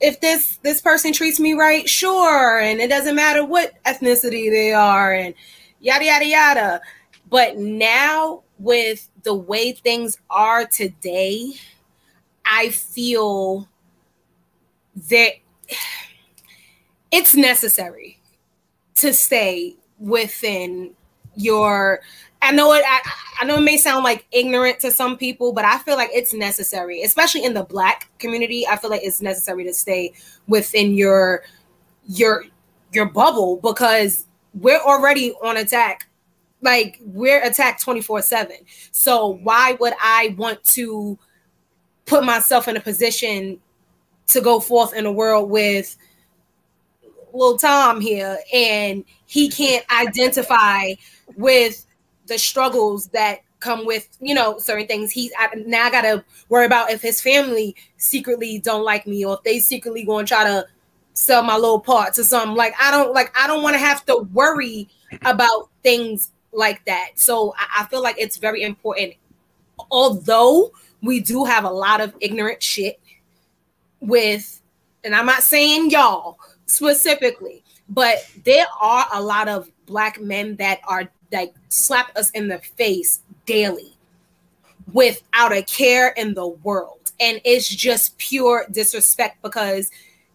if 0.01 0.19
this 0.19 0.57
this 0.57 0.81
person 0.81 1.13
treats 1.13 1.39
me 1.39 1.53
right, 1.53 1.87
sure, 1.87 2.59
and 2.59 2.81
it 2.81 2.89
doesn't 2.89 3.15
matter 3.15 3.45
what 3.45 3.73
ethnicity 3.85 4.51
they 4.51 4.73
are 4.73 5.13
and 5.13 5.33
yada 5.79 6.05
yada 6.05 6.25
yada. 6.25 6.81
But 7.29 7.57
now 7.57 8.43
with 8.59 9.09
the 9.23 9.33
way 9.33 9.71
things 9.71 10.17
are 10.29 10.65
today, 10.65 11.53
I 12.45 12.69
feel 12.69 13.67
that 15.09 15.33
it's 17.13 17.35
necessary 17.35 18.17
to 18.95 19.13
stay 19.13 19.75
within 19.99 20.91
your 21.35 22.01
I 22.41 22.51
know 22.51 22.73
it 22.73 22.83
I, 22.85 23.01
I 23.39 23.45
know 23.45 23.57
it 23.57 23.61
may 23.61 23.77
sound 23.77 24.03
like 24.03 24.25
ignorant 24.31 24.79
to 24.79 24.91
some 24.91 25.15
people, 25.15 25.53
but 25.53 25.63
I 25.63 25.77
feel 25.77 25.95
like 25.95 26.09
it's 26.11 26.33
necessary, 26.33 27.03
especially 27.03 27.45
in 27.45 27.53
the 27.53 27.63
black 27.63 28.09
community. 28.17 28.67
I 28.67 28.75
feel 28.77 28.89
like 28.89 29.03
it's 29.03 29.21
necessary 29.21 29.63
to 29.63 29.73
stay 29.73 30.13
within 30.47 30.95
your 30.95 31.43
your 32.07 32.45
your 32.91 33.05
bubble 33.05 33.57
because 33.57 34.25
we're 34.55 34.81
already 34.81 35.33
on 35.43 35.55
attack. 35.55 36.09
Like 36.61 36.99
we're 37.05 37.43
attacked 37.43 37.85
24/7. 37.85 38.51
So 38.91 39.39
why 39.43 39.77
would 39.79 39.93
I 40.01 40.35
want 40.37 40.63
to 40.65 41.17
put 42.05 42.25
myself 42.25 42.67
in 42.67 42.75
a 42.75 42.81
position 42.81 43.59
to 44.27 44.41
go 44.41 44.59
forth 44.59 44.93
in 44.93 45.05
a 45.05 45.11
world 45.11 45.49
with 45.49 45.95
little 47.33 47.57
Tom 47.57 47.99
here, 47.99 48.37
and 48.53 49.03
he 49.25 49.49
can't 49.49 49.85
identify 49.91 50.93
with 51.35 51.85
the 52.27 52.37
struggles 52.37 53.07
that 53.07 53.39
come 53.59 53.85
with 53.85 54.07
you 54.21 54.33
know 54.33 54.59
certain 54.59 54.87
things. 54.87 55.11
He's 55.11 55.31
I, 55.37 55.49
now 55.65 55.85
I 55.85 55.91
gotta 55.91 56.23
worry 56.49 56.65
about 56.65 56.91
if 56.91 57.01
his 57.01 57.21
family 57.21 57.75
secretly 57.97 58.59
don't 58.59 58.83
like 58.83 59.07
me, 59.07 59.25
or 59.25 59.35
if 59.35 59.43
they 59.43 59.59
secretly 59.59 60.05
to 60.05 60.23
try 60.25 60.43
to 60.43 60.67
sell 61.13 61.43
my 61.43 61.55
little 61.55 61.79
parts 61.79 62.19
or 62.19 62.23
something. 62.23 62.55
Like 62.55 62.73
I 62.79 62.91
don't 62.91 63.13
like 63.13 63.33
I 63.37 63.47
don't 63.47 63.63
want 63.63 63.75
to 63.75 63.79
have 63.79 64.05
to 64.05 64.17
worry 64.33 64.89
about 65.23 65.69
things 65.81 66.31
like 66.51 66.83
that. 66.85 67.11
So 67.15 67.53
I, 67.57 67.81
I 67.81 67.85
feel 67.85 68.01
like 68.03 68.15
it's 68.19 68.37
very 68.37 68.61
important. 68.63 69.13
Although 69.89 70.71
we 71.01 71.19
do 71.19 71.45
have 71.45 71.63
a 71.63 71.69
lot 71.69 72.01
of 72.01 72.13
ignorant 72.19 72.61
shit 72.61 72.99
with, 73.99 74.61
and 75.03 75.15
I'm 75.15 75.25
not 75.25 75.43
saying 75.43 75.89
y'all 75.89 76.37
specifically, 76.65 77.63
but 77.89 78.25
there 78.43 78.65
are 78.81 79.05
a 79.13 79.21
lot 79.21 79.47
of 79.47 79.69
black 79.85 80.19
men 80.19 80.55
that 80.57 80.79
are 80.87 81.09
like 81.31 81.53
slap 81.69 82.15
us 82.15 82.29
in 82.31 82.47
the 82.47 82.59
face 82.59 83.21
daily 83.45 83.97
without 84.93 85.51
a 85.51 85.63
care 85.63 86.09
in 86.09 86.33
the 86.33 86.47
world. 86.47 87.11
And 87.19 87.41
it's 87.43 87.67
just 87.67 88.17
pure 88.17 88.65
disrespect 88.71 89.41
because 89.41 89.89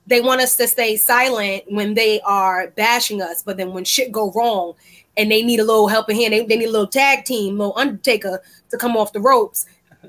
they 0.06 0.20
want 0.20 0.40
us 0.40 0.56
to 0.56 0.66
stay 0.66 0.96
silent 0.96 1.64
when 1.68 1.94
they 1.94 2.20
are 2.22 2.68
bashing 2.70 3.20
us, 3.20 3.42
but 3.42 3.56
then 3.56 3.72
when 3.72 3.84
shit 3.84 4.10
go 4.10 4.32
wrong 4.32 4.74
and 5.16 5.30
they 5.30 5.42
need 5.42 5.60
a 5.60 5.64
little 5.64 5.88
helping 5.88 6.16
hand, 6.16 6.32
they, 6.32 6.46
they 6.46 6.56
need 6.56 6.68
a 6.68 6.72
little 6.72 6.86
tag 6.86 7.24
team, 7.24 7.58
little 7.58 7.76
undertaker 7.76 8.42
to 8.70 8.76
come 8.78 8.96
off 8.96 9.12
the 9.12 9.20
ropes. 9.20 9.66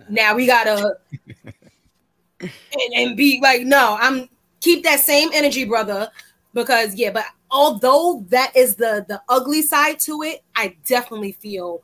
Now 0.08 0.36
we 0.36 0.46
gotta 0.46 0.98
and, 2.40 2.94
and 2.96 3.18
be 3.18 3.40
like, 3.42 3.64
no, 3.64 3.98
I'm 4.00 4.30
keep 4.62 4.84
that 4.84 5.00
same 5.00 5.30
energy, 5.34 5.66
brother. 5.66 6.10
Because 6.54 6.96
yeah, 6.96 7.12
but 7.12 7.26
although 7.52 8.26
that 8.30 8.56
is 8.56 8.76
the 8.76 9.06
the 9.08 9.22
ugly 9.30 9.62
side 9.62 10.00
to 10.02 10.24
it, 10.24 10.44
I 10.56 10.76
definitely 10.86 11.34
feel 11.34 11.84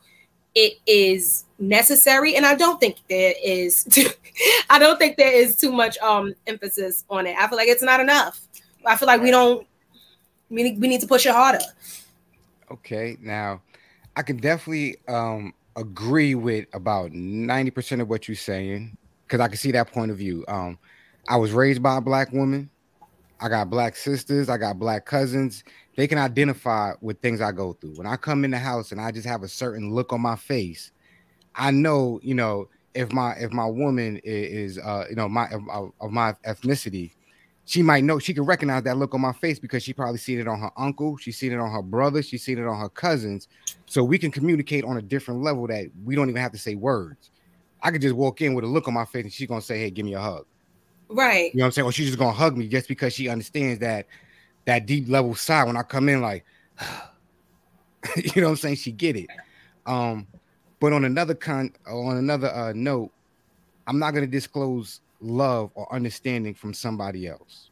it 0.54 0.74
is 0.86 1.44
necessary, 1.58 2.34
and 2.36 2.44
I 2.44 2.54
don't 2.54 2.80
think 2.80 2.96
there 3.08 3.34
is. 3.42 3.86
I 4.70 4.78
don't 4.78 4.98
think 4.98 5.16
there 5.16 5.32
is 5.32 5.56
too 5.56 5.70
much 5.70 5.98
um 5.98 6.34
emphasis 6.46 7.04
on 7.08 7.26
it. 7.26 7.36
I 7.38 7.46
feel 7.48 7.58
like 7.58 7.68
it's 7.68 7.82
not 7.82 8.00
enough. 8.00 8.40
I 8.84 8.96
feel 8.96 9.06
like 9.06 9.22
we 9.22 9.30
don't. 9.30 9.66
We 10.48 10.62
need, 10.62 10.80
we 10.80 10.86
need 10.86 11.00
to 11.00 11.08
push 11.08 11.26
it 11.26 11.32
harder. 11.32 11.58
Okay, 12.70 13.16
now 13.20 13.62
I 14.16 14.22
can 14.22 14.38
definitely 14.38 14.96
um 15.08 15.54
agree 15.76 16.34
with 16.34 16.66
about 16.72 17.12
90% 17.12 18.00
of 18.00 18.08
what 18.08 18.26
you're 18.26 18.34
saying 18.34 18.96
because 19.26 19.40
I 19.40 19.48
can 19.48 19.56
see 19.56 19.72
that 19.72 19.92
point 19.92 20.10
of 20.10 20.16
view. 20.16 20.44
Um, 20.48 20.78
I 21.28 21.36
was 21.36 21.52
raised 21.52 21.82
by 21.82 21.96
a 21.96 22.00
black 22.00 22.32
woman. 22.32 22.70
I 23.40 23.48
got 23.48 23.68
black 23.68 23.96
sisters, 23.96 24.48
I 24.48 24.56
got 24.56 24.78
black 24.78 25.04
cousins. 25.04 25.62
They 25.96 26.06
can 26.06 26.18
identify 26.18 26.92
with 27.00 27.20
things 27.20 27.40
I 27.40 27.52
go 27.52 27.74
through. 27.74 27.96
When 27.96 28.06
I 28.06 28.16
come 28.16 28.44
in 28.44 28.50
the 28.50 28.58
house 28.58 28.92
and 28.92 29.00
I 29.00 29.10
just 29.10 29.26
have 29.26 29.42
a 29.42 29.48
certain 29.48 29.92
look 29.92 30.12
on 30.12 30.20
my 30.20 30.36
face, 30.36 30.92
I 31.54 31.70
know, 31.70 32.20
you 32.22 32.34
know, 32.34 32.68
if 32.94 33.12
my 33.12 33.34
if 33.34 33.52
my 33.52 33.66
woman 33.66 34.20
is 34.24 34.78
uh 34.78 35.04
you 35.10 35.16
know 35.16 35.28
my 35.28 35.48
of, 35.50 36.10
my 36.10 36.32
ethnicity, 36.46 37.12
she 37.66 37.82
might 37.82 38.04
know 38.04 38.18
she 38.18 38.32
can 38.32 38.44
recognize 38.44 38.84
that 38.84 38.96
look 38.96 39.14
on 39.14 39.20
my 39.20 39.32
face 39.34 39.58
because 39.58 39.82
she 39.82 39.92
probably 39.92 40.18
seen 40.18 40.40
it 40.40 40.48
on 40.48 40.60
her 40.60 40.70
uncle, 40.78 41.16
she's 41.18 41.36
seen 41.36 41.52
it 41.52 41.58
on 41.58 41.70
her 41.70 41.82
brother, 41.82 42.22
she's 42.22 42.42
seen 42.42 42.58
it 42.58 42.66
on 42.66 42.78
her 42.78 42.88
cousins. 42.88 43.48
So 43.84 44.02
we 44.02 44.18
can 44.18 44.30
communicate 44.30 44.84
on 44.84 44.96
a 44.96 45.02
different 45.02 45.42
level 45.42 45.66
that 45.66 45.90
we 46.04 46.14
don't 46.14 46.30
even 46.30 46.40
have 46.40 46.52
to 46.52 46.58
say 46.58 46.74
words. 46.74 47.30
I 47.82 47.90
could 47.90 48.00
just 48.00 48.16
walk 48.16 48.40
in 48.40 48.54
with 48.54 48.64
a 48.64 48.68
look 48.68 48.88
on 48.88 48.94
my 48.94 49.04
face 49.04 49.24
and 49.24 49.32
she's 49.32 49.48
gonna 49.48 49.60
say, 49.60 49.78
Hey, 49.78 49.90
give 49.90 50.06
me 50.06 50.14
a 50.14 50.20
hug. 50.20 50.46
Right. 51.08 51.52
You 51.52 51.58
know 51.58 51.64
what 51.64 51.66
I'm 51.66 51.72
saying? 51.72 51.86
Or 51.86 51.92
she's 51.92 52.06
just 52.06 52.18
gonna 52.18 52.32
hug 52.32 52.56
me 52.56 52.68
just 52.68 52.88
because 52.88 53.12
she 53.12 53.28
understands 53.28 53.80
that 53.80 54.06
that 54.64 54.86
deep 54.86 55.08
level 55.08 55.34
side 55.34 55.66
when 55.66 55.76
I 55.76 55.82
come 55.82 56.08
in, 56.08 56.20
like 56.20 56.44
you 58.16 58.42
know 58.42 58.48
what 58.48 58.50
I'm 58.50 58.56
saying? 58.56 58.76
She 58.76 58.92
get 58.92 59.16
it. 59.16 59.28
Um, 59.86 60.26
but 60.80 60.92
on 60.92 61.04
another 61.04 61.34
con 61.34 61.72
on 61.88 62.16
another 62.16 62.48
uh 62.48 62.72
note, 62.74 63.12
I'm 63.86 63.98
not 63.98 64.12
gonna 64.12 64.26
disclose 64.26 65.00
love 65.20 65.70
or 65.74 65.92
understanding 65.92 66.54
from 66.54 66.74
somebody 66.74 67.26
else. 67.26 67.70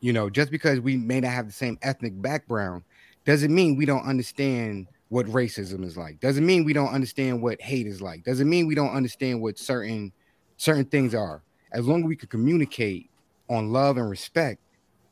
You 0.00 0.12
know, 0.12 0.28
just 0.28 0.50
because 0.50 0.80
we 0.80 0.96
may 0.96 1.20
not 1.20 1.32
have 1.32 1.46
the 1.46 1.52
same 1.52 1.78
ethnic 1.82 2.20
background 2.20 2.82
doesn't 3.24 3.54
mean 3.54 3.76
we 3.76 3.86
don't 3.86 4.04
understand 4.04 4.88
what 5.08 5.26
racism 5.26 5.84
is 5.84 5.96
like. 5.96 6.18
Doesn't 6.20 6.44
mean 6.44 6.64
we 6.64 6.72
don't 6.72 6.88
understand 6.88 7.40
what 7.40 7.60
hate 7.60 7.86
is 7.86 8.02
like. 8.02 8.24
Doesn't 8.24 8.48
mean 8.48 8.66
we 8.66 8.74
don't 8.74 8.94
understand 8.94 9.40
what 9.40 9.58
certain 9.58 10.12
certain 10.56 10.84
things 10.84 11.14
are. 11.14 11.42
As 11.72 11.86
long 11.86 12.00
as 12.00 12.06
we 12.06 12.16
can 12.16 12.28
communicate 12.28 13.10
on 13.48 13.72
love 13.72 13.96
and 13.96 14.08
respect 14.08 14.60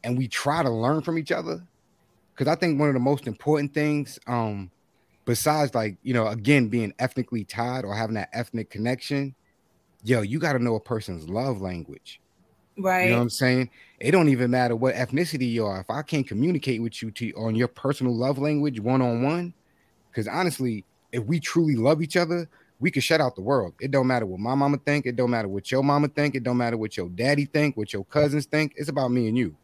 and 0.04 0.16
we 0.16 0.28
try 0.28 0.62
to 0.62 0.70
learn 0.70 1.02
from 1.02 1.18
each 1.18 1.32
other 1.32 1.62
because 2.32 2.50
i 2.50 2.54
think 2.54 2.78
one 2.78 2.88
of 2.88 2.94
the 2.94 3.00
most 3.00 3.26
important 3.26 3.72
things 3.74 4.18
um 4.26 4.70
besides 5.24 5.74
like 5.74 5.96
you 6.02 6.14
know 6.14 6.26
again 6.28 6.68
being 6.68 6.92
ethnically 6.98 7.44
tied 7.44 7.84
or 7.84 7.94
having 7.94 8.14
that 8.14 8.30
ethnic 8.32 8.70
connection 8.70 9.34
yo 10.04 10.22
you 10.22 10.38
got 10.38 10.54
to 10.54 10.58
know 10.58 10.74
a 10.74 10.80
person's 10.80 11.28
love 11.28 11.60
language. 11.60 12.20
Right. 12.78 13.04
you 13.04 13.10
know 13.10 13.16
what 13.16 13.22
i'm 13.22 13.30
saying? 13.30 13.68
It 13.98 14.12
don't 14.12 14.30
even 14.30 14.50
matter 14.50 14.74
what 14.74 14.94
ethnicity 14.94 15.50
you 15.50 15.66
are. 15.66 15.80
If 15.80 15.90
i 15.90 16.02
can't 16.02 16.26
communicate 16.26 16.80
with 16.80 17.02
you 17.02 17.10
to 17.10 17.32
on 17.32 17.54
your 17.54 17.68
personal 17.68 18.16
love 18.16 18.38
language 18.38 18.80
one-on-one 18.80 19.52
because 20.10 20.26
honestly 20.26 20.84
if 21.12 21.24
we 21.24 21.40
truly 21.40 21.74
love 21.76 22.00
each 22.00 22.16
other 22.16 22.48
we 22.80 22.90
can 22.90 23.02
shut 23.02 23.20
out 23.20 23.34
the 23.36 23.42
world. 23.42 23.74
It 23.80 23.90
don't 23.90 24.06
matter 24.06 24.26
what 24.26 24.40
my 24.40 24.54
mama 24.54 24.78
think. 24.84 25.06
It 25.06 25.14
don't 25.16 25.30
matter 25.30 25.48
what 25.48 25.70
your 25.70 25.82
mama 25.82 26.08
think. 26.08 26.34
It 26.34 26.42
don't 26.42 26.56
matter 26.56 26.76
what 26.76 26.96
your 26.96 27.08
daddy 27.10 27.44
think 27.44 27.76
what 27.76 27.92
your 27.92 28.04
cousins 28.04 28.46
think. 28.46 28.72
It's 28.76 28.88
about 28.88 29.10
me 29.10 29.28
and 29.28 29.36
you. 29.36 29.54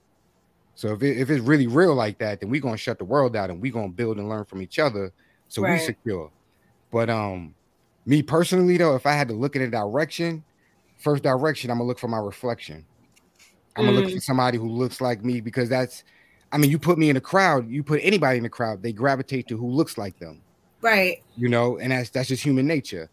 So 0.75 0.93
if, 0.93 1.03
it, 1.03 1.17
if 1.19 1.31
it's 1.31 1.41
really 1.43 1.67
real 1.67 1.95
like 1.95 2.19
that, 2.19 2.41
then 2.41 2.51
we're 2.51 2.61
gonna 2.61 2.77
shut 2.77 2.99
the 2.99 3.05
world 3.07 3.35
out 3.35 3.49
and 3.51 3.61
we're 3.61 3.73
gonna 3.73 3.89
build 3.89 4.19
and 4.19 4.29
learn 4.29 4.45
from 4.45 4.61
each 4.61 4.79
other 4.79 5.13
so 5.49 5.63
we 5.63 5.79
secure. 5.79 6.31
But 6.93 7.09
um 7.09 7.55
me 8.05 8.23
personally 8.23 8.77
though, 8.77 8.95
if 8.95 9.07
I 9.07 9.13
had 9.13 9.29
to 9.29 9.35
look 9.35 9.57
in 9.57 9.63
a 9.63 9.71
direction, 9.71 10.45
first 10.99 11.23
direction, 11.23 11.71
I'm 11.71 11.79
gonna 11.79 11.89
look 11.89 11.99
for 11.99 12.09
my 12.09 12.19
reflection. 12.19 12.85
I'm 13.77 13.87
gonna 13.87 13.97
look 13.97 14.07
Mm. 14.11 14.15
for 14.15 14.21
somebody 14.21 14.59
who 14.59 14.69
looks 14.69 15.01
like 15.01 15.25
me 15.25 15.41
because 15.41 15.69
that's 15.71 16.05
I 16.53 16.59
mean, 16.59 16.71
you 16.71 16.79
put 16.79 16.97
me 16.99 17.11
in 17.11 17.17
a 17.17 17.21
crowd, 17.21 17.69
you 17.69 17.83
put 17.83 18.01
anybody 18.03 18.37
in 18.37 18.43
the 18.45 18.49
crowd, 18.51 18.83
they 18.83 18.93
gravitate 18.93 19.49
to 19.49 19.57
who 19.57 19.69
looks 19.69 19.99
like 19.99 20.19
them, 20.19 20.43
Right. 20.81 21.23
you 21.37 21.49
know, 21.49 21.79
and 21.79 21.93
that's 21.93 22.11
that's 22.11 22.29
just 22.29 22.43
human 22.43 22.67
nature. 22.67 23.09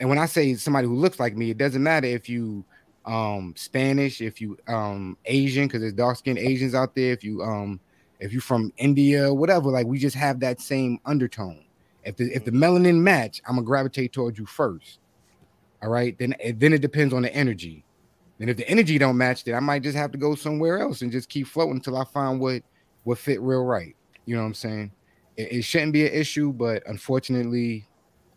And 0.00 0.08
when 0.08 0.18
I 0.18 0.26
say 0.26 0.54
somebody 0.54 0.86
who 0.86 0.96
looks 0.96 1.18
like 1.20 1.36
me, 1.36 1.50
it 1.50 1.58
doesn't 1.58 1.82
matter 1.82 2.06
if 2.06 2.28
you 2.28 2.64
um 3.04 3.54
Spanish, 3.56 4.20
if 4.20 4.40
you 4.40 4.58
um 4.68 5.16
Asian, 5.26 5.66
because 5.66 5.80
there's 5.80 5.92
dark 5.92 6.16
skinned 6.18 6.38
Asians 6.38 6.74
out 6.74 6.94
there, 6.94 7.12
if 7.12 7.24
you 7.24 7.42
um 7.42 7.80
if 8.20 8.32
you're 8.32 8.42
from 8.42 8.72
India, 8.78 9.32
whatever, 9.32 9.70
like 9.70 9.86
we 9.86 9.98
just 9.98 10.16
have 10.16 10.40
that 10.40 10.60
same 10.60 10.98
undertone. 11.04 11.64
If 12.04 12.16
the 12.16 12.32
if 12.34 12.44
the 12.44 12.52
melanin 12.52 13.00
match, 13.00 13.40
I'm 13.46 13.56
gonna 13.56 13.66
gravitate 13.66 14.12
towards 14.12 14.38
you 14.38 14.46
first. 14.46 15.00
All 15.82 15.90
right, 15.90 16.18
then 16.18 16.34
then 16.56 16.72
it 16.72 16.80
depends 16.82 17.14
on 17.14 17.22
the 17.22 17.34
energy. 17.34 17.84
Then 18.38 18.48
if 18.48 18.56
the 18.56 18.68
energy 18.68 18.98
don't 18.98 19.16
match, 19.16 19.44
then 19.44 19.54
I 19.54 19.60
might 19.60 19.82
just 19.82 19.96
have 19.96 20.12
to 20.12 20.18
go 20.18 20.34
somewhere 20.34 20.78
else 20.80 21.02
and 21.02 21.12
just 21.12 21.28
keep 21.28 21.46
floating 21.48 21.76
until 21.76 21.96
I 21.96 22.04
find 22.04 22.40
what 22.40 22.62
what 23.04 23.18
fit 23.18 23.40
real 23.40 23.64
right. 23.64 23.96
You 24.26 24.36
know 24.36 24.42
what 24.42 24.48
I'm 24.48 24.54
saying? 24.54 24.92
It, 25.38 25.52
it 25.52 25.62
shouldn't 25.62 25.92
be 25.92 26.06
an 26.06 26.12
issue, 26.12 26.52
but 26.52 26.82
unfortunately, 26.86 27.86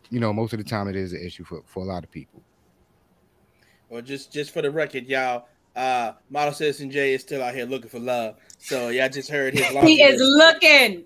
you 0.08 0.20
know, 0.20 0.32
most 0.32 0.52
of 0.52 0.58
the 0.58 0.64
time 0.64 0.88
it 0.88 0.96
is 0.96 1.12
an 1.12 1.20
issue 1.22 1.44
for, 1.44 1.62
for 1.66 1.82
a 1.82 1.86
lot 1.86 2.04
of 2.04 2.10
people. 2.10 2.42
Well, 3.90 4.00
just 4.00 4.32
just 4.32 4.52
for 4.52 4.62
the 4.62 4.70
record, 4.70 5.06
y'all, 5.06 5.46
uh, 5.76 6.12
model 6.30 6.54
citizen 6.54 6.90
Jay 6.90 7.12
is 7.12 7.20
still 7.20 7.42
out 7.42 7.54
here 7.54 7.66
looking 7.66 7.90
for 7.90 7.98
love. 7.98 8.36
So 8.56 8.88
y'all 8.88 9.08
just 9.10 9.28
heard 9.28 9.52
his. 9.52 9.66
he 9.82 10.02
is 10.02 10.20
looking. 10.20 11.04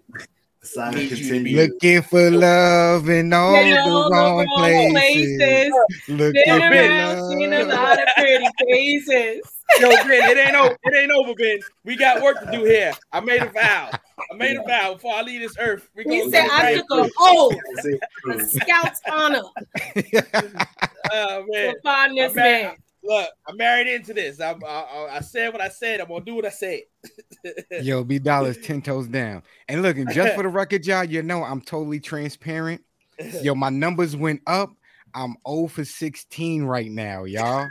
Looking 0.74 2.02
for 2.02 2.28
love 2.28 3.08
in 3.08 3.32
all 3.32 3.52
the 3.52 4.10
wrong, 4.12 4.38
wrong 4.38 4.46
places. 4.90 5.38
places. 5.38 5.72
Looking 6.08 6.42
Been 6.44 6.60
for 6.60 6.68
around, 6.68 7.18
love. 7.20 7.30
Seen 7.30 7.52
a 7.52 7.64
lot 7.64 7.98
of 7.98 8.08
pretty 8.16 8.48
faces. 8.68 9.40
Yo, 9.80 9.90
Ben, 9.90 10.30
it 10.30 10.38
ain't 10.38 10.56
over. 10.56 10.76
It 10.82 10.96
ain't 10.96 11.12
over, 11.12 11.34
Ben. 11.34 11.58
We 11.84 11.96
got 11.96 12.20
work 12.20 12.40
to 12.40 12.50
do 12.50 12.64
here. 12.64 12.92
I 13.12 13.20
made 13.20 13.42
a 13.42 13.50
vow. 13.50 13.90
I 14.18 14.34
made 14.34 14.56
a 14.56 14.62
vow 14.62 14.94
before 14.94 15.14
I 15.14 15.22
leave 15.22 15.40
this 15.40 15.56
earth. 15.58 15.88
We 15.94 16.04
he 16.04 16.30
said 16.30 16.48
I 16.50 16.74
took 16.74 16.86
an 16.90 17.10
oath, 17.18 17.54
a 18.30 18.46
scout's 18.46 19.00
honor. 19.10 19.42
oh 21.12 21.44
man, 21.48 21.74
to 21.74 21.80
find 21.82 22.16
this 22.16 22.34
man. 22.34 22.76
Look, 23.02 23.30
I'm 23.46 23.56
married 23.56 23.86
into 23.86 24.12
this. 24.12 24.40
I'm, 24.40 24.64
I, 24.64 25.08
I 25.12 25.20
said 25.20 25.52
what 25.52 25.60
I 25.60 25.68
said. 25.68 26.00
I'm 26.00 26.08
gonna 26.08 26.24
do 26.24 26.34
what 26.34 26.44
I 26.44 26.50
said. 26.50 26.80
Yo, 27.82 28.02
B 28.02 28.18
Dollar's 28.18 28.58
ten 28.58 28.82
toes 28.82 29.06
down. 29.06 29.42
And 29.68 29.82
look, 29.82 29.96
and 29.96 30.10
just 30.12 30.34
for 30.34 30.42
the 30.42 30.48
record, 30.48 30.84
y'all, 30.86 31.04
you 31.04 31.22
know 31.22 31.44
I'm 31.44 31.60
totally 31.60 32.00
transparent. 32.00 32.82
Yo, 33.42 33.54
my 33.54 33.68
numbers 33.68 34.16
went 34.16 34.42
up. 34.46 34.74
I'm 35.14 35.36
0 35.48 35.68
for 35.68 35.84
16 35.84 36.64
right 36.64 36.90
now, 36.90 37.24
y'all. 37.24 37.68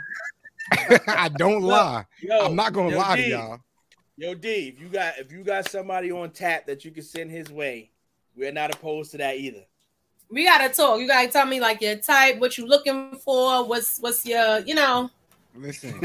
I 1.06 1.28
don't 1.36 1.62
lie. 1.62 2.04
Yo, 2.20 2.38
I'm 2.46 2.56
not 2.56 2.72
gonna 2.72 2.96
lie 2.96 3.16
D, 3.16 3.22
to 3.24 3.28
y'all. 3.28 3.60
Yo, 4.18 4.34
D, 4.34 4.72
if 4.74 4.80
you 4.80 4.88
got 4.88 5.18
if 5.18 5.30
you 5.30 5.44
got 5.44 5.68
somebody 5.68 6.10
on 6.10 6.30
tap 6.30 6.64
that 6.66 6.86
you 6.86 6.90
can 6.90 7.02
send 7.02 7.30
his 7.30 7.50
way, 7.50 7.90
we're 8.34 8.50
not 8.50 8.74
opposed 8.74 9.10
to 9.10 9.18
that 9.18 9.36
either. 9.36 9.62
We 10.30 10.44
gotta 10.44 10.72
talk. 10.72 11.00
You 11.00 11.06
gotta 11.06 11.28
tell 11.28 11.44
me 11.44 11.60
like 11.60 11.82
your 11.82 11.96
type, 11.96 12.38
what 12.38 12.56
you 12.56 12.66
looking 12.66 13.18
for, 13.22 13.66
what's 13.66 13.98
what's 13.98 14.24
your, 14.24 14.60
you 14.60 14.74
know. 14.74 15.10
Listen, 15.54 16.00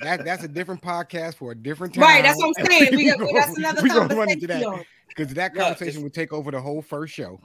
that 0.00 0.24
that's 0.24 0.44
a 0.44 0.48
different 0.48 0.80
podcast 0.80 1.34
for 1.34 1.50
a 1.50 1.54
different 1.56 1.94
time. 1.94 2.02
Right, 2.02 2.22
that's 2.22 2.38
what 2.38 2.54
I'm 2.56 2.66
saying. 2.70 2.94
We, 2.94 3.06
got, 3.06 3.18
that's 3.34 3.58
another 3.58 3.82
we 3.82 3.88
gonna 3.88 4.14
run 4.14 4.30
into 4.30 4.46
that 4.46 4.84
because 5.08 5.34
that 5.34 5.52
conversation 5.52 6.04
would 6.04 6.14
take 6.14 6.32
over 6.32 6.52
the 6.52 6.60
whole 6.60 6.82
first 6.82 7.14
show. 7.14 7.40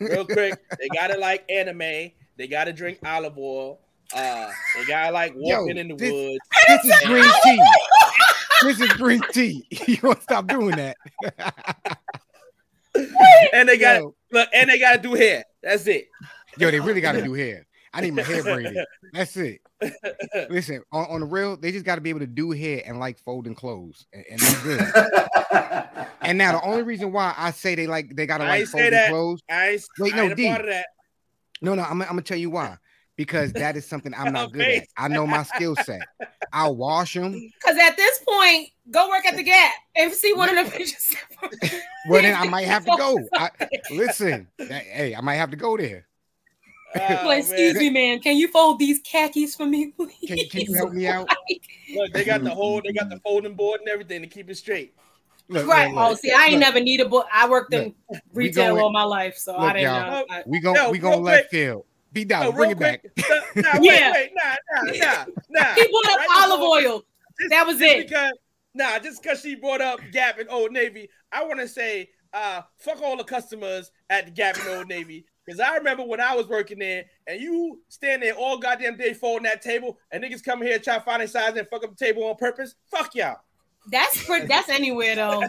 real 0.00 0.26
quick, 0.26 0.60
they 0.78 0.88
gotta 0.88 1.16
like 1.18 1.50
anime. 1.50 2.10
They 2.36 2.46
gotta 2.46 2.74
drink 2.74 2.98
olive 3.06 3.38
oil. 3.38 3.78
Uh, 4.14 4.50
they 4.76 4.84
gotta 4.84 5.12
like 5.12 5.32
walking 5.34 5.76
Yo, 5.76 5.80
in 5.80 5.88
the 5.88 5.94
this, 5.94 6.12
woods. 6.12 6.38
This 6.68 6.84
is 6.84 7.06
green 7.06 7.32
tea. 7.42 7.62
this 8.62 8.80
is 8.80 8.92
green 8.94 9.22
tea. 9.32 9.66
You 9.88 9.98
want 10.02 10.18
to 10.18 10.22
stop 10.24 10.46
doing 10.46 10.76
that? 10.76 10.96
and 13.52 13.68
they 13.68 13.78
got 13.78 14.02
look, 14.30 14.48
and 14.52 14.70
they 14.70 14.78
gotta 14.78 15.00
do 15.00 15.14
hair. 15.14 15.44
That's 15.62 15.86
it. 15.86 16.08
Yo, 16.58 16.70
they 16.70 16.80
really 16.80 17.00
gotta 17.00 17.22
do 17.22 17.32
hair. 17.32 17.66
I 17.94 18.00
need 18.00 18.14
my 18.14 18.22
hair 18.22 18.42
braided. 18.42 18.78
That's 19.12 19.36
it. 19.36 19.60
Listen, 20.50 20.82
on, 20.92 21.06
on 21.06 21.20
the 21.20 21.26
real, 21.26 21.56
they 21.56 21.72
just 21.72 21.84
got 21.84 21.96
to 21.96 22.00
be 22.00 22.10
able 22.10 22.20
to 22.20 22.26
do 22.26 22.50
hair 22.52 22.82
and 22.86 22.98
like 22.98 23.18
folding 23.18 23.54
clothes, 23.54 24.06
and, 24.12 24.24
and 24.30 24.40
that's 24.40 24.62
good. 24.62 26.06
and 26.22 26.38
now 26.38 26.52
the 26.52 26.64
only 26.64 26.82
reason 26.82 27.12
why 27.12 27.34
I 27.36 27.50
say 27.50 27.74
they 27.74 27.86
like 27.86 28.14
they 28.14 28.26
gotta 28.26 28.44
like 28.44 28.66
folding 28.66 29.08
clothes. 29.08 29.42
I 29.50 29.70
ain't, 29.70 29.84
Wait, 29.98 30.14
no, 30.14 30.34
D. 30.34 30.48
No, 31.60 31.74
no, 31.74 31.82
I'm, 31.82 32.00
I'm 32.02 32.08
gonna 32.08 32.22
tell 32.22 32.38
you 32.38 32.50
why. 32.50 32.76
Because 33.16 33.52
that 33.52 33.76
is 33.76 33.86
something 33.86 34.12
I'm 34.16 34.32
not 34.32 34.52
good 34.52 34.66
at. 34.66 34.86
I 34.96 35.08
know 35.08 35.26
my 35.26 35.42
skill 35.42 35.76
set. 35.76 36.00
I'll 36.52 36.74
wash 36.74 37.14
them. 37.14 37.32
Because 37.32 37.78
at 37.78 37.96
this 37.96 38.18
point, 38.26 38.68
go 38.90 39.08
work 39.08 39.26
at 39.26 39.36
the 39.36 39.42
Gap 39.42 39.72
and 39.96 40.12
see 40.12 40.32
one 40.32 40.56
of 40.56 40.64
the 40.64 40.70
pictures. 40.76 41.14
well, 42.08 42.22
then 42.22 42.34
I 42.34 42.48
might 42.48 42.66
have 42.66 42.84
to 42.84 42.94
go. 42.96 43.18
I, 43.34 43.50
listen, 43.90 44.48
that, 44.58 44.82
hey, 44.84 45.14
I 45.14 45.20
might 45.20 45.34
have 45.34 45.50
to 45.50 45.56
go 45.56 45.76
there. 45.76 46.06
Oh, 46.94 47.30
excuse 47.30 47.74
man. 47.74 47.82
me, 47.82 47.90
man. 47.90 48.20
Can 48.20 48.36
you 48.36 48.48
fold 48.48 48.78
these 48.78 49.00
khakis 49.00 49.54
for 49.54 49.66
me, 49.66 49.86
please? 49.96 50.14
Can, 50.26 50.38
can 50.50 50.60
you 50.62 50.74
help 50.74 50.92
me 50.92 51.06
out? 51.06 51.28
Look, 51.94 52.12
they 52.12 52.24
got 52.24 52.42
the 52.42 52.50
mm-hmm. 52.50 52.56
whole, 52.56 52.82
they 52.82 52.92
got 52.92 53.08
the 53.08 53.18
folding 53.20 53.54
board 53.54 53.80
and 53.80 53.88
everything 53.88 54.20
to 54.22 54.28
keep 54.28 54.50
it 54.50 54.56
straight. 54.56 54.94
Look, 55.48 55.66
right. 55.66 55.92
Look, 55.92 56.10
oh, 56.10 56.14
see, 56.14 56.30
I 56.30 56.46
ain't 56.46 56.60
never 56.60 56.80
needed 56.80 57.10
book. 57.10 57.26
I 57.32 57.48
worked 57.48 57.74
in 57.74 57.94
retail 58.32 58.78
all 58.78 58.92
my 58.92 59.02
life, 59.02 59.36
so 59.36 59.56
I 59.56 59.72
didn't 59.72 59.92
know. 59.92 60.26
I, 60.30 60.42
we 60.46 60.60
go, 60.60 60.90
we 60.90 60.98
gonna 60.98 61.16
let 61.16 61.50
Phil. 61.50 61.84
Be 62.12 62.24
down. 62.24 62.44
No, 62.44 62.52
bring 62.52 62.70
it 62.72 62.78
back. 62.78 63.04
Nah, 63.56 63.62
nah, 63.62 63.78
yeah. 63.80 64.12
Wait, 64.12 64.12
wait, 64.12 64.30
nah, 64.34 64.54
nah, 64.74 64.92
nah, 64.92 65.24
nah. 65.48 65.74
He 65.74 65.88
brought 65.88 66.10
up 66.10 66.18
right 66.18 66.28
olive 66.42 66.60
oil. 66.60 67.04
Just, 67.40 67.50
that 67.50 67.66
was 67.66 67.80
it. 67.80 68.08
Because, 68.08 68.32
nah, 68.74 68.98
just 68.98 69.22
because 69.22 69.40
she 69.40 69.54
brought 69.54 69.80
up 69.80 70.00
Gap 70.12 70.38
and 70.38 70.48
Old 70.50 70.72
Navy, 70.72 71.08
I 71.30 71.44
want 71.44 71.60
to 71.60 71.68
say, 71.68 72.10
uh, 72.34 72.62
fuck 72.76 73.00
all 73.02 73.16
the 73.16 73.24
customers 73.24 73.90
at 74.10 74.26
the 74.26 74.30
Gap 74.30 74.56
and 74.58 74.68
Old 74.68 74.88
Navy. 74.88 75.24
Because 75.44 75.58
I 75.58 75.76
remember 75.76 76.04
when 76.04 76.20
I 76.20 76.36
was 76.36 76.46
working 76.46 76.78
there 76.78 77.04
and 77.26 77.40
you 77.40 77.80
stand 77.88 78.22
there 78.22 78.34
all 78.34 78.58
goddamn 78.58 78.96
day 78.96 79.12
folding 79.12 79.44
that 79.44 79.60
table 79.60 79.98
and 80.10 80.22
niggas 80.22 80.44
come 80.44 80.62
here 80.62 80.78
try 80.78 80.98
to 80.98 81.00
find 81.00 81.20
a 81.22 81.26
size 81.26 81.56
and 81.56 81.66
fuck 81.68 81.82
up 81.82 81.96
the 81.96 82.04
table 82.04 82.24
on 82.24 82.36
purpose. 82.36 82.76
Fuck 82.90 83.14
y'all. 83.16 83.38
That's 83.90 84.20
for, 84.22 84.38
that's 84.46 84.68
anywhere 84.68 85.16
though. 85.16 85.42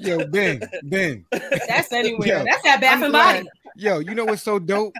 Yo, 0.00 0.26
Ben, 0.26 0.60
Ben. 0.82 1.24
That's 1.68 1.92
anywhere. 1.92 2.26
Yo, 2.26 2.44
that's 2.44 2.62
that 2.62 2.80
Bath 2.80 3.02
and 3.04 3.12
Body. 3.12 3.48
Yo, 3.76 4.00
you 4.00 4.16
know 4.16 4.24
what's 4.24 4.42
so 4.42 4.58
dope? 4.58 4.94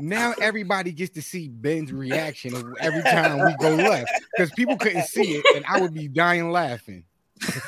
Now 0.00 0.34
everybody 0.40 0.92
gets 0.92 1.12
to 1.14 1.22
see 1.22 1.48
Ben's 1.48 1.92
reaction 1.92 2.54
every 2.80 3.02
time 3.02 3.44
we 3.44 3.54
go 3.56 3.74
left 3.74 4.10
because 4.32 4.50
people 4.52 4.76
couldn't 4.76 5.06
see 5.06 5.36
it 5.36 5.56
and 5.56 5.64
I 5.68 5.80
would 5.80 5.94
be 5.94 6.08
dying 6.08 6.50
laughing. 6.50 7.04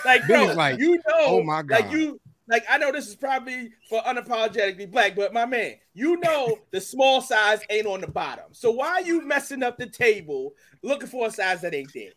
Like, 0.05 0.27
bro, 0.27 0.53
like, 0.53 0.79
you 0.79 0.97
know, 0.97 1.25
oh 1.25 1.43
my 1.43 1.63
god, 1.63 1.81
like 1.81 1.93
you 1.93 2.21
like 2.49 2.65
I 2.69 2.77
know 2.79 2.93
this 2.93 3.09
is 3.09 3.17
probably 3.17 3.71
for 3.89 4.03
unapologetically 4.03 4.91
black, 4.91 5.17
but 5.17 5.33
my 5.33 5.47
man, 5.47 5.77
you 5.95 6.19
know 6.19 6.59
the 6.71 6.81
small 6.81 7.23
size 7.23 7.61
ain't 7.71 7.87
on 7.87 8.01
the 8.01 8.09
bottom. 8.09 8.47
So 8.53 8.71
why 8.71 8.89
are 8.89 9.03
you 9.03 9.23
messing 9.23 9.63
up 9.63 9.79
the 9.79 9.87
table 9.87 10.55
looking 10.83 11.09
for 11.09 11.29
a 11.29 11.31
size 11.31 11.63
that 11.63 11.75
ain't 11.75 11.93
there? 11.95 12.13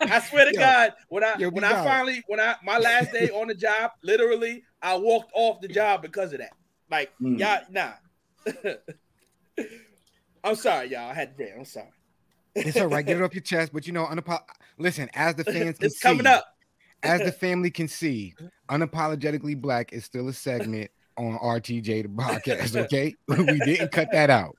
I 0.00 0.20
swear 0.20 0.46
to 0.46 0.50
yo, 0.54 0.60
God, 0.60 0.92
when 1.08 1.24
I 1.24 1.36
yo, 1.38 1.50
when 1.50 1.64
I 1.64 1.84
finally 1.84 2.22
when 2.26 2.40
I 2.40 2.56
my 2.62 2.78
last 2.78 3.12
day 3.12 3.30
on 3.30 3.48
the 3.48 3.54
job, 3.54 3.92
literally, 4.02 4.64
I 4.82 4.96
walked 4.96 5.30
off 5.34 5.60
the 5.60 5.68
job 5.68 6.02
because 6.02 6.32
of 6.32 6.40
that. 6.40 6.52
Like, 6.90 7.12
mm. 7.20 7.38
y'all, 7.38 7.60
nah. 7.70 7.92
I'm 10.44 10.54
sorry, 10.54 10.90
y'all. 10.90 11.10
I 11.10 11.14
had 11.14 11.36
to 11.36 11.54
I'm 11.54 11.64
sorry. 11.64 11.88
It's 12.54 12.76
all 12.76 12.86
right. 12.86 13.04
Get 13.04 13.16
it 13.16 13.22
off 13.24 13.34
your 13.34 13.42
chest. 13.42 13.72
But 13.72 13.86
you 13.86 13.92
know, 13.92 14.06
unapo- 14.06 14.42
listen, 14.78 15.08
as 15.14 15.34
the 15.34 15.44
fans 15.44 15.76
it's 15.80 16.00
see, 16.00 16.08
coming 16.08 16.26
up 16.26 16.44
as 17.02 17.20
the 17.20 17.32
family 17.40 17.70
can 17.70 17.88
see, 17.88 18.34
unapologetically 18.68 19.60
black 19.60 19.92
is 19.92 20.04
still 20.04 20.28
a 20.28 20.32
segment 20.32 20.90
on 21.16 21.38
RTJ 21.38 22.02
the 22.02 22.08
podcast. 22.08 22.76
Okay, 22.76 23.14
we 23.28 23.58
didn't 23.60 23.92
cut 23.92 24.08
that 24.12 24.30
out. 24.30 24.56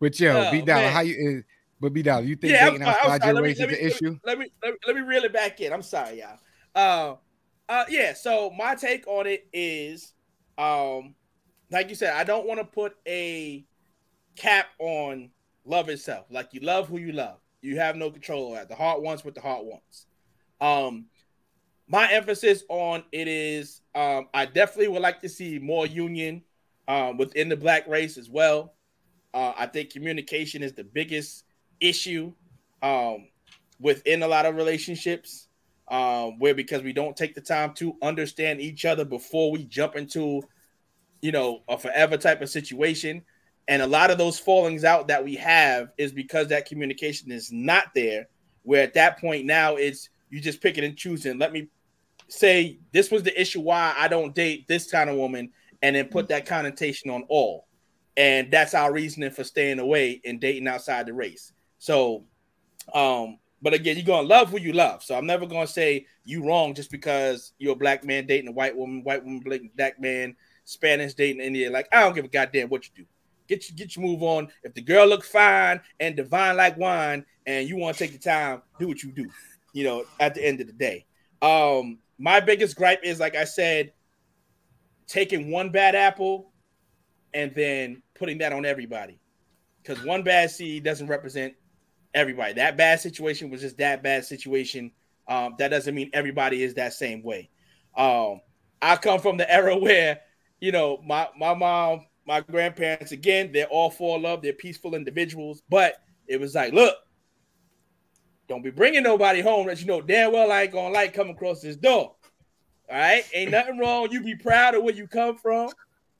But 0.00 0.18
yo, 0.18 0.48
oh, 0.48 0.50
B 0.50 0.62
Dollar, 0.62 0.88
how 0.88 1.00
you? 1.00 1.38
Uh, 1.38 1.42
but 1.80 1.92
B 1.92 2.02
Dollar, 2.02 2.24
you 2.24 2.36
think 2.36 2.54
yeah, 2.54 2.70
dating 2.70 2.82
outside 2.82 3.24
your 3.24 3.42
race 3.42 3.58
is 3.58 3.62
an 3.64 3.70
issue? 3.70 4.18
Let 4.24 4.38
me, 4.38 4.46
let 4.62 4.72
me 4.72 4.78
let 4.86 4.96
me 4.96 5.02
reel 5.02 5.24
it 5.24 5.32
back 5.32 5.60
in. 5.60 5.72
I'm 5.72 5.82
sorry, 5.82 6.20
y'all. 6.20 6.38
Uh, 6.74 7.16
uh, 7.68 7.84
yeah. 7.88 8.14
So 8.14 8.50
my 8.50 8.74
take 8.74 9.06
on 9.06 9.26
it 9.26 9.46
is, 9.52 10.12
um, 10.58 11.14
like 11.72 11.88
you 11.88 11.94
said, 11.94 12.14
I 12.14 12.24
don't 12.24 12.46
want 12.46 12.60
to 12.60 12.64
put 12.64 12.96
a 13.06 13.64
cap 14.36 14.66
on 14.78 15.30
love 15.64 15.88
itself. 15.88 16.26
Like 16.30 16.48
you 16.52 16.60
love 16.60 16.88
who 16.88 16.98
you 16.98 17.12
love. 17.12 17.38
You 17.62 17.78
have 17.78 17.96
no 17.96 18.10
control 18.10 18.48
over 18.48 18.56
that. 18.56 18.68
The 18.68 18.74
heart 18.74 19.02
wants 19.02 19.24
what 19.24 19.34
the 19.34 19.40
heart 19.40 19.64
wants. 19.64 20.06
Um, 20.60 21.06
my 21.88 22.10
emphasis 22.10 22.64
on 22.68 23.04
it 23.12 23.28
is 23.28 23.80
um, 23.94 24.28
I 24.34 24.46
definitely 24.46 24.88
would 24.88 25.02
like 25.02 25.20
to 25.22 25.28
see 25.28 25.58
more 25.58 25.86
union 25.86 26.42
um, 26.88 27.16
within 27.16 27.48
the 27.48 27.56
black 27.56 27.86
race 27.86 28.16
as 28.16 28.28
well. 28.28 28.74
Uh, 29.34 29.52
I 29.56 29.66
think 29.66 29.90
communication 29.90 30.62
is 30.62 30.72
the 30.72 30.84
biggest 30.84 31.44
issue 31.80 32.32
um, 32.82 33.28
within 33.80 34.22
a 34.22 34.28
lot 34.28 34.46
of 34.46 34.56
relationships, 34.56 35.48
um, 35.88 36.38
where 36.38 36.54
because 36.54 36.82
we 36.82 36.92
don't 36.92 37.16
take 37.16 37.34
the 37.34 37.40
time 37.40 37.74
to 37.74 37.96
understand 38.02 38.60
each 38.60 38.84
other 38.84 39.04
before 39.04 39.50
we 39.50 39.64
jump 39.64 39.96
into, 39.96 40.42
you 41.22 41.32
know, 41.32 41.62
a 41.68 41.78
forever 41.78 42.18
type 42.18 42.42
of 42.42 42.50
situation. 42.50 43.22
And 43.68 43.80
a 43.80 43.86
lot 43.86 44.10
of 44.10 44.18
those 44.18 44.38
fallings 44.38 44.84
out 44.84 45.08
that 45.08 45.24
we 45.24 45.36
have 45.36 45.92
is 45.96 46.12
because 46.12 46.48
that 46.48 46.66
communication 46.66 47.30
is 47.30 47.50
not 47.52 47.86
there. 47.94 48.28
Where 48.64 48.82
at 48.82 48.94
that 48.94 49.18
point 49.20 49.46
now 49.46 49.76
it's 49.76 50.10
you 50.30 50.40
just 50.40 50.60
pick 50.60 50.78
it 50.78 50.84
and 50.84 50.96
choosing. 50.96 51.38
let 51.38 51.52
me 51.52 51.68
say 52.28 52.78
this 52.92 53.10
was 53.10 53.22
the 53.22 53.40
issue 53.40 53.60
why 53.60 53.94
I 53.96 54.08
don't 54.08 54.34
date 54.34 54.66
this 54.66 54.90
kind 54.90 55.10
of 55.10 55.16
woman 55.16 55.50
and 55.82 55.96
then 55.96 56.06
put 56.06 56.28
that 56.28 56.46
connotation 56.46 57.10
on 57.10 57.24
all. 57.28 57.66
And 58.16 58.50
that's 58.50 58.74
our 58.74 58.92
reasoning 58.92 59.30
for 59.30 59.44
staying 59.44 59.78
away 59.78 60.20
and 60.24 60.40
dating 60.40 60.68
outside 60.68 61.06
the 61.06 61.12
race. 61.12 61.52
So 61.78 62.24
um 62.94 63.38
but 63.60 63.74
again, 63.74 63.96
you're 63.96 64.04
gonna 64.04 64.26
love 64.26 64.50
who 64.50 64.58
you 64.58 64.72
love. 64.72 65.04
So 65.04 65.14
I'm 65.14 65.26
never 65.26 65.46
gonna 65.46 65.68
say 65.68 66.06
you 66.24 66.44
wrong 66.44 66.74
just 66.74 66.90
because 66.90 67.52
you're 67.58 67.74
a 67.74 67.76
black 67.76 68.04
man 68.04 68.26
dating 68.26 68.48
a 68.48 68.52
white 68.52 68.76
woman, 68.76 69.04
white 69.04 69.24
woman 69.24 69.70
black 69.76 70.00
man, 70.00 70.34
Spanish 70.64 71.14
dating 71.14 71.42
Indian. 71.42 71.72
Like 71.72 71.88
I 71.92 72.00
don't 72.00 72.14
give 72.14 72.24
a 72.24 72.28
goddamn 72.28 72.68
what 72.68 72.84
you 72.86 73.04
do. 73.04 73.08
Get 73.48 73.68
you 73.68 73.76
get 73.76 73.96
your 73.96 74.04
move 74.04 74.22
on. 74.22 74.48
If 74.62 74.74
the 74.74 74.82
girl 74.82 75.06
look 75.06 75.24
fine 75.24 75.80
and 76.00 76.16
divine 76.16 76.56
like 76.56 76.76
wine, 76.78 77.24
and 77.46 77.68
you 77.68 77.76
want 77.76 77.96
to 77.96 78.04
take 78.04 78.12
the 78.12 78.18
time, 78.18 78.62
do 78.78 78.88
what 78.88 79.02
you 79.02 79.12
do. 79.12 79.28
You 79.72 79.84
know, 79.84 80.04
at 80.20 80.34
the 80.34 80.46
end 80.46 80.60
of 80.60 80.66
the 80.66 80.72
day. 80.72 81.06
Um, 81.40 81.98
my 82.18 82.40
biggest 82.40 82.76
gripe 82.76 83.00
is 83.02 83.18
like 83.18 83.34
I 83.34 83.44
said, 83.44 83.92
taking 85.06 85.50
one 85.50 85.70
bad 85.70 85.94
apple 85.94 86.52
and 87.34 87.54
then 87.54 88.02
putting 88.14 88.38
that 88.38 88.52
on 88.52 88.64
everybody. 88.64 89.18
Because 89.82 90.04
one 90.04 90.22
bad 90.22 90.50
seed 90.50 90.84
doesn't 90.84 91.08
represent 91.08 91.54
everybody. 92.14 92.54
That 92.54 92.76
bad 92.76 93.00
situation 93.00 93.50
was 93.50 93.60
just 93.60 93.78
that 93.78 94.02
bad 94.02 94.24
situation. 94.24 94.92
Um, 95.28 95.54
that 95.58 95.68
doesn't 95.68 95.94
mean 95.94 96.10
everybody 96.12 96.62
is 96.62 96.74
that 96.74 96.92
same 96.92 97.22
way. 97.22 97.50
Um, 97.96 98.40
I 98.80 98.96
come 98.96 99.20
from 99.20 99.36
the 99.36 99.50
era 99.50 99.76
where, 99.78 100.20
you 100.62 100.70
know, 100.70 101.02
my 101.04 101.28
my 101.36 101.52
mom, 101.54 102.06
my 102.24 102.40
grandparents, 102.40 103.10
again, 103.10 103.50
they're 103.52 103.66
all 103.66 103.90
for 103.90 104.18
love, 104.20 104.42
they're 104.42 104.52
peaceful 104.52 104.94
individuals, 104.94 105.60
but 105.68 105.96
it 106.28 106.38
was 106.38 106.54
like, 106.54 106.72
look, 106.72 106.94
don't 108.48 108.62
be 108.62 108.70
bringing 108.70 109.02
nobody 109.02 109.40
home 109.40 109.66
that 109.66 109.80
you 109.80 109.86
know 109.86 110.00
damn 110.00 110.32
well 110.32 110.52
I 110.52 110.62
ain't 110.62 110.72
gonna 110.72 110.94
like 110.94 111.14
coming 111.14 111.34
across 111.34 111.60
this 111.60 111.74
door. 111.74 112.14
All 112.88 112.96
right, 112.96 113.24
ain't 113.34 113.50
nothing 113.56 113.76
wrong. 113.76 114.12
You 114.12 114.22
be 114.22 114.36
proud 114.36 114.76
of 114.76 114.84
where 114.84 114.94
you 114.94 115.08
come 115.08 115.36
from. 115.36 115.70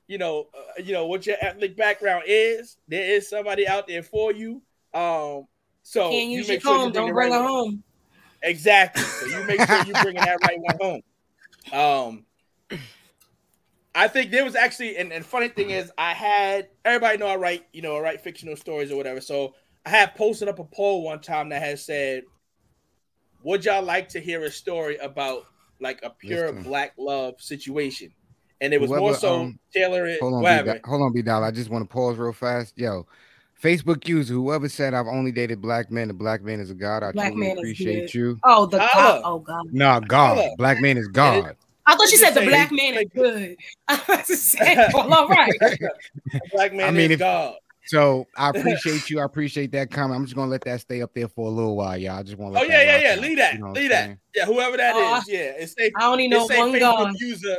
You 0.07 0.17
know, 0.17 0.47
uh, 0.53 0.81
you 0.83 0.91
know 0.91 1.07
what 1.07 1.25
your 1.25 1.37
ethnic 1.39 1.77
background 1.77 2.23
is. 2.27 2.75
There 2.89 3.15
is 3.15 3.29
somebody 3.29 3.65
out 3.65 3.87
there 3.87 4.03
for 4.03 4.33
you. 4.33 4.61
Um, 4.93 5.47
so 5.83 6.09
Can't 6.09 6.29
use 6.29 6.31
you 6.31 6.37
your 6.39 6.47
make 6.47 6.61
sure 6.63 6.73
comb. 6.73 6.87
you 6.87 6.91
bring 6.91 7.05
Don't 7.05 7.07
the 7.07 7.13
bring 7.13 7.31
right 7.31 7.39
her 7.39 7.43
one. 7.43 7.49
home. 7.49 7.83
Exactly. 8.41 9.03
So 9.03 9.25
you 9.25 9.45
make 9.45 9.65
sure 9.65 9.85
you 9.85 9.93
bringing 10.01 10.25
that 10.25 10.41
right 10.43 10.59
one 10.59 10.77
home. 10.81 11.01
Um, 11.71 12.25
I 13.95 14.07
think 14.07 14.31
there 14.31 14.43
was 14.43 14.55
actually, 14.55 14.97
and, 14.97 15.13
and 15.13 15.25
funny 15.25 15.49
thing 15.49 15.69
is, 15.69 15.91
I 15.97 16.13
had 16.13 16.69
everybody 16.83 17.17
know 17.17 17.27
I 17.27 17.35
write, 17.35 17.65
you 17.73 17.81
know, 17.81 17.95
I 17.95 17.99
write 17.99 18.21
fictional 18.21 18.55
stories 18.55 18.91
or 18.91 18.95
whatever. 18.95 19.21
So 19.21 19.53
I 19.85 19.89
had 19.89 20.15
posted 20.15 20.47
up 20.47 20.59
a 20.59 20.63
poll 20.63 21.03
one 21.03 21.21
time 21.21 21.49
that 21.49 21.61
had 21.61 21.79
said, 21.79 22.23
"Would 23.43 23.65
y'all 23.65 23.83
like 23.83 24.09
to 24.09 24.19
hear 24.19 24.43
a 24.43 24.51
story 24.51 24.97
about 24.97 25.43
like 25.79 25.99
a 26.03 26.09
pure 26.09 26.47
Listen. 26.47 26.63
black 26.63 26.93
love 26.97 27.35
situation?" 27.39 28.11
And 28.61 28.73
it 28.73 28.81
was 28.81 28.89
more 28.89 29.13
so 29.13 29.41
um, 29.41 29.59
tailoring 29.73 30.17
Hold 30.21 30.33
on, 30.35 30.41
whatever. 30.41 30.73
B- 30.73 30.79
hold 30.85 31.01
on, 31.01 31.13
B 31.13 31.21
Dollar. 31.21 31.47
I 31.47 31.51
just 31.51 31.69
want 31.69 31.87
to 31.87 31.93
pause 31.93 32.17
real 32.17 32.33
fast. 32.33 32.73
Yo, 32.77 33.05
Facebook 33.61 34.07
user, 34.07 34.33
whoever 34.33 34.69
said 34.69 34.93
I've 34.93 35.07
only 35.07 35.31
dated 35.31 35.61
black 35.61 35.91
men, 35.91 36.07
the 36.07 36.13
black 36.13 36.41
man 36.41 36.59
is 36.59 36.71
a 36.71 36.75
god. 36.75 37.03
I 37.03 37.11
Black 37.11 37.33
truly 37.33 37.51
appreciate 37.51 38.13
you. 38.13 38.39
Oh, 38.43 38.65
the 38.65 38.79
Holla. 38.79 39.03
God. 39.03 39.21
Oh 39.25 39.39
God. 39.39 39.65
Nah, 39.71 39.99
God. 39.99 40.37
Holla. 40.37 40.55
Black 40.57 40.81
man 40.81 40.97
is 40.97 41.07
God. 41.09 41.55
I 41.85 41.95
thought 41.95 42.03
you 42.05 42.17
Just 42.17 42.23
said 42.23 42.33
the 42.33 42.39
say- 42.41 42.47
black 42.47 42.71
man 42.71 42.93
is 42.95 43.05
good. 43.13 43.57
I 43.87 43.93
was 43.95 44.03
about 44.05 44.25
to 44.25 44.35
say, 44.37 44.87
well, 44.93 45.13
all 45.13 45.27
right. 45.27 45.51
Black 46.53 46.73
man 46.73 46.87
I 46.87 46.91
mean, 46.91 47.05
is 47.05 47.11
if- 47.11 47.19
God. 47.19 47.55
So 47.85 48.27
I 48.37 48.49
appreciate 48.49 49.09
you. 49.09 49.19
I 49.19 49.25
appreciate 49.25 49.73
that 49.73 49.91
comment. 49.91 50.15
I'm 50.17 50.23
just 50.25 50.35
gonna 50.37 50.49
let 50.49 50.61
that 50.61 50.79
stay 50.79 51.01
up 51.01 51.13
there 51.13 51.27
for 51.27 51.47
a 51.47 51.51
little 51.51 51.75
while, 51.75 51.97
y'all. 51.97 52.17
I 52.19 52.23
just 52.23 52.37
want 52.37 52.55
to. 52.55 52.61
Oh 52.61 52.63
yeah, 52.63 52.81
yeah, 52.81 53.13
yeah. 53.15 53.21
Leave 53.21 53.37
that. 53.39 53.55
You 53.55 53.59
know 53.59 53.71
Leave 53.73 53.89
that. 53.89 54.05
saying? 54.05 54.19
Yeah, 54.33 54.45
whoever 54.45 54.77
that 54.77 54.95
is. 54.95 55.01
Oh, 55.05 55.21
Yeah, 55.27 55.39
it's 55.57 55.73
safe. 55.73 55.91
I 55.97 56.05
only 56.07 56.29
know 56.29 56.45
It's 56.45 56.47
say 56.53 56.59
one 56.59 56.71
Facebook 56.71 56.79
God. 56.79 57.15
user. 57.19 57.57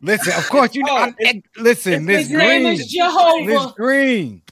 Listen, 0.00 0.32
of 0.34 0.48
course 0.48 0.76
you 0.76 0.84
know. 0.84 0.92
Oh, 0.92 1.12
I'm- 1.24 1.42
listen, 1.56 2.04
Miss 2.04 2.28
His 2.28 2.30
name 2.30 2.62
Green. 2.62 2.72
is 2.74 2.78
Miss 2.80 2.92
Jehovah. 2.92 3.74
Green. 3.76 4.42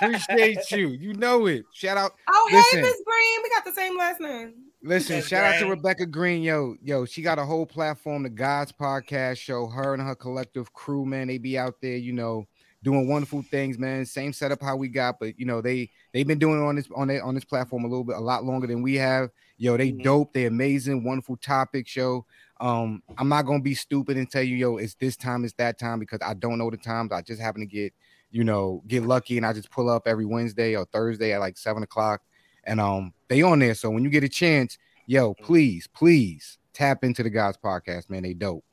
Appreciate 0.00 0.70
you. 0.70 0.88
You 0.88 1.14
know 1.14 1.46
it. 1.46 1.64
Shout 1.72 1.96
out. 1.96 2.12
Oh, 2.28 2.48
Listen. 2.52 2.78
hey, 2.78 2.82
Miss 2.82 3.02
Green. 3.04 3.40
We 3.42 3.50
got 3.50 3.64
the 3.64 3.72
same 3.72 3.96
last 3.98 4.20
name. 4.20 4.54
Listen, 4.84 5.22
shout 5.22 5.44
out 5.44 5.58
to 5.60 5.66
Rebecca 5.70 6.06
Green. 6.06 6.42
Yo, 6.42 6.74
yo, 6.82 7.04
she 7.04 7.22
got 7.22 7.38
a 7.38 7.44
whole 7.44 7.66
platform, 7.66 8.24
the 8.24 8.30
God's 8.30 8.72
podcast 8.72 9.38
show. 9.38 9.66
Her 9.68 9.94
and 9.94 10.02
her 10.02 10.16
collective 10.16 10.72
crew, 10.72 11.04
man, 11.06 11.28
they 11.28 11.38
be 11.38 11.56
out 11.56 11.80
there, 11.80 11.96
you 11.96 12.12
know, 12.12 12.46
doing 12.82 13.06
wonderful 13.06 13.42
things, 13.42 13.78
man. 13.78 14.04
Same 14.04 14.32
setup 14.32 14.60
how 14.60 14.74
we 14.76 14.88
got, 14.88 15.20
but 15.20 15.38
you 15.38 15.46
know, 15.46 15.60
they 15.60 15.88
they've 16.12 16.26
been 16.26 16.40
doing 16.40 16.60
it 16.60 16.64
on 16.66 16.74
this 16.74 16.88
on 16.96 17.06
their 17.06 17.22
on 17.22 17.34
this 17.36 17.44
platform 17.44 17.84
a 17.84 17.88
little 17.88 18.02
bit, 18.02 18.16
a 18.16 18.20
lot 18.20 18.44
longer 18.44 18.66
than 18.66 18.82
we 18.82 18.96
have. 18.96 19.30
Yo, 19.56 19.76
they 19.76 19.92
Mhm. 19.92 20.02
dope, 20.02 20.32
they 20.32 20.46
amazing, 20.46 21.04
wonderful 21.04 21.36
topic 21.36 21.86
show. 21.86 22.26
Um, 22.60 23.04
I'm 23.18 23.28
not 23.28 23.46
gonna 23.46 23.62
be 23.62 23.74
stupid 23.74 24.16
and 24.16 24.28
tell 24.28 24.42
you, 24.42 24.56
yo, 24.56 24.78
it's 24.78 24.94
this 24.96 25.16
time, 25.16 25.44
it's 25.44 25.54
that 25.54 25.78
time, 25.78 26.00
because 26.00 26.18
I 26.22 26.34
don't 26.34 26.58
know 26.58 26.70
the 26.70 26.76
times. 26.76 27.12
I 27.12 27.22
just 27.22 27.40
happen 27.40 27.60
to 27.60 27.66
get, 27.66 27.94
you 28.32 28.42
know, 28.42 28.82
get 28.88 29.04
lucky 29.04 29.36
and 29.36 29.46
I 29.46 29.52
just 29.52 29.70
pull 29.70 29.88
up 29.88 30.08
every 30.08 30.24
Wednesday 30.26 30.74
or 30.74 30.86
Thursday 30.86 31.32
at 31.32 31.38
like 31.38 31.56
seven 31.56 31.84
o'clock. 31.84 32.22
And 32.64 32.80
um, 32.80 33.12
they 33.28 33.42
on 33.42 33.58
there. 33.58 33.74
So 33.74 33.90
when 33.90 34.04
you 34.04 34.10
get 34.10 34.24
a 34.24 34.28
chance, 34.28 34.78
yo, 35.06 35.34
please, 35.34 35.88
please 35.88 36.58
tap 36.72 37.04
into 37.04 37.22
the 37.22 37.30
guys 37.30 37.56
podcast, 37.56 38.08
man. 38.08 38.22
They 38.22 38.34
dope. 38.34 38.64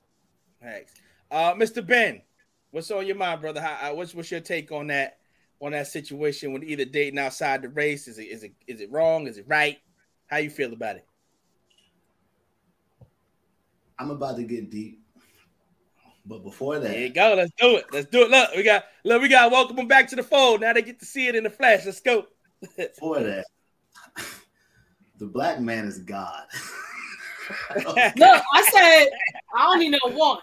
Thanks. 0.62 0.94
Uh, 1.32 1.54
Mr. 1.54 1.86
Ben, 1.86 2.22
what's 2.72 2.92
on 2.92 3.06
your 3.06 3.16
mind, 3.16 3.42
brother? 3.42 3.62
How, 3.62 3.92
uh, 3.92 3.96
what's 3.96 4.14
what's 4.14 4.32
your 4.32 4.40
take 4.40 4.72
on 4.72 4.88
that 4.88 5.18
on 5.62 5.72
that 5.72 5.88
situation 5.88 6.54
with 6.54 6.64
either 6.64 6.86
dating 6.86 7.20
outside 7.20 7.62
the 7.62 7.70
race? 7.70 8.08
Is 8.08 8.18
it 8.18 8.24
is 8.24 8.44
it 8.44 8.54
is 8.68 8.82
it 8.82 8.92
wrong? 8.92 9.28
Is 9.28 9.38
it 9.38 9.46
right? 9.48 9.78
How 10.28 10.38
you 10.38 10.50
feel 10.50 10.74
about 10.74 10.98
it? 10.98 11.06
I'm 13.98 14.12
about 14.12 14.38
to 14.38 14.44
get 14.44 14.70
deep, 14.70 15.02
but 16.26 16.44
before 16.44 16.80
There 16.80 16.98
you 16.98 17.10
go. 17.10 17.34
Let's 17.36 17.52
do 17.58 17.76
it. 17.78 17.86
Let's 17.92 18.08
do 18.10 18.22
it. 18.22 18.30
Look, 18.30 18.56
we 18.56 18.64
got 18.64 18.86
look, 19.04 19.22
we 19.22 19.28
got 19.28 19.52
welcome 19.52 19.76
them 19.76 19.88
back 19.88 20.08
to 20.10 20.16
the 20.16 20.24
fold. 20.24 20.62
Now 20.62 20.74
they 20.74 20.82
get 20.82 21.00
to 21.00 21.06
see 21.06 21.28
it 21.28 21.36
in 21.36 21.44
the 21.44 21.50
flesh. 21.50 21.86
Let's 21.86 22.00
go. 22.00 22.28
before 22.78 23.22
that, 23.22 23.46
the 25.20 25.26
black 25.26 25.60
man 25.60 25.86
is 25.86 26.00
God. 26.00 26.44
Look, 27.76 27.98
I 28.54 28.70
said 28.72 29.08
I 29.56 29.68
only 29.68 29.90
know 29.90 30.00
one. 30.06 30.40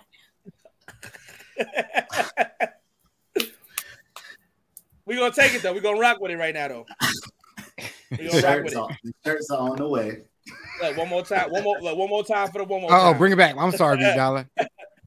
We're 5.07 5.19
gonna 5.19 5.33
take 5.33 5.55
it 5.55 5.63
though. 5.63 5.73
We're 5.73 5.81
gonna 5.81 5.99
rock 5.99 6.21
with 6.21 6.31
it 6.31 6.37
right 6.37 6.55
now 6.55 6.69
though. 6.69 6.87
We're 8.11 8.17
The 8.19 8.25
gonna 8.25 8.33
rock 8.35 8.43
shirts, 8.43 8.65
with 8.65 8.73
it. 8.75 8.79
are, 8.79 8.97
shirts 9.25 9.51
are 9.51 9.71
on 9.71 9.77
the 9.79 9.89
way. 9.89 10.23
Look, 10.83 10.97
one 10.97 11.09
more 11.09 11.25
time. 11.25 11.51
One 11.51 11.63
more 11.63 11.79
look, 11.81 11.97
one 11.97 12.09
more 12.09 12.25
time 12.25 12.49
for 12.51 12.59
the 12.59 12.65
one 12.65 12.83
more 12.83 12.93
Oh, 12.93 13.13
time. 13.13 13.19
bring 13.19 13.33
it 13.33 13.37
back. 13.37 13.57
I'm 13.59 13.73
sorry, 13.73 13.97
B 13.99 14.05
Dollar. 14.15 14.49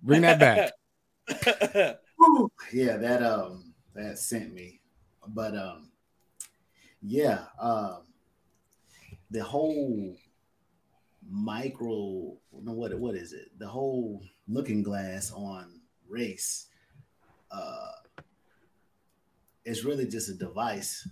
Bring 0.02 0.22
that 0.22 0.40
back. 0.40 0.72
Yeah, 2.74 2.98
that 2.98 3.24
um 3.24 3.74
that 3.96 4.20
sent 4.20 4.54
me. 4.54 4.82
But 5.28 5.56
um 5.56 5.90
yeah, 7.02 7.46
um 7.60 8.02
the 9.32 9.44
whole 9.44 10.16
micro 11.30 12.38
no 12.62 12.72
what 12.74 12.98
what 13.00 13.16
is 13.16 13.34
it? 13.34 13.50
The 13.58 13.68
whole 13.68 14.22
looking 14.48 14.82
glass 14.84 15.32
on 15.32 15.82
race 16.08 16.68
uh 17.52 17.92
is 19.66 19.86
really 19.86 20.08
just 20.08 20.30
a 20.30 20.34
device 20.34 21.08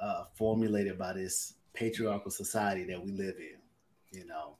uh 0.00 0.24
formulated 0.34 0.98
by 0.98 1.12
this 1.12 1.54
patriarchal 1.74 2.30
society 2.30 2.84
that 2.84 3.04
we 3.04 3.12
live 3.12 3.36
in, 3.38 4.18
you 4.18 4.26
know. 4.26 4.56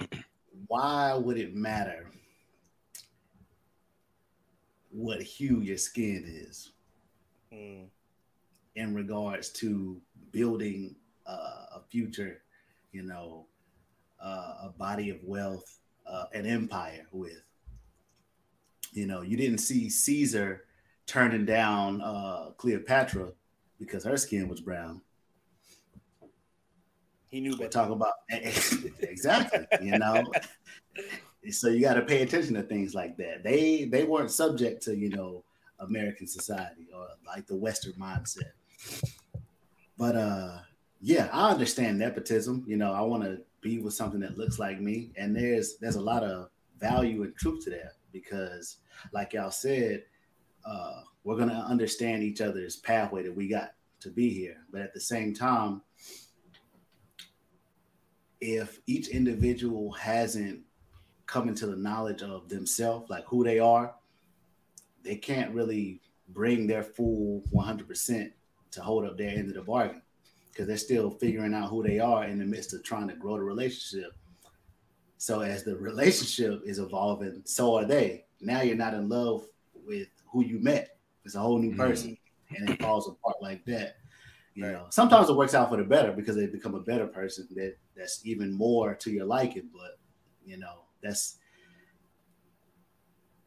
Why 0.66 1.14
would 1.14 1.38
it 1.38 1.54
matter 1.54 2.10
what 4.90 5.22
hue 5.22 5.60
your 5.60 5.78
skin 5.78 6.24
is 6.26 6.72
Mm, 7.52 7.86
in 8.74 8.94
regards 8.94 9.48
to 9.48 10.00
building 10.32 10.96
uh, 11.26 11.66
a 11.76 11.80
future, 11.88 12.42
you 12.92 13.02
know, 13.02 13.46
uh, 14.22 14.54
a 14.64 14.72
body 14.76 15.10
of 15.10 15.18
wealth, 15.22 15.78
uh, 16.06 16.24
an 16.32 16.46
empire 16.46 17.06
with. 17.12 17.42
You 18.92 19.06
know, 19.06 19.22
you 19.22 19.36
didn't 19.36 19.58
see 19.58 19.88
Caesar 19.90 20.64
turning 21.06 21.44
down 21.44 22.00
uh, 22.00 22.50
Cleopatra 22.56 23.32
because 23.78 24.04
her 24.04 24.16
skin 24.16 24.48
was 24.48 24.60
brown. 24.60 25.00
he 27.28 27.40
knew 27.40 27.56
better. 27.56 27.68
talking 27.68 27.94
about 27.94 28.14
exactly, 28.30 29.66
you 29.82 29.98
know. 29.98 30.24
So 31.50 31.68
you 31.68 31.80
got 31.80 31.94
to 31.94 32.02
pay 32.02 32.22
attention 32.22 32.54
to 32.54 32.62
things 32.62 32.94
like 32.94 33.16
that. 33.18 33.44
They 33.44 33.84
they 33.84 34.04
weren't 34.04 34.30
subject 34.30 34.82
to 34.84 34.96
you 34.96 35.10
know 35.10 35.44
American 35.80 36.26
society 36.26 36.88
or 36.94 37.06
like 37.26 37.46
the 37.46 37.56
Western 37.56 37.92
mindset. 37.92 38.52
But 39.98 40.16
uh, 40.16 40.58
yeah, 41.00 41.28
I 41.32 41.50
understand 41.50 41.98
nepotism. 41.98 42.64
You 42.66 42.76
know, 42.76 42.92
I 42.92 43.00
want 43.02 43.24
to 43.24 43.40
be 43.60 43.80
with 43.80 43.94
something 43.94 44.20
that 44.20 44.38
looks 44.38 44.58
like 44.58 44.80
me, 44.80 45.10
and 45.16 45.36
there's 45.36 45.76
there's 45.78 45.96
a 45.96 46.00
lot 46.00 46.22
of 46.22 46.50
value 46.78 47.24
and 47.24 47.36
truth 47.36 47.64
to 47.64 47.70
that 47.70 47.94
because, 48.12 48.76
like 49.12 49.32
y'all 49.32 49.50
said, 49.50 50.04
uh, 50.64 51.02
we're 51.24 51.36
gonna 51.36 51.66
understand 51.68 52.22
each 52.22 52.40
other's 52.40 52.76
pathway 52.76 53.24
that 53.24 53.34
we 53.34 53.48
got 53.48 53.72
to 54.00 54.10
be 54.10 54.30
here. 54.30 54.58
But 54.70 54.82
at 54.82 54.94
the 54.94 55.00
same 55.00 55.34
time, 55.34 55.82
if 58.40 58.80
each 58.86 59.08
individual 59.08 59.92
hasn't 59.92 60.60
come 61.26 61.48
into 61.48 61.66
the 61.66 61.76
knowledge 61.76 62.22
of 62.22 62.48
themselves, 62.48 63.10
like 63.10 63.24
who 63.26 63.42
they 63.42 63.58
are, 63.58 63.94
they 65.02 65.16
can't 65.16 65.52
really 65.52 66.00
bring 66.28 66.66
their 66.66 66.82
full 66.82 67.42
100% 67.52 68.30
to 68.72 68.82
hold 68.82 69.04
up 69.04 69.16
their 69.16 69.30
end 69.30 69.48
of 69.48 69.54
the 69.54 69.62
bargain. 69.62 70.02
because 70.50 70.66
they're 70.66 70.76
still 70.76 71.10
figuring 71.10 71.54
out 71.54 71.68
who 71.70 71.82
they 71.82 71.98
are 72.00 72.24
in 72.24 72.38
the 72.38 72.44
midst 72.44 72.74
of 72.74 72.82
trying 72.82 73.08
to 73.08 73.14
grow 73.14 73.36
the 73.36 73.42
relationship. 73.42 74.12
So 75.18 75.40
as 75.40 75.64
the 75.64 75.76
relationship 75.76 76.62
is 76.64 76.78
evolving, 76.78 77.42
so 77.44 77.76
are 77.76 77.84
they. 77.84 78.24
Now 78.40 78.62
you're 78.62 78.76
not 78.76 78.94
in 78.94 79.08
love 79.08 79.44
with 79.74 80.08
who 80.30 80.44
you 80.44 80.58
met. 80.60 80.98
It's 81.24 81.34
a 81.34 81.40
whole 81.40 81.58
new 81.58 81.70
Mm-hmm. 81.70 81.80
person, 81.80 82.16
and 82.56 82.70
it 82.70 82.80
falls 82.80 83.08
apart 83.08 83.36
like 83.42 83.64
that. 83.66 83.96
You 84.54 84.64
Right. 84.64 84.72
know, 84.72 84.86
sometimes 84.90 85.28
it 85.28 85.36
works 85.36 85.54
out 85.54 85.68
for 85.70 85.76
the 85.76 85.84
better 85.84 86.12
because 86.12 86.34
they 86.36 86.46
become 86.46 86.74
a 86.74 86.80
better 86.80 87.06
person 87.06 87.46
that 87.54 87.76
that's 87.96 88.24
even 88.26 88.52
more 88.52 88.94
to 88.96 89.10
your 89.10 89.26
liking. 89.26 89.68
But 89.72 89.98
you 90.44 90.58
know, 90.58 90.82
that's 91.02 91.38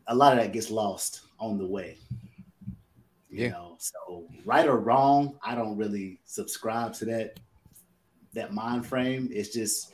a 0.07 0.15
lot 0.15 0.37
of 0.37 0.43
that 0.43 0.53
gets 0.53 0.69
lost 0.71 1.21
on 1.39 1.57
the 1.57 1.67
way. 1.67 1.97
You 3.31 3.45
Yeah. 3.45 3.49
know, 3.51 3.77
so 3.79 4.27
right 4.43 4.67
or 4.67 4.77
wrong, 4.77 5.39
I 5.41 5.55
don't 5.55 5.77
really 5.77 6.19
subscribe 6.25 6.93
to 6.95 7.05
that 7.05 7.39
that 8.33 8.53
mind 8.53 8.85
frame. 8.85 9.29
It's 9.31 9.49
just 9.49 9.93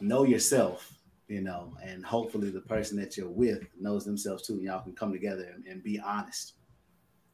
know 0.00 0.24
yourself, 0.24 0.92
you 1.28 1.40
know, 1.40 1.74
and 1.82 2.04
hopefully 2.04 2.50
the 2.50 2.60
person 2.60 2.96
that 2.98 3.16
you're 3.16 3.28
with 3.28 3.62
knows 3.80 4.04
themselves 4.04 4.46
too, 4.46 4.54
and 4.54 4.62
y'all 4.62 4.82
can 4.82 4.94
come 4.94 5.12
together 5.12 5.50
and, 5.54 5.64
and 5.66 5.82
be 5.82 5.98
honest. 6.00 6.54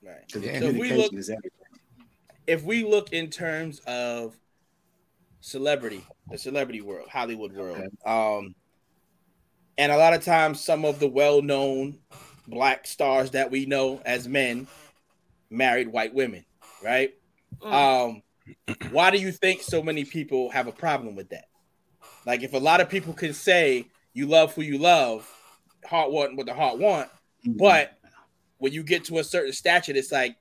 Right. 0.02 0.26
Because 0.26 0.42
Yeah. 0.44 0.58
So 0.60 0.66
if 0.66 0.76
we 0.76 0.88
communication 0.88 0.98
look- 1.02 1.14
is 1.20 1.30
everything. 1.30 1.50
if 2.46 2.62
we 2.64 2.84
look 2.84 3.12
in 3.12 3.28
terms 3.30 3.80
of 3.80 4.36
celebrity, 5.40 6.04
the 6.30 6.38
celebrity 6.38 6.80
world, 6.80 7.08
Hollywood 7.08 7.52
world, 7.54 7.88
um, 8.06 8.54
and 9.78 9.92
a 9.92 9.96
lot 9.96 10.14
of 10.14 10.24
times 10.24 10.62
some 10.64 10.84
of 10.84 10.98
the 10.98 11.08
well-known 11.08 11.98
black 12.48 12.86
stars 12.86 13.32
that 13.32 13.50
we 13.50 13.66
know 13.66 14.00
as 14.06 14.26
men 14.28 14.66
married 15.50 15.88
white 15.88 16.14
women, 16.14 16.44
right? 16.82 17.14
Mm. 17.60 17.72
Um, 17.72 18.22
why 18.90 19.10
do 19.10 19.18
you 19.18 19.32
think 19.32 19.62
so 19.62 19.82
many 19.82 20.04
people 20.04 20.50
have 20.50 20.66
a 20.66 20.72
problem 20.72 21.16
with 21.16 21.30
that? 21.30 21.46
Like, 22.24 22.42
if 22.42 22.54
a 22.54 22.58
lot 22.58 22.80
of 22.80 22.88
people 22.88 23.12
can 23.12 23.32
say 23.32 23.86
you 24.12 24.26
love 24.26 24.54
who 24.54 24.62
you 24.62 24.78
love, 24.78 25.28
heart 25.84 26.10
want 26.10 26.36
what 26.36 26.46
the 26.46 26.54
heart 26.54 26.78
want, 26.78 27.08
but 27.44 27.92
when 28.58 28.72
you 28.72 28.82
get 28.82 29.04
to 29.04 29.18
a 29.18 29.24
certain 29.24 29.52
stature, 29.52 29.92
it's 29.94 30.12
like, 30.12 30.36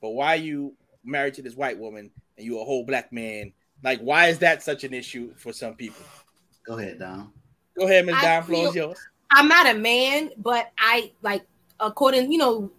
but 0.00 0.10
why 0.10 0.34
are 0.34 0.36
you 0.36 0.74
married 1.04 1.34
to 1.34 1.42
this 1.42 1.54
white 1.54 1.78
woman 1.78 2.10
and 2.36 2.46
you 2.46 2.60
a 2.60 2.64
whole 2.64 2.84
black 2.84 3.12
man? 3.12 3.52
Like, 3.82 4.00
why 4.00 4.28
is 4.28 4.38
that 4.40 4.62
such 4.62 4.84
an 4.84 4.94
issue 4.94 5.34
for 5.36 5.52
some 5.52 5.74
people? 5.74 6.04
go 6.66 6.78
ahead, 6.78 6.98
Don. 6.98 7.32
Go 7.78 7.86
ahead, 7.86 8.06
Ms. 8.06 8.16
I 8.18 8.22
Don. 8.22 8.42
Floor 8.44 8.72
feel- 8.72 8.88
yours. 8.88 8.98
I'm 9.30 9.48
not 9.48 9.66
a 9.68 9.74
man, 9.74 10.30
but 10.38 10.70
I 10.78 11.12
like 11.20 11.44
according, 11.80 12.32
you 12.32 12.38
know, 12.38 12.70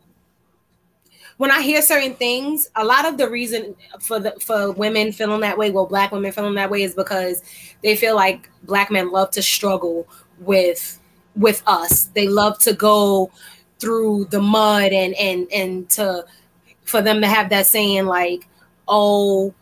when 1.40 1.52
I 1.52 1.62
hear 1.62 1.82
certain 1.82 2.16
things, 2.16 2.70
a 2.76 2.84
lot 2.84 3.06
of 3.06 3.18
the 3.18 3.30
reason 3.30 3.74
for 4.02 4.20
the 4.20 4.32
for 4.42 4.74
women 4.74 5.14
feeling 5.14 5.40
that 5.40 5.58
way, 5.58 5.72
well, 5.72 5.86
black 5.86 6.12
women 6.12 6.34
feeling 6.34 6.56
that 6.56 6.70
way, 6.70 6.84
is 6.84 6.94
because 6.94 7.42
they 7.82 7.96
feel 7.96 8.14
like 8.14 8.50
black 8.64 8.92
men 8.92 9.10
love 9.10 9.32
to 9.32 9.42
struggle 9.42 10.06
with 10.40 11.00
with 11.38 11.64
us. 11.66 12.08
They 12.08 12.28
love 12.28 12.60
to 12.60 12.74
go 12.74 13.32
through 13.80 14.26
the 14.26 14.42
mud 14.42 14.92
and 14.92 15.16
and 15.16 15.48
and 15.54 15.90
to 15.92 16.26
for 16.84 17.02
them 17.02 17.22
to 17.22 17.28
have 17.28 17.50
that 17.52 17.68
saying 17.68 18.06
like, 18.06 18.46
oh, 18.90 19.54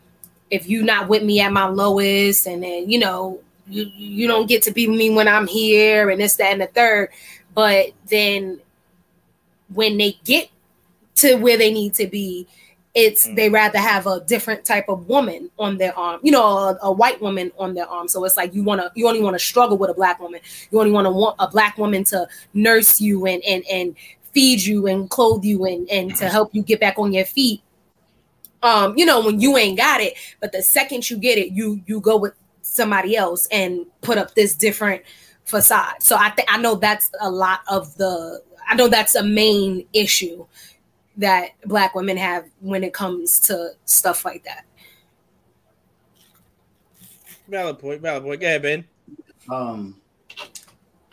if 0.50 0.68
you 0.68 0.82
not 0.82 1.10
with 1.10 1.22
me 1.22 1.42
at 1.42 1.54
my 1.54 1.68
lowest, 1.68 2.48
and 2.48 2.64
then 2.64 2.90
you 2.90 2.98
know 2.98 3.40
you 3.68 3.84
you 3.96 4.28
don't 4.28 4.50
get 4.50 4.64
to 4.64 4.72
be 4.72 4.88
me 4.88 5.12
when 5.12 5.28
I'm 5.28 5.46
here, 5.46 6.10
and 6.10 6.20
this, 6.20 6.38
that, 6.38 6.54
and 6.54 6.62
the 6.62 6.66
third. 6.66 7.10
But 7.54 7.92
then 8.08 8.62
when 9.76 9.98
they 9.98 10.18
get 10.24 10.50
to 11.18 11.36
where 11.36 11.58
they 11.58 11.72
need 11.72 11.94
to 11.96 12.08
be, 12.08 12.48
it's 12.96 13.28
Mm. 13.28 13.36
they 13.36 13.50
rather 13.50 13.78
have 13.80 14.08
a 14.08 14.22
different 14.22 14.66
type 14.66 14.86
of 14.90 15.08
woman 15.08 15.52
on 15.60 15.78
their 15.78 15.98
arm, 15.98 16.20
you 16.24 16.32
know, 16.32 16.44
a, 16.44 16.78
a 16.82 16.92
white 16.92 17.22
woman 17.22 17.52
on 17.60 17.76
their 17.76 17.88
arm. 17.88 18.08
So 18.08 18.24
it's 18.26 18.36
like 18.36 18.56
you 18.56 18.64
want 18.64 18.82
to, 18.82 18.92
you 18.96 19.08
only 19.08 19.22
want 19.22 19.36
to 19.36 19.40
struggle 19.40 19.78
with 19.78 19.92
a 19.92 19.94
black 19.94 20.20
woman. 20.20 20.40
You 20.72 20.80
only 20.80 20.92
want 20.92 21.06
to 21.06 21.12
want 21.12 21.36
a 21.38 21.48
black 21.48 21.78
woman 21.78 22.04
to 22.06 22.28
nurse 22.54 23.00
you 23.00 23.28
and 23.28 23.44
and 23.44 23.64
and 23.70 23.96
feed 24.34 24.62
you 24.62 24.88
and 24.88 25.10
clothe 25.10 25.44
you 25.44 25.66
and 25.66 25.88
and 25.90 26.16
to 26.16 26.30
help 26.30 26.56
you 26.56 26.64
get 26.64 26.80
back 26.80 26.98
on 26.98 27.14
your 27.14 27.26
feet. 27.26 27.62
Um, 28.64 28.98
you 28.98 29.06
know, 29.06 29.24
when 29.24 29.40
you 29.40 29.58
ain't 29.58 29.78
got 29.78 30.02
it, 30.02 30.16
but 30.40 30.52
the 30.52 30.64
second 30.64 31.08
you 31.10 31.18
get 31.18 31.38
it, 31.38 31.52
you 31.52 31.82
you 31.86 32.00
go 32.02 32.18
with 32.18 32.34
somebody 32.62 33.16
else 33.16 33.48
and 33.52 33.86
put 34.02 34.18
up 34.18 34.34
this 34.34 34.56
different 34.56 35.04
facade. 35.46 36.02
So 36.02 36.16
I 36.16 36.30
think 36.32 36.52
I 36.52 36.58
know 36.58 36.76
that's 36.76 37.12
a 37.22 37.30
lot 37.30 37.62
of 37.68 37.96
the 37.98 38.42
I 38.68 38.76
know 38.76 38.88
that's 38.88 39.16
a 39.16 39.24
main 39.24 39.86
issue 39.94 40.46
that 41.18 41.50
black 41.66 41.96
women 41.96 42.16
have 42.18 42.46
when 42.60 42.84
it 42.84 42.94
comes 42.94 43.40
to 43.42 43.72
stuff 43.86 44.24
like 44.24 44.44
that. 44.44 44.66
Valid 47.48 47.80
point. 47.80 48.02
Valid 48.02 48.24
point. 48.24 48.42
Go 48.42 48.48
ahead, 48.48 48.62
Ben. 48.62 48.86
Um, 49.50 49.96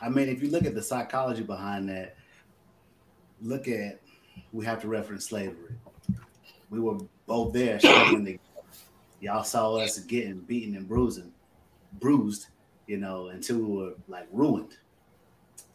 I 0.00 0.08
mean, 0.08 0.28
if 0.28 0.42
you 0.42 0.50
look 0.50 0.66
at 0.66 0.74
the 0.74 0.82
psychology 0.82 1.42
behind 1.42 1.88
that, 1.88 2.16
look 3.40 3.68
at 3.68 4.00
we 4.52 4.64
have 4.64 4.80
to 4.82 4.88
reference 4.88 5.26
slavery. 5.26 5.74
We 6.70 6.80
were 6.80 6.98
both 7.26 7.52
there 7.52 7.78
struggling 7.78 8.24
together. 8.24 8.40
Y'all 9.20 9.44
saw 9.44 9.76
us 9.76 9.98
getting 10.00 10.40
beaten 10.40 10.76
and 10.76 10.88
bruising, 10.88 11.32
bruised, 12.00 12.48
you 12.86 12.98
know, 12.98 13.28
until 13.28 13.58
we 13.58 13.64
were 13.64 13.92
like 14.08 14.26
ruined. 14.32 14.76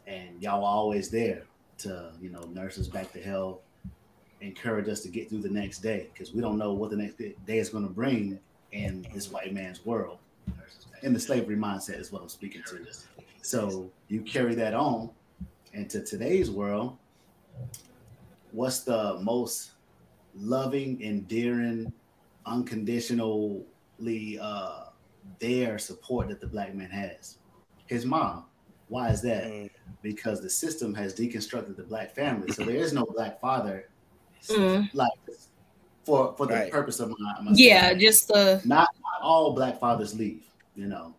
And 0.06 0.40
y'all 0.42 0.60
were 0.60 0.68
always 0.68 1.10
there 1.10 1.42
to, 1.78 2.12
you 2.20 2.30
know, 2.30 2.42
nurse 2.52 2.78
us 2.78 2.88
back 2.88 3.12
to 3.12 3.20
health, 3.20 3.60
encourage 4.40 4.88
us 4.88 5.00
to 5.00 5.08
get 5.08 5.28
through 5.28 5.42
the 5.42 5.50
next 5.50 5.78
day 5.80 6.08
because 6.12 6.32
we 6.32 6.40
don't 6.40 6.58
know 6.58 6.72
what 6.72 6.90
the 6.90 6.96
next 6.96 7.16
day 7.18 7.58
is 7.58 7.68
going 7.68 7.84
to 7.86 7.92
bring 7.92 8.38
in 8.72 9.06
this 9.12 9.30
white 9.30 9.52
man's 9.52 9.84
world. 9.84 10.18
In 11.02 11.12
the 11.12 11.20
slavery 11.20 11.56
mindset 11.56 11.98
is 11.98 12.12
what 12.12 12.22
I'm 12.22 12.28
speaking 12.28 12.62
to. 12.66 12.86
So 13.42 13.90
you 14.08 14.20
carry 14.22 14.54
that 14.56 14.74
on 14.74 15.10
into 15.72 16.02
today's 16.02 16.50
world. 16.50 16.96
What's 18.52 18.80
the 18.80 19.18
most 19.20 19.72
loving, 20.34 21.02
endearing, 21.02 21.92
unconditionally 22.46 23.64
uh, 24.40 24.84
there 25.38 25.78
support 25.78 26.28
that 26.28 26.40
the 26.40 26.46
black 26.46 26.74
man 26.74 26.90
has? 26.90 27.38
His 27.86 28.04
mom. 28.04 28.44
Why 28.88 29.10
is 29.10 29.22
that? 29.22 29.44
Mm. 29.44 29.70
Because 30.02 30.40
the 30.40 30.50
system 30.50 30.94
has 30.94 31.14
deconstructed 31.14 31.76
the 31.76 31.84
black 31.84 32.14
family. 32.14 32.52
So 32.52 32.64
there 32.64 32.76
is 32.76 32.92
no 32.92 33.04
black 33.04 33.40
father 33.40 33.88
Mm. 34.48 34.88
like 34.94 35.10
for 36.04 36.34
for 36.36 36.46
the 36.46 36.54
Right. 36.54 36.72
purpose 36.72 37.00
of 37.00 37.10
my, 37.18 37.40
my 37.42 37.52
Yeah, 37.52 37.80
statement 37.80 38.00
just 38.00 38.28
the 38.28 38.60
not, 38.64 38.88
not 39.02 39.22
all 39.22 39.52
black 39.52 39.78
fathers 39.78 40.14
leave. 40.14 40.44
You 40.74 40.86
know, 40.86 41.14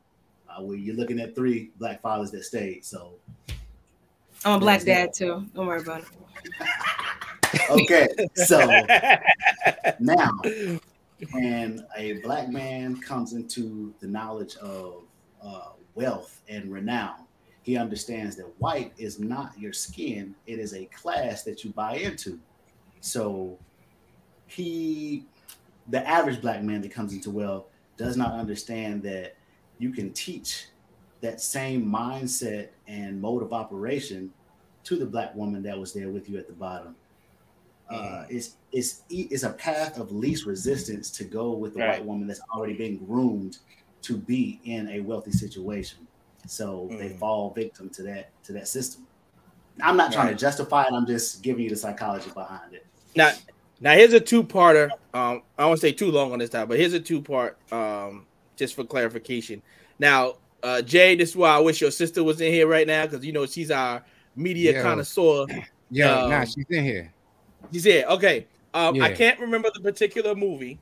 uh, 0.50 0.62
where 0.62 0.78
you're 0.78 0.96
looking 0.96 1.20
at 1.20 1.36
three 1.36 1.72
black 1.78 2.02
fathers 2.02 2.32
that 2.32 2.44
stayed. 2.44 2.84
So 2.86 3.16
I'm 4.44 4.54
a 4.54 4.60
black 4.60 4.82
There's 4.82 4.98
dad 4.98 5.14
too. 5.14 5.46
Don't 5.54 5.68
worry 5.68 5.82
about 5.82 6.02
it. 6.02 6.08
okay, 7.70 8.08
so 8.36 8.88
now 10.00 10.32
when 11.32 11.86
a 11.96 12.14
black 12.24 12.50
man 12.50 13.00
comes 13.02 13.34
into 13.34 13.94
the 14.00 14.08
knowledge 14.08 14.56
of 14.58 15.04
uh, 15.44 15.70
wealth 15.96 16.42
and 16.50 16.72
renown, 16.72 17.16
he 17.62 17.78
understands 17.78 18.36
that 18.38 18.52
white 18.60 18.94
is 18.98 19.20
not 19.20 19.58
your 19.60 19.74
skin; 19.74 20.36
it 20.48 20.60
is 20.60 20.74
a 20.74 20.86
class 20.86 21.44
that 21.44 21.64
you 21.64 21.72
buy 21.72 21.96
into. 21.96 22.40
So 23.02 23.60
he, 24.48 25.26
the 25.90 26.08
average 26.08 26.42
black 26.42 26.64
man 26.64 26.82
that 26.82 26.92
comes 26.92 27.14
into 27.14 27.30
wealth, 27.32 27.66
does 27.98 28.18
not 28.18 28.34
understand 28.34 29.04
that 29.04 29.36
you 29.78 29.92
can 29.92 30.12
teach 30.14 30.68
that 31.22 31.42
same 31.42 31.86
mindset 31.86 32.70
and 32.88 33.22
mode 33.22 33.44
of 33.44 33.54
operation 33.54 34.34
to 34.86 34.96
the 34.98 35.06
black 35.06 35.36
woman 35.36 35.62
that 35.64 35.78
was 35.78 35.94
there 35.94 36.10
with 36.10 36.30
you 36.30 36.38
at 36.38 36.48
the 36.48 36.54
bottom. 36.54 36.96
Uh, 37.90 38.26
it's 38.30 38.56
it's 38.72 39.04
e- 39.10 39.28
it's 39.30 39.44
a 39.44 39.52
path 39.52 40.00
of 40.00 40.12
least 40.14 40.46
resistance 40.46 41.12
to 41.12 41.26
go 41.26 41.52
with 41.52 41.74
the 41.74 41.80
Right. 41.80 41.90
white 42.00 42.06
woman 42.06 42.26
that's 42.26 42.40
already 42.56 42.74
been 42.74 42.98
groomed 43.06 43.58
to 44.04 44.18
be 44.18 44.62
in 44.64 44.88
a 44.90 45.02
wealthy 45.02 45.32
situation. 45.32 46.08
So 46.48 46.88
they 46.92 47.10
Mm. 47.10 47.20
fall 47.20 47.54
victim 47.54 47.90
to 47.90 48.04
that 48.04 48.30
to 48.46 48.54
that 48.54 48.68
system. 48.70 49.08
I'm 49.82 49.98
not 49.98 50.14
trying 50.14 50.28
Right. 50.28 50.34
to 50.34 50.40
justify 50.40 50.84
it. 50.86 50.94
I'm 50.94 51.06
just 51.06 51.44
giving 51.44 51.64
you 51.64 51.70
the 51.70 51.76
psychology 51.76 52.32
behind 52.32 52.74
it. 52.74 52.86
Now, 53.16 53.32
now 53.80 53.94
here's 53.94 54.14
a 54.14 54.20
two-parter. 54.20 54.90
Um, 55.14 55.42
I 55.58 55.66
won't 55.66 55.80
stay 55.80 55.92
too 55.92 56.12
long 56.12 56.32
on 56.32 56.40
this 56.40 56.50
time, 56.50 56.68
but 56.68 56.78
here's 56.78 56.94
a 56.94 57.00
two-part. 57.00 57.58
Um, 57.72 58.28
just 58.56 58.76
for 58.76 58.84
clarification. 58.84 59.62
Now, 59.98 60.36
uh, 60.62 60.82
Jay, 60.84 61.16
this 61.16 61.30
is 61.32 61.36
why 61.36 61.50
I 61.56 61.60
wish 61.60 61.82
your 61.82 61.90
sister 61.90 62.24
was 62.24 62.40
in 62.42 62.54
here 62.54 62.68
right 62.68 62.86
now 62.86 63.06
because 63.08 63.26
you 63.26 63.32
know 63.34 63.46
she's 63.48 63.72
our 63.72 64.04
media 64.36 64.74
Yeah. 64.74 64.82
connoisseur. 64.82 65.48
Yeah, 65.94 66.20
Um, 66.20 66.30
nah, 66.30 66.46
she's 66.46 66.66
in 66.70 66.86
here. 66.86 67.14
She's 67.74 67.84
here. 67.84 68.06
Okay. 68.08 68.48
Um, 68.74 69.02
I 69.02 69.12
can't 69.12 69.38
remember 69.42 69.70
the 69.74 69.82
particular 69.82 70.36
movie, 70.36 70.80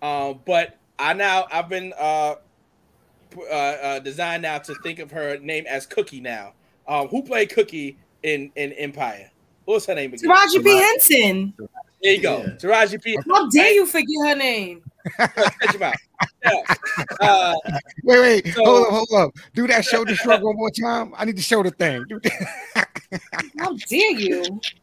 um, 0.00 0.40
but 0.46 0.78
I 0.98 1.12
now 1.12 1.46
I've 1.52 1.68
been 1.68 1.92
uh, 2.00 2.36
uh, 3.36 3.42
uh, 3.52 3.98
designed 3.98 4.42
now 4.42 4.56
to 4.56 4.74
think 4.76 5.00
of 5.00 5.10
her 5.10 5.36
name 5.38 5.66
as 5.68 5.84
Cookie 5.84 6.20
now. 6.20 6.54
Um, 6.86 7.08
who 7.08 7.22
played 7.22 7.50
Cookie 7.50 7.98
in 8.22 8.50
in 8.56 8.72
Empire? 8.72 9.30
What's 9.68 9.84
her 9.84 9.94
name 9.94 10.14
again? 10.14 10.30
Taraji 10.30 10.64
P. 10.64 10.76
Henson. 10.78 11.52
There 12.02 12.12
you 12.14 12.22
go, 12.22 12.38
Yeah. 12.38 12.46
Taraji 12.54 13.02
P. 13.02 13.18
How 13.28 13.50
dare 13.50 13.70
you 13.72 13.84
forget 13.84 14.06
her 14.26 14.34
name? 14.34 14.82
Catch 15.18 15.74
him 15.74 15.82
out. 15.82 15.94
Yeah. 16.42 16.62
Uh, 17.20 17.54
Wait, 18.02 18.20
wait, 18.44 18.54
So- 18.54 18.64
hold 18.64 18.86
up, 18.86 18.90
hold 18.92 19.08
up. 19.28 19.34
Do 19.54 19.66
that 19.68 19.84
shoulder 19.84 20.14
shrug 20.16 20.42
one 20.42 20.56
more 20.56 20.70
time. 20.70 21.12
I 21.16 21.24
need 21.26 21.36
to 21.36 21.42
show 21.42 21.62
the 21.62 21.70
thing. 21.70 22.04
Do 22.08 22.18
that. 22.20 22.88
How 23.58 23.74
dare 23.74 24.12
you? 24.12 24.42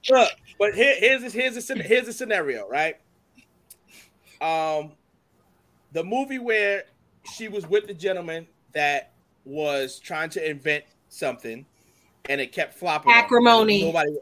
Look, 0.10 0.30
but 0.60 0.76
here, 0.76 0.96
here's 0.98 1.22
this, 1.24 1.34
here's 1.34 1.70
a 1.70 1.74
here's 1.82 2.08
a 2.08 2.14
scenario, 2.14 2.68
right? 2.70 2.96
Um, 4.40 4.92
the 5.94 6.04
movie 6.04 6.40
where 6.40 6.84
she 7.34 7.48
was 7.48 7.68
with 7.68 7.88
the 7.88 7.94
gentleman 7.94 8.48
that 8.74 9.12
was 9.46 10.00
trying 10.00 10.30
to 10.32 10.50
invent 10.50 10.86
something, 11.10 11.66
and 12.30 12.40
it 12.40 12.52
kept 12.52 12.76
flopping. 12.76 13.12
Acrimony. 13.12 13.84
Nobody. 13.84 14.16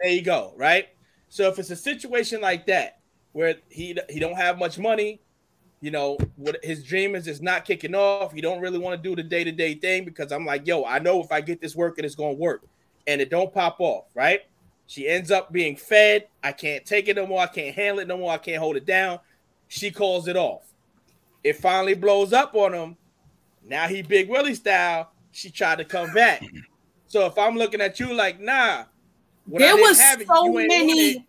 There 0.00 0.12
you 0.12 0.22
go. 0.22 0.54
Right. 0.56 0.88
So 1.28 1.48
if 1.48 1.58
it's 1.58 1.70
a 1.70 1.76
situation 1.76 2.40
like 2.40 2.66
that 2.66 3.00
where 3.32 3.56
he 3.68 3.96
he 4.08 4.20
don't 4.20 4.36
have 4.36 4.58
much 4.58 4.78
money, 4.78 5.20
you 5.80 5.90
know 5.90 6.18
what 6.36 6.58
his 6.62 6.84
dream 6.84 7.14
is 7.14 7.26
is 7.26 7.42
not 7.42 7.64
kicking 7.64 7.94
off. 7.94 8.32
He 8.32 8.40
don't 8.40 8.60
really 8.60 8.78
want 8.78 9.00
to 9.00 9.08
do 9.08 9.16
the 9.16 9.22
day 9.22 9.44
to 9.44 9.52
day 9.52 9.74
thing 9.74 10.04
because 10.04 10.32
I'm 10.32 10.46
like, 10.46 10.66
yo, 10.66 10.84
I 10.84 10.98
know 10.98 11.22
if 11.22 11.32
I 11.32 11.40
get 11.40 11.60
this 11.60 11.74
working, 11.76 12.04
it's 12.04 12.14
gonna 12.14 12.32
work, 12.32 12.62
and 13.06 13.20
it 13.20 13.30
don't 13.30 13.52
pop 13.52 13.76
off. 13.80 14.04
Right. 14.14 14.42
She 14.86 15.08
ends 15.08 15.30
up 15.30 15.52
being 15.52 15.76
fed. 15.76 16.28
I 16.44 16.52
can't 16.52 16.84
take 16.84 17.08
it 17.08 17.16
no 17.16 17.26
more. 17.26 17.40
I 17.40 17.48
can't 17.48 17.74
handle 17.74 17.98
it 17.98 18.08
no 18.08 18.16
more. 18.16 18.30
I 18.30 18.38
can't 18.38 18.58
hold 18.58 18.76
it 18.76 18.86
down. 18.86 19.18
She 19.68 19.90
calls 19.90 20.28
it 20.28 20.36
off. 20.36 20.72
It 21.42 21.56
finally 21.56 21.94
blows 21.94 22.32
up 22.32 22.54
on 22.54 22.72
him. 22.72 22.96
Now 23.64 23.88
he 23.88 24.02
Big 24.02 24.28
Willie 24.28 24.54
style. 24.54 25.10
She 25.32 25.50
tried 25.50 25.78
to 25.78 25.84
come 25.84 26.12
back. 26.14 26.42
So 27.08 27.26
if 27.26 27.36
I'm 27.36 27.56
looking 27.56 27.80
at 27.80 28.00
you 28.00 28.12
like, 28.12 28.40
nah, 28.40 28.84
when 29.46 29.62
I 29.62 29.66
there 29.66 29.74
didn't 29.76 29.88
was 29.88 30.00
have 30.00 30.20
it, 30.20 30.26
so 30.26 30.44
you 30.46 30.68
many. 30.68 31.26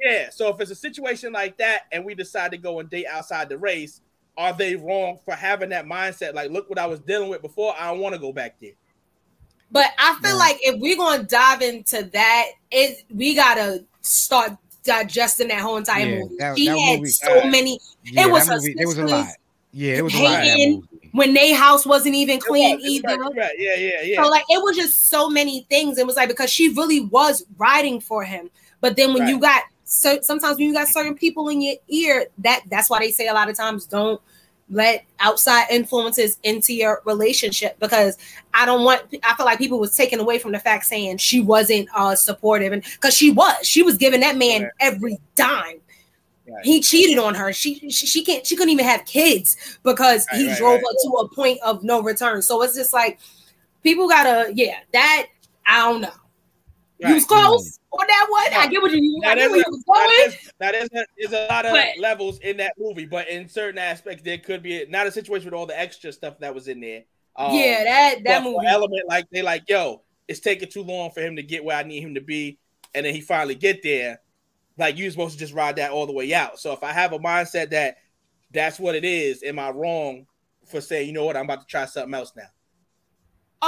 Yeah. 0.00 0.30
So 0.30 0.48
if 0.48 0.60
it's 0.60 0.70
a 0.70 0.74
situation 0.76 1.32
like 1.32 1.56
that 1.58 1.82
and 1.92 2.04
we 2.04 2.14
decide 2.14 2.50
to 2.52 2.58
go 2.58 2.80
and 2.80 2.90
date 2.90 3.06
outside 3.06 3.48
the 3.48 3.58
race, 3.58 4.00
are 4.36 4.52
they 4.52 4.74
wrong 4.76 5.18
for 5.24 5.34
having 5.34 5.68
that 5.70 5.86
mindset? 5.86 6.34
Like, 6.34 6.50
look 6.50 6.68
what 6.68 6.78
I 6.78 6.86
was 6.86 7.00
dealing 7.00 7.28
with 7.28 7.42
before. 7.42 7.74
I 7.78 7.88
don't 7.90 8.00
want 8.00 8.14
to 8.14 8.20
go 8.20 8.32
back 8.32 8.56
there. 8.60 8.72
But 9.70 9.86
I 9.98 10.18
feel 10.20 10.30
Yeah. 10.32 10.36
like 10.36 10.58
if 10.60 10.80
we're 10.80 10.96
gonna 10.96 11.22
dive 11.22 11.62
into 11.62 12.02
that, 12.12 12.46
it 12.70 13.04
we 13.14 13.34
gotta 13.34 13.84
start 14.00 14.52
digesting 14.84 15.48
that 15.48 15.60
whole 15.60 15.76
entire 15.76 16.06
Yeah, 16.06 16.18
movie. 16.18 16.36
that- 16.38 16.58
she 16.58 16.66
that 16.66 16.78
had 16.78 16.98
movie- 16.98 17.10
so 17.10 17.28
Alright. 17.30 17.50
many 17.50 17.80
Yeah, 18.04 18.26
was 18.26 18.46
that 18.46 18.52
her 18.54 18.58
movie, 18.58 18.74
it 18.78 18.86
was 18.86 18.98
a 18.98 19.06
lot. 19.06 19.28
Yeah, 19.72 19.94
it 19.94 20.04
was 20.04 20.14
a 20.14 20.22
lot. 20.22 20.26
in 20.26 20.32
that 20.48 20.56
hating. 20.56 20.88
when 21.12 21.32
they 21.34 21.52
house 21.52 21.86
wasn't 21.86 22.14
even 22.14 22.38
clean 22.40 22.78
You're 22.80 22.88
either. 22.90 23.18
right, 23.20 23.36
right. 23.36 23.54
Yeah, 23.58 23.74
yeah, 23.76 24.02
yeah. 24.02 24.22
So 24.22 24.28
like 24.28 24.44
it 24.50 24.62
was 24.62 24.76
just 24.76 25.08
so 25.08 25.28
many 25.30 25.66
things. 25.70 25.98
It 25.98 26.06
was 26.06 26.16
like 26.16 26.28
because 26.28 26.50
she 26.50 26.68
really 26.70 27.00
was 27.00 27.44
riding 27.56 28.00
for 28.00 28.22
him. 28.24 28.50
But 28.80 28.96
then 28.96 29.14
when 29.14 29.26
you 29.28 29.38
got 29.40 29.62
so 29.84 30.18
sometimes 30.22 30.58
when 30.58 30.66
you 30.68 30.74
got 30.74 30.88
certain 30.88 31.14
people 31.14 31.48
in 31.48 31.60
your 31.62 31.76
ear, 31.88 32.26
that 32.38 32.62
that's 32.68 32.90
why 32.90 32.98
they 32.98 33.10
say 33.10 33.28
a 33.28 33.34
lot 33.34 33.48
of 33.48 33.56
times 33.56 33.86
don't 33.86 34.20
let 34.70 35.04
outside 35.20 35.66
influences 35.70 36.38
into 36.44 36.72
your 36.72 37.02
relationship 37.04 37.78
because 37.78 38.16
I 38.54 38.64
don't 38.64 38.84
want 38.84 39.02
I 39.22 39.34
feel 39.34 39.44
like 39.44 39.58
people 39.58 39.78
was 39.78 39.94
taken 39.94 40.18
away 40.18 40.38
from 40.38 40.52
the 40.52 40.58
fact 40.58 40.86
saying 40.86 41.18
she 41.18 41.40
wasn't 41.40 41.88
uh 41.94 42.14
supportive 42.14 42.72
and 42.72 42.82
because 42.82 43.14
she 43.14 43.30
was 43.30 43.54
she 43.62 43.82
was 43.82 43.96
giving 43.96 44.20
that 44.20 44.36
man 44.36 44.62
Right. 44.62 44.70
every 44.80 45.18
dime. 45.34 45.78
Right. 46.52 46.64
He 46.64 46.80
cheated 46.80 47.18
on 47.18 47.34
her. 47.34 47.52
She, 47.52 47.88
she 47.90 48.06
she 48.06 48.24
can't 48.24 48.46
she 48.46 48.56
couldn't 48.56 48.72
even 48.72 48.84
have 48.84 49.04
kids 49.04 49.78
because 49.82 50.26
he 50.28 50.42
Right, 50.44 50.48
right, 50.50 50.58
drove 50.58 50.74
right. 50.74 50.82
her 50.82 50.94
to 51.04 51.08
a 51.18 51.28
point 51.34 51.58
of 51.62 51.82
no 51.82 52.02
return. 52.02 52.42
So 52.42 52.62
it's 52.62 52.74
just 52.74 52.92
like 52.92 53.18
people 53.82 54.08
gotta 54.08 54.52
yeah 54.54 54.78
that 54.92 55.26
I 55.66 55.78
don't 55.90 56.00
know. 56.02 56.10
You 56.98 57.14
was 57.14 57.22
Right. 57.24 57.28
close 57.28 57.78
on 57.90 58.06
that 58.06 58.26
one. 58.30 58.46
I 58.54 58.66
get 58.68 58.80
what 58.82 58.92
you 58.92 59.20
I 59.24 59.28
That 59.30 59.34
get 59.38 59.44
is 59.46 59.50
where 59.50 59.60
a, 59.60 59.64
you 59.66 59.70
was 59.70 59.84
going. 59.84 60.32
is, 60.32 60.52
that 60.60 60.74
is 60.74 60.88
a, 60.94 61.04
is 61.16 61.32
a 61.32 61.46
lot 61.48 61.66
of 61.66 61.72
But- 61.72 61.98
levels 61.98 62.38
in 62.40 62.56
that 62.58 62.74
movie, 62.78 63.06
but 63.06 63.28
in 63.28 63.48
certain 63.48 63.78
aspects, 63.78 64.22
there 64.22 64.38
could 64.38 64.62
be 64.62 64.84
not 64.88 65.06
a 65.06 65.10
situation 65.12 65.46
with 65.46 65.54
all 65.54 65.66
the 65.66 65.78
extra 65.78 66.12
stuff 66.12 66.38
that 66.40 66.54
was 66.54 66.68
in 66.68 66.80
there. 66.80 67.02
Um, 67.34 67.54
yeah, 67.56 67.82
that 67.84 68.14
that 68.24 68.44
but 68.44 68.50
movie. 68.52 68.66
element 68.66 69.02
like 69.08 69.26
they 69.30 69.42
like, 69.42 69.64
yo, 69.68 70.02
it's 70.28 70.38
taking 70.40 70.68
too 70.68 70.82
long 70.82 71.10
for 71.10 71.20
him 71.22 71.34
to 71.36 71.42
get 71.42 71.64
where 71.64 71.76
I 71.76 71.82
need 71.82 72.02
him 72.02 72.14
to 72.14 72.20
be, 72.20 72.58
and 72.94 73.04
then 73.06 73.14
he 73.14 73.20
finally 73.20 73.54
get 73.54 73.82
there. 73.82 74.20
Like 74.78 74.96
you're 74.98 75.10
supposed 75.10 75.34
to 75.34 75.38
just 75.38 75.52
ride 75.54 75.76
that 75.76 75.90
all 75.90 76.06
the 76.06 76.12
way 76.12 76.32
out. 76.34 76.58
So 76.58 76.72
if 76.72 76.82
I 76.82 76.92
have 76.92 77.12
a 77.12 77.18
mindset 77.18 77.70
that 77.70 77.96
that's 78.52 78.78
what 78.78 78.94
it 78.94 79.04
is, 79.04 79.42
am 79.42 79.58
I 79.58 79.70
wrong 79.70 80.26
for 80.66 80.80
saying, 80.80 81.06
you 81.08 81.12
know 81.12 81.24
what, 81.24 81.36
I'm 81.36 81.44
about 81.44 81.60
to 81.60 81.66
try 81.66 81.84
something 81.84 82.14
else 82.14 82.32
now? 82.36 82.48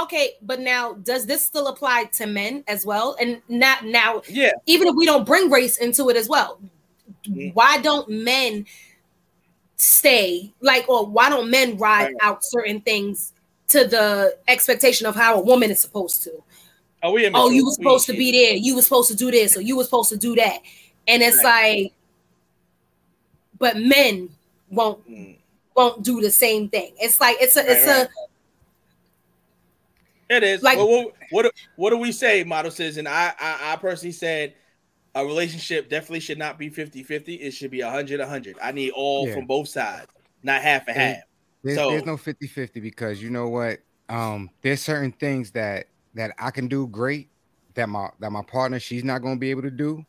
Okay, 0.03 0.31
but 0.41 0.59
now 0.59 0.93
does 0.93 1.25
this 1.25 1.45
still 1.45 1.67
apply 1.67 2.05
to 2.15 2.25
men 2.25 2.63
as 2.67 2.85
well? 2.85 3.15
And 3.19 3.41
not 3.47 3.85
now, 3.85 4.23
Yeah, 4.27 4.51
even 4.65 4.87
if 4.87 4.95
we 4.95 5.05
don't 5.05 5.25
bring 5.25 5.49
race 5.49 5.77
into 5.77 6.09
it 6.09 6.17
as 6.17 6.27
well, 6.27 6.59
Mhm. 7.27 7.53
why 7.53 7.77
don't 7.77 8.09
men 8.09 8.65
stay 9.77 10.53
like, 10.61 10.87
or 10.89 11.05
why 11.05 11.29
don't 11.29 11.49
men 11.49 11.77
ride 11.77 12.05
Right. 12.05 12.15
out 12.21 12.43
certain 12.43 12.81
things 12.81 13.33
to 13.69 13.85
the 13.85 14.37
expectation 14.47 15.05
of 15.07 15.15
how 15.15 15.35
a 15.35 15.39
woman 15.41 15.69
is 15.71 15.79
supposed 15.79 16.23
to? 16.23 16.31
oh, 17.03 17.11
we 17.11 17.27
oh, 17.27 17.49
you 17.49 17.63
were 17.63 17.69
we- 17.69 17.75
supposed 17.75 18.05
to 18.07 18.13
be 18.13 18.31
there, 18.31 18.55
you 18.55 18.75
were 18.75 18.81
supposed 18.81 19.09
to 19.09 19.15
do 19.15 19.29
this, 19.29 19.55
or 19.55 19.61
you 19.61 19.77
were 19.77 19.83
supposed 19.83 20.09
to 20.09 20.17
do 20.17 20.33
that, 20.35 20.59
and 21.07 21.21
it's 21.23 21.41
like, 21.43 21.93
but 23.59 23.77
men 23.77 24.29
won't 24.69 25.07
Mm. 25.09 25.37
won't 25.75 26.03
do 26.03 26.21
the 26.21 26.31
same 26.31 26.69
thing. 26.69 26.93
It's 26.99 27.19
like 27.19 27.37
it's 27.39 27.55
a 27.57 27.61
it's 27.61 27.85
Right, 27.87 27.97
right. 27.97 28.07
a 28.07 28.09
It 30.37 30.43
is. 30.43 30.63
Like- 30.63 30.77
Like, 30.79 30.87
what, 30.87 31.13
what, 31.29 31.41
do- 31.43 31.51
what 31.75 31.89
do 31.91 31.97
we 31.97 32.11
say, 32.11 32.43
Model 32.43 32.71
Citizen? 32.71 33.05
I, 33.07 33.33
I, 33.39 33.73
I 33.73 33.75
personally 33.75 34.11
said 34.11 34.55
a 35.13 35.23
relationship 35.23 35.87
definitely 35.89 36.19
should 36.21 36.39
not 36.39 36.57
be 36.57 36.69
50 36.69 37.03
50. 37.03 37.35
It 37.35 37.51
should 37.51 37.69
be 37.71 37.81
100 37.83 38.19
100. 38.19 38.57
I 38.61 38.71
need 38.71 38.91
all 38.91 39.27
Yeah. 39.27 39.35
from 39.35 39.45
both 39.45 39.67
sides, 39.67 40.07
not 40.43 40.61
half 40.61 40.87
and 40.87 40.97
Yeah. 40.97 41.07
half. 41.13 41.23
There's, 41.63 41.77
So- 41.77 41.89
there's 41.91 42.05
no 42.05 42.17
50-50 42.17 42.79
because 42.81 43.21
you 43.21 43.29
know 43.29 43.49
what? 43.49 43.79
Um, 44.09 44.49
there's 44.61 44.81
certain 44.81 45.11
things 45.11 45.51
that 45.51 45.87
that 46.15 46.31
I 46.39 46.49
can 46.51 46.67
do 46.67 46.87
great 46.87 47.27
that 47.73 47.89
my 47.89 48.09
that 48.19 48.31
my 48.31 48.41
partner 48.43 48.79
she's 48.79 49.03
not 49.03 49.21
gonna 49.21 49.35
be 49.35 49.49
able 49.51 49.63
to 49.63 49.71
do. 49.71 50.05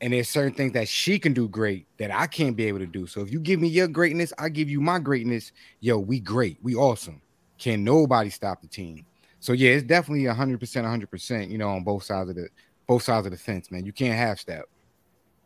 And 0.00 0.12
there's 0.12 0.28
certain 0.28 0.54
things 0.54 0.72
that 0.72 0.88
she 0.88 1.18
can 1.18 1.34
do 1.34 1.46
great 1.48 1.86
that 1.98 2.10
I 2.10 2.26
can't 2.26 2.56
be 2.56 2.64
able 2.66 2.78
to 2.78 2.86
do. 2.86 3.06
So 3.06 3.20
if 3.20 3.30
you 3.30 3.38
give 3.38 3.60
me 3.60 3.68
your 3.68 3.86
greatness, 3.88 4.32
I 4.38 4.48
give 4.48 4.70
you 4.70 4.80
my 4.80 4.98
greatness. 4.98 5.52
Yo, 5.80 5.98
we 5.98 6.20
great, 6.20 6.58
we 6.62 6.74
awesome. 6.74 7.20
Can 7.58 7.84
nobody 7.84 8.30
stop 8.30 8.62
the 8.62 8.68
team? 8.68 9.04
So 9.40 9.52
yeah, 9.52 9.72
it's 9.72 9.82
definitely 9.86 10.24
hundred 10.26 10.58
percent, 10.60 10.86
hundred 10.86 11.10
percent. 11.10 11.50
You 11.50 11.58
know, 11.58 11.68
on 11.70 11.84
both 11.84 12.04
sides 12.04 12.30
of 12.30 12.36
the 12.36 12.48
both 12.86 13.02
sides 13.02 13.26
of 13.26 13.32
the 13.32 13.38
fence, 13.38 13.70
man. 13.70 13.84
You 13.84 13.92
can't 13.92 14.14
half 14.14 14.38
step. 14.38 14.64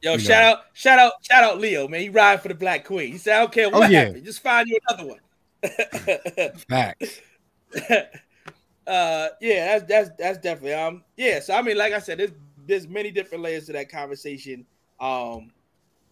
Yo, 0.03 0.13
You 0.15 0.19
shout 0.21 0.43
know. 0.43 0.51
out, 0.51 0.59
shout 0.75 0.99
out, 0.99 1.13
shout 1.23 1.43
out 1.45 1.59
Leo, 1.59 1.89
man. 1.89 2.01
He 2.01 2.09
ride 2.09 2.41
for 2.43 2.49
the 2.49 2.55
Black 2.55 2.85
Queen. 2.85 3.11
He 3.13 3.19
said, 3.19 3.37
I 3.37 3.41
don't 3.41 3.53
care 3.53 3.71
Oh, 3.73 3.81
what 3.81 3.91
yeah. 3.91 4.05
happened. 4.05 4.25
Just 4.25 4.41
find 4.41 4.69
you 4.69 4.79
another 4.89 5.09
one. 5.09 5.21
Facts. 6.69 7.21
uh 8.87 9.29
yeah 9.41 9.79
that's 9.79 9.85
that's 9.89 10.11
that's 10.19 10.39
definitely 10.39 10.75
um 10.75 11.03
yeah 11.17 11.41
so 11.41 11.55
i 11.55 11.63
mean 11.63 11.77
like 11.77 11.95
i 11.95 11.99
said 11.99 12.19
there's 12.19 12.33
there's 12.67 12.89
many 12.89 13.11
different 13.11 13.43
layers 13.43 13.67
to 13.67 13.73
that 13.73 13.91
conversation 13.91 14.65
um 15.01 15.51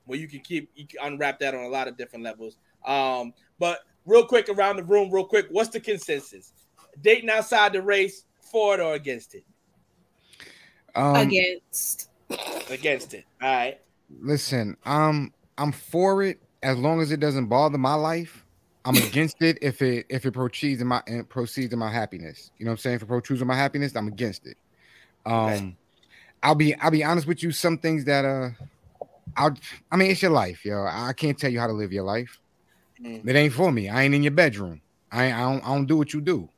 where 0.05 0.19
you 0.19 0.29
can 0.29 0.41
keep 0.41 0.71
you 0.75 0.87
can 0.87 1.13
unwrap 1.13 1.39
that 1.39 1.55
on 1.55 1.63
a 1.65 1.69
lot 1.69 1.89
of 1.89 1.97
different 1.97 2.25
levels 2.25 2.57
um 2.87 3.33
but 3.59 3.81
real 4.07 4.25
quick 4.25 4.49
around 4.49 4.77
the 4.77 4.85
room 4.85 5.11
real 5.11 5.25
quick 5.25 5.47
what's 5.51 5.71
the 5.71 5.81
consensus 5.81 6.53
dating 7.01 7.31
outside 7.31 7.73
the 7.73 7.81
race 7.83 8.25
for 8.51 8.75
it 8.75 8.81
or 8.81 8.95
against 8.95 9.35
it 9.35 9.45
Um, 10.95 11.17
against. 11.17 12.09
against 12.69 13.15
it 13.15 13.25
all 13.41 13.49
right 13.49 13.79
Listen, 14.21 14.77
um, 14.85 15.33
I'm 15.59 15.73
for 15.73 16.23
it 16.23 16.39
as 16.63 16.77
long 16.79 17.01
as 17.01 17.13
it 17.13 17.21
doesn't 17.21 17.47
bother 17.47 17.79
my 17.79 17.95
life. 17.95 18.45
I'm 18.85 18.99
against 18.99 19.41
it 19.41 19.59
if 19.63 19.81
it 19.81 20.07
if 20.11 20.27
it 20.27 20.33
proceeds 20.33 20.81
in 20.81 20.89
my 20.89 21.03
proceeds 21.29 21.73
in 21.73 21.79
my 21.79 21.91
happiness. 21.91 22.51
You 22.59 22.65
know 22.65 22.71
what 22.71 22.75
I'm 22.75 22.79
saying? 22.79 22.97
If 22.97 23.03
it 23.03 23.07
protrudes 23.07 23.41
in 23.43 23.49
my 23.49 23.57
happiness, 23.57 23.95
I'm 23.95 24.09
against 24.09 24.47
it. 24.47 24.57
Um, 25.25 25.35
Okay. 25.35 25.77
I'll 26.43 26.55
be 26.55 26.75
I'll 26.77 26.91
be 26.91 27.05
honest 27.05 27.27
with 27.27 27.43
you. 27.43 27.53
Some 27.53 27.79
things 27.79 28.05
that 28.05 28.25
uh, 28.25 28.51
I'll 29.37 29.57
I 29.91 29.97
mean 29.97 30.11
it's 30.11 30.23
your 30.23 30.33
life, 30.33 30.65
yo. 30.65 30.85
I 30.85 31.13
can't 31.13 31.39
tell 31.39 31.51
you 31.51 31.61
how 31.61 31.67
to 31.67 31.73
live 31.73 31.93
your 31.93 32.05
life. 32.05 32.41
Mm. 33.01 33.27
It 33.27 33.37
ain't 33.37 33.53
for 33.53 33.71
me. 33.71 33.89
I 33.89 34.03
ain't 34.03 34.15
in 34.15 34.23
your 34.23 34.33
bedroom. 34.33 34.81
I 35.11 35.33
I 35.33 35.41
don't 35.41 35.65
I 35.65 35.75
don't 35.75 35.87
do 35.87 35.97
what 35.97 36.13
you 36.13 36.21
do. 36.21 36.49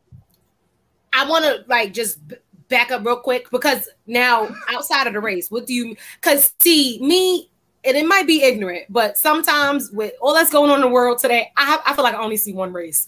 I 1.13 1.29
want 1.29 1.45
to 1.45 1.65
like 1.69 1.93
just 1.93 2.19
back 2.69 2.91
up 2.91 3.05
real 3.05 3.17
quick 3.17 3.51
because 3.51 3.89
now 4.07 4.49
outside 4.69 5.07
of 5.07 5.13
the 5.13 5.21
race, 5.21 5.51
what 5.51 5.67
do 5.67 5.75
you? 5.75 5.97
Because 6.21 6.53
see 6.59 6.99
me, 7.01 7.51
and 7.85 7.97
it 7.97 8.07
might 8.07 8.27
be 8.27 8.43
ignorant, 8.43 8.87
but 8.89 9.17
sometimes 9.17 9.91
with 9.91 10.15
all 10.21 10.35
that's 10.35 10.51
going 10.51 10.71
on 10.71 10.77
in 10.77 10.81
the 10.83 10.89
world 10.89 11.19
today, 11.19 11.53
I 11.57 11.67
have, 11.67 11.83
I 11.87 11.95
feel 11.95 12.03
like 12.03 12.15
I 12.15 12.23
only 12.23 12.37
see 12.37 12.53
one 12.53 12.73
race. 12.73 13.07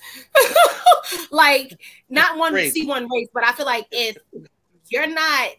like 1.31 1.81
not 2.09 2.39
one 2.39 2.55
see 2.71 2.87
one 2.87 3.09
race, 3.11 3.29
but 3.35 3.45
I 3.45 3.53
feel 3.53 3.67
like 3.67 3.87
if 3.91 4.17
you're 4.89 5.09
not 5.09 5.51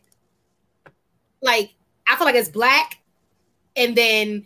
like 1.41 1.73
I 2.07 2.15
feel 2.15 2.25
like 2.25 2.35
it's 2.35 2.49
black, 2.49 2.99
and 3.75 3.95
then 3.95 4.45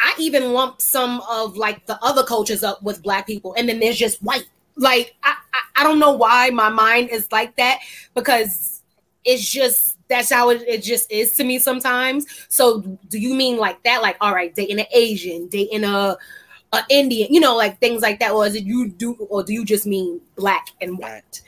I 0.00 0.14
even 0.18 0.52
lump 0.52 0.80
some 0.80 1.22
of 1.30 1.56
like 1.56 1.86
the 1.86 1.98
other 2.02 2.24
cultures 2.24 2.62
up 2.62 2.82
with 2.82 3.02
black 3.02 3.26
people, 3.26 3.54
and 3.54 3.68
then 3.68 3.80
there's 3.80 3.98
just 3.98 4.22
white. 4.22 4.46
Like 4.76 5.14
I, 5.22 5.34
I, 5.52 5.60
I 5.76 5.84
don't 5.84 5.98
know 5.98 6.12
why 6.12 6.50
my 6.50 6.68
mind 6.68 7.10
is 7.10 7.30
like 7.30 7.56
that 7.56 7.80
because 8.14 8.82
it's 9.24 9.48
just 9.48 9.98
that's 10.08 10.30
how 10.30 10.50
it, 10.50 10.62
it 10.66 10.82
just 10.82 11.10
is 11.10 11.32
to 11.32 11.44
me 11.44 11.58
sometimes. 11.58 12.26
So 12.48 12.80
do 13.08 13.18
you 13.18 13.34
mean 13.34 13.56
like 13.56 13.82
that? 13.84 14.02
Like 14.02 14.16
all 14.20 14.34
right, 14.34 14.54
dating 14.54 14.80
an 14.80 14.86
Asian, 14.92 15.48
dating 15.48 15.84
a 15.84 16.16
a 16.72 16.82
Indian, 16.88 17.32
you 17.32 17.40
know, 17.40 17.54
like 17.56 17.78
things 17.80 18.02
like 18.02 18.18
that, 18.20 18.32
or 18.32 18.46
is 18.46 18.54
it 18.54 18.64
you 18.64 18.88
do, 18.88 19.14
or 19.28 19.42
do 19.42 19.52
you 19.52 19.64
just 19.64 19.86
mean 19.86 20.20
black 20.36 20.68
and 20.80 20.98
white? 20.98 21.42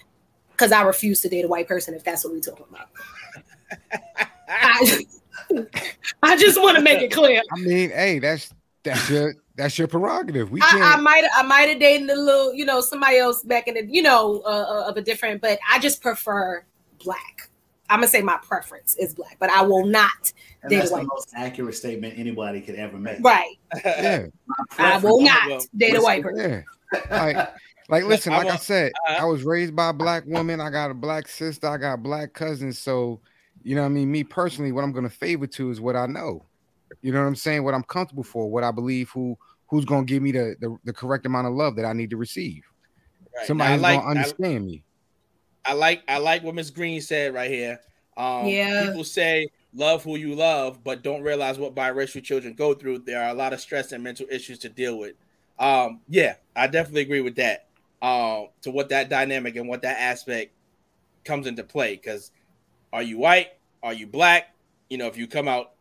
Because 0.53 0.71
I 0.71 0.83
refuse 0.83 1.21
to 1.21 1.29
date 1.29 1.45
a 1.45 1.49
white 1.49 1.67
person 1.67 1.95
if 1.95 2.05
that's 2.05 2.25
what 2.25 2.35
we're 2.35 2.41
talking 2.41 2.67
about. 2.71 2.89
I, 4.55 5.05
I 6.23 6.37
just 6.37 6.61
want 6.61 6.77
to 6.77 6.83
make 6.83 7.01
it 7.03 7.13
clear. 7.13 7.43
I 7.53 7.61
mean, 7.61 7.91
hey, 7.91 8.19
that's 8.19 8.53
that's 8.83 9.09
your 9.11 9.35
that's 9.57 9.79
your 9.79 9.89
prerogative. 9.89 10.51
We 10.51 10.61
I, 10.63 10.67
can't. 10.67 10.83
I 10.83 10.97
might 11.01 11.25
I 11.37 11.43
might 11.43 11.69
have 11.69 11.81
dated 11.81 12.11
a 12.11 12.15
little, 12.21 12.53
you 12.55 12.65
know, 12.65 12.81
somebody 12.81 13.19
else 13.19 13.43
back 13.43 13.69
in 13.69 13.75
the, 13.75 13.87
you 13.87 14.03
know, 14.03 14.43
uh, 14.45 14.49
uh, 14.49 14.89
of 14.89 14.97
a 14.97 15.03
different, 15.03 15.41
but 15.41 15.59
I 15.71 15.79
just 15.79 16.03
prefer 16.03 16.65
black. 17.05 17.49
I'm 17.91 17.99
gonna 17.99 18.09
say 18.09 18.23
my 18.23 18.39
preference 18.43 18.97
is 18.97 19.15
black, 19.15 19.37
but 19.39 19.51
I 19.51 19.63
will 19.63 19.85
not 19.87 20.33
And 20.63 20.71
date 20.71 20.77
a 20.77 20.79
that's 20.81 20.91
the 20.91 20.97
white. 20.97 21.07
most 21.07 21.31
accurate 21.37 21.75
statement 21.75 22.19
anybody 22.19 22.61
could 22.63 22.77
ever 22.77 22.97
make. 22.97 23.19
Right. 23.21 23.57
yeah, 23.85 24.27
I 24.79 24.99
will 24.99 25.21
not 25.21 25.49
Well, 25.49 25.61
date 25.77 25.95
a 25.97 26.01
white 26.01 26.23
person. 26.23 26.65
yeah. 26.93 27.01
Like, 27.11 27.51
like, 27.91 28.05
listen, 28.05 28.33
like 28.33 28.47
I 28.47 28.51
want- 28.51 28.61
said, 28.63 28.93
uh, 29.09 29.17
I 29.21 29.25
was 29.27 29.43
raised 29.45 29.77
by 29.77 29.91
a 29.91 29.93
black 29.93 30.25
woman. 30.27 30.61
I 30.61 30.71
got 30.71 30.91
a 30.91 30.95
black 30.95 31.29
sister. 31.29 31.69
I 31.69 31.77
got 31.77 32.03
black 32.03 32.33
cousins. 32.33 32.79
So, 32.79 33.21
you 33.65 33.75
know, 33.75 33.81
what 33.81 33.87
I 33.87 33.91
mean, 33.91 34.13
me 34.13 34.23
personally, 34.23 34.71
what 34.71 34.85
I'm 34.85 34.93
gonna 34.93 35.11
favor 35.11 35.47
to 35.47 35.71
is 35.71 35.81
what 35.81 35.97
I 35.97 36.07
know. 36.07 36.47
You 37.03 37.13
know 37.13 37.21
what 37.21 37.27
I'm 37.27 37.35
saying? 37.35 37.65
What 37.65 37.75
I'm 37.75 37.83
comfortable 37.83 38.23
for. 38.23 38.49
What 38.49 38.63
I 38.63 38.71
believe. 38.71 39.11
Who 39.11 39.37
who's 39.69 39.85
gonna 39.85 40.05
give 40.05 40.23
me 40.23 40.33
the 40.33 40.55
the, 40.61 40.77
the 40.85 40.93
correct 40.93 41.27
amount 41.27 41.49
of 41.49 41.55
love 41.55 41.77
that 41.77 41.85
I 41.85 41.93
need 41.93 42.11
to 42.11 42.17
receive. 42.17 42.63
Right. 43.35 43.47
Somebody's 43.47 43.81
Now, 43.81 43.89
like, 43.89 44.01
gonna 44.01 44.11
understand 44.11 44.67
me. 44.67 44.85
I, 45.65 45.71
I 45.71 45.75
like 45.75 46.03
I 46.07 46.19
like 46.19 46.45
what 46.45 46.55
Miss 46.55 46.71
Green 46.71 47.01
said 47.01 47.35
right 47.35 47.51
here. 47.51 47.81
Um, 48.17 48.47
Yeah. 48.47 48.87
people 48.87 49.03
say 49.05 49.49
love 49.75 50.05
who 50.05 50.17
you 50.17 50.35
love, 50.35 50.85
but 50.85 51.03
don't 51.03 51.23
realize 51.23 51.59
what 51.59 51.75
biracial 51.75 52.23
children 52.23 52.55
go 52.55 52.75
through. 52.75 52.99
There 53.01 53.21
are 53.21 53.31
a 53.31 53.35
lot 53.35 53.53
of 53.53 53.61
stress 53.61 53.93
and 53.93 54.05
mental 54.05 54.27
issues 54.31 54.59
to 54.61 54.69
deal 54.69 54.99
with. 54.99 55.15
Um, 55.59 56.01
yeah, 56.09 56.35
I 56.55 56.67
definitely 56.67 57.03
agree 57.03 57.23
with 57.23 57.37
that. 57.37 57.67
Um, 58.03 58.49
to 58.63 58.71
what 58.71 58.91
that 58.91 59.09
dynamic 59.09 59.57
and 59.57 59.69
what 59.69 59.83
that 59.83 59.99
aspect 59.99 60.53
comes 61.25 61.47
into 61.47 61.65
play. 61.65 61.97
Because 61.97 62.31
are 62.95 63.03
you 63.03 63.19
white? 63.19 63.49
Are 63.83 63.93
you 63.93 64.07
black? 64.07 64.55
You 64.89 64.99
know, 64.99 65.09
if 65.09 65.19
you 65.19 65.27
come 65.27 65.49
out, 65.49 65.73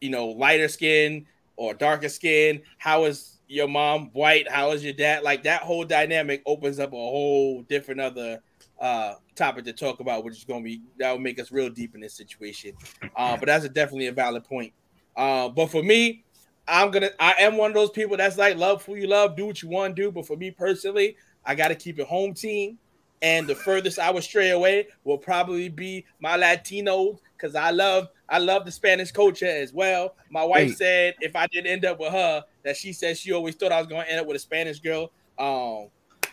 you 0.00 0.08
know, 0.08 0.28
lighter 0.28 0.68
skin 0.68 1.26
or 1.56 1.74
darker 1.74 2.08
skin, 2.08 2.62
how 2.78 3.06
is 3.06 3.40
your 3.48 3.66
mom 3.66 4.10
white? 4.12 4.48
How 4.48 4.70
is 4.70 4.84
your 4.84 4.92
dad? 4.92 5.24
Like 5.24 5.42
that 5.42 5.62
whole 5.62 5.84
dynamic 5.84 6.42
opens 6.46 6.78
up 6.78 6.92
a 6.92 6.96
whole 6.96 7.62
different 7.62 8.00
other 8.00 8.40
uh 8.80 9.14
topic 9.34 9.64
to 9.64 9.72
talk 9.72 9.98
about, 9.98 10.22
which 10.22 10.36
is 10.36 10.44
gonna 10.44 10.62
be 10.62 10.80
that 10.98 11.10
will 11.10 11.18
make 11.18 11.40
us 11.40 11.50
real 11.50 11.70
deep 11.70 11.96
in 11.96 12.00
this 12.00 12.14
situation. 12.14 12.72
Uh, 13.16 13.36
but 13.36 13.46
that's 13.46 13.64
a 13.64 13.68
definitely 13.68 14.06
a 14.06 14.12
valid 14.12 14.44
point. 14.44 14.72
Uh, 15.16 15.48
but 15.48 15.66
for 15.66 15.82
me, 15.82 16.22
I'm 16.68 16.92
gonna 16.92 17.10
I 17.18 17.34
am 17.40 17.56
one 17.56 17.72
of 17.72 17.74
those 17.74 17.90
people 17.90 18.16
that's 18.16 18.38
like 18.38 18.56
love 18.56 18.84
who 18.84 18.94
you 18.94 19.08
love, 19.08 19.34
do 19.34 19.44
what 19.44 19.60
you 19.60 19.68
want 19.68 19.96
to 19.96 20.02
do. 20.02 20.12
But 20.12 20.24
for 20.24 20.36
me 20.36 20.52
personally, 20.52 21.16
I 21.44 21.56
gotta 21.56 21.74
keep 21.74 21.98
it 21.98 22.06
home 22.06 22.32
team. 22.32 22.78
And 23.22 23.46
the 23.46 23.54
furthest 23.54 23.98
I 23.98 24.10
would 24.10 24.22
stray 24.22 24.50
away 24.50 24.88
will 25.04 25.18
probably 25.18 25.68
be 25.68 26.06
my 26.20 26.38
Latinos 26.38 27.18
because 27.36 27.54
I 27.54 27.70
love 27.70 28.08
I 28.28 28.38
love 28.38 28.64
the 28.64 28.70
Spanish 28.70 29.10
culture 29.12 29.46
as 29.46 29.72
well. 29.72 30.14
My 30.30 30.44
wife 30.44 30.68
Wait. 30.68 30.78
said 30.78 31.14
if 31.20 31.36
I 31.36 31.46
did 31.48 31.66
end 31.66 31.84
up 31.84 32.00
with 32.00 32.12
her, 32.12 32.44
that 32.64 32.76
she 32.76 32.92
said 32.92 33.18
she 33.18 33.32
always 33.32 33.56
thought 33.56 33.72
I 33.72 33.78
was 33.78 33.88
going 33.88 34.04
to 34.04 34.10
end 34.10 34.20
up 34.20 34.26
with 34.26 34.36
a 34.36 34.40
Spanish 34.40 34.80
girl. 34.80 35.10
Um, 35.38 35.88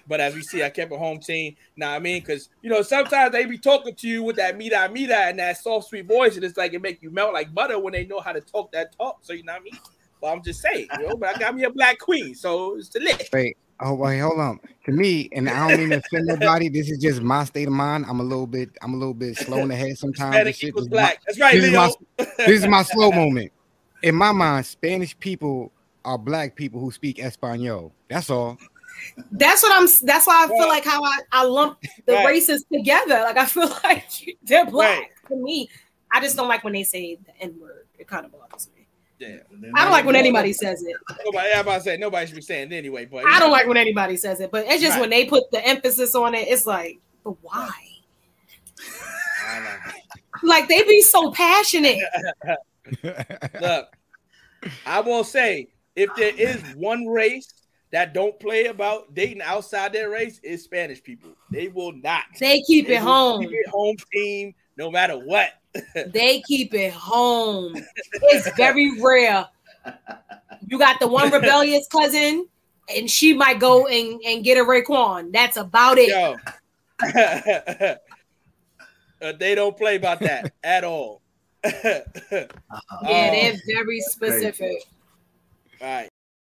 but 0.08 0.22
as 0.22 0.36
we 0.36 0.42
see, 0.42 0.64
I 0.64 0.70
kept 0.70 0.92
a 0.92 0.98
home 0.98 1.20
team. 1.20 1.56
Now 1.76 1.92
I 1.92 2.00
mean, 2.00 2.22
because 2.22 2.50
you 2.62 2.70
know 2.70 2.82
sometimes 2.82 3.32
they 3.32 3.46
be 3.46 3.58
talking 3.58 3.96
to 3.96 4.08
you 4.08 4.24
with 4.24 4.38
that 4.38 4.58
mira 4.58 4.90
mira 4.90 5.16
and 5.28 5.40
that 5.40 5.58
soft 5.58 5.90
sweet 5.90 6.08
voice, 6.08 6.36
and 6.36 6.46
it's 6.46 6.58
like 6.58 6.74
it 6.74 6.82
make 6.82 7.02
you 7.02 7.12
melt 7.12 7.34
like 7.34 7.54
butter 7.54 7.80
when 7.80 7.94
they 7.94 8.06
know 8.06 8.20
how 8.20 8.32
to 8.32 8.42
talk 8.42 8.72
that 8.72 8.96
talk. 8.98 9.20
So 9.22 9.34
you 9.34 9.44
know 9.44 9.54
what 9.54 9.62
I 9.62 9.64
mean. 9.64 9.80
But 10.22 10.28
I'm 10.28 10.44
just 10.44 10.62
saying, 10.62 10.88
you 11.00 11.08
know, 11.08 11.16
but 11.16 11.36
I 11.36 11.40
got 11.40 11.56
me 11.56 11.64
a 11.64 11.70
black 11.70 12.00
queen, 12.00 12.34
so 12.34 12.78
it's 12.78 12.90
the. 12.90 13.30
Wait, 13.32 13.58
oh 13.82 13.94
wait, 13.94 14.20
hold 14.20 14.40
on. 14.40 14.60
To 14.86 14.92
me, 14.92 15.30
and 15.34 15.50
I 15.50 15.68
don't 15.70 15.80
mean 15.80 15.90
to 15.90 15.98
offend 15.98 16.26
nobody. 16.28 16.70
This 16.70 16.90
is 16.90 17.00
just 17.00 17.22
my 17.22 17.44
state 17.44 17.68
of 17.68 17.74
mind. 17.74 18.06
I'm 18.08 18.20
a 18.20 18.24
little 18.24 18.48
bit, 18.48 18.70
I'm 18.82 18.94
a 18.94 18.98
little 18.98 19.14
bit 19.14 19.38
slow 19.38 19.58
in 19.60 19.68
the 19.70 19.76
head 19.76 19.98
sometimes. 19.98 20.36
Hispanic 20.36 20.46
This 20.46 20.58
shit 20.58 20.70
equals 20.70 20.86
is 20.86 20.90
black. 20.90 21.16
my- 21.16 21.20
That's 21.28 21.40
right, 21.40 21.54
this 21.56 21.66
is 21.66 21.74
my- 21.74 22.26
this 22.46 22.62
is 22.64 22.68
my 22.68 22.82
slow 22.84 23.12
moment. 23.12 23.52
In 24.04 24.16
my 24.16 24.32
mind, 24.32 24.66
Spanish 24.66 25.18
people 25.20 25.72
are 26.06 26.18
black 26.18 26.56
people 26.56 26.80
who 26.80 26.92
speak 26.92 27.20
Espanol. 27.20 27.92
That's 28.10 28.30
all. 28.30 28.58
That's 29.32 29.62
what 29.62 29.72
I'm. 29.74 29.88
That's 30.04 30.26
why 30.26 30.44
I 30.46 30.48
feel 30.48 30.58
Right. 30.60 30.70
like 30.70 30.86
how 30.86 31.04
I, 31.04 31.18
I 31.32 31.44
lump 31.44 31.80
the 32.06 32.14
Right. 32.14 32.26
races 32.28 32.66
together. 32.72 33.16
Like 33.22 33.38
I 33.38 33.46
feel 33.46 33.70
like 33.84 34.06
they're 34.44 34.66
black 34.66 35.00
Right. 35.00 35.08
to 35.30 35.36
me. 35.36 35.70
I 36.12 36.22
just 36.22 36.36
don't 36.38 36.48
like 36.48 36.64
when 36.64 36.74
they 36.74 36.84
say 36.84 37.18
the 37.26 37.44
N 37.44 37.56
word. 37.60 37.86
It 38.00 38.08
kind 38.08 38.26
of 38.26 38.32
bothers 38.32 38.46
me. 38.46 38.47
Yeah. 39.20 39.38
I 39.76 39.84
don't 39.84 39.92
like 39.92 40.06
when 40.06 40.16
anybody 40.16 40.54
says 40.54 40.84
it. 40.84 40.96
Nobody, 41.26 41.52
I'm 41.54 41.62
about 41.62 41.76
to 41.78 41.82
say 41.82 41.98
nobody 41.98 42.28
should 42.28 42.36
be 42.36 42.42
saying 42.42 42.72
it 42.72 42.76
anyway, 42.76 43.06
but 43.06 43.26
I 43.26 43.40
don't 43.40 43.52
like 43.52 43.68
when 43.68 43.78
anybody 43.78 44.16
says 44.16 44.40
it, 44.42 44.52
but 44.52 44.66
it's 44.68 44.82
just 44.82 44.94
Right. 44.96 45.02
when 45.02 45.10
they 45.10 45.26
put 45.26 45.50
the 45.52 45.66
emphasis 45.66 46.14
on 46.14 46.36
it. 46.36 46.48
It's 46.48 46.66
like, 46.68 47.00
but 47.24 47.36
why? 47.42 47.72
I 49.48 49.60
know. 49.60 49.76
Like 50.44 50.68
they 50.68 50.84
be 50.84 51.02
so 51.02 51.32
passionate. 51.32 51.98
Look, 53.04 53.88
I 54.86 55.00
will 55.00 55.24
say 55.24 55.70
if 55.96 56.14
there 56.16 56.32
is 56.36 56.62
one 56.76 57.08
race 57.08 57.52
that 57.92 58.14
don't 58.14 58.40
play 58.40 58.66
about 58.66 59.16
dating 59.16 59.42
outside 59.42 59.94
their 59.94 60.12
race, 60.12 60.40
is 60.44 60.64
Spanish 60.64 61.02
people. 61.02 61.32
They 61.50 61.70
will 61.70 61.92
not. 61.92 62.26
They 62.40 62.62
keep 62.62 62.86
They 62.86 62.98
it 62.98 63.02
home. 63.02 63.42
Keep 63.42 63.52
it 63.52 63.70
home 63.70 63.96
team, 64.14 64.54
no 64.78 64.92
matter 64.92 65.16
what. 65.18 65.50
They 66.08 66.42
keep 66.42 66.74
it 66.74 66.94
home. 66.94 67.76
It's 68.14 68.50
very 68.56 69.00
rare. 69.02 69.48
You 70.68 70.78
got 70.78 71.00
the 71.00 71.08
one 71.08 71.32
rebellious 71.32 71.88
cousin, 71.88 72.48
and 72.96 73.10
she 73.10 73.34
might 73.34 73.60
go 73.60 73.88
and, 73.88 74.22
and 74.26 74.44
get 74.44 74.58
a 74.58 74.62
Raekwon. 74.64 75.32
That's 75.32 75.58
about 75.58 75.98
it. 75.98 76.10
Yo, 76.10 76.36
Uh, 79.20 79.32
they 79.40 79.56
don't 79.56 79.76
play 79.76 79.96
about 79.96 80.20
that 80.20 80.54
at 80.64 80.84
all. 80.84 81.22
all 81.64 81.72
Uh-huh. 81.74 81.96
Yeah, 82.32 82.46
Oh. 82.72 83.32
they're 83.32 83.56
very 83.66 84.00
specific. 84.02 84.78
right. 85.82 86.08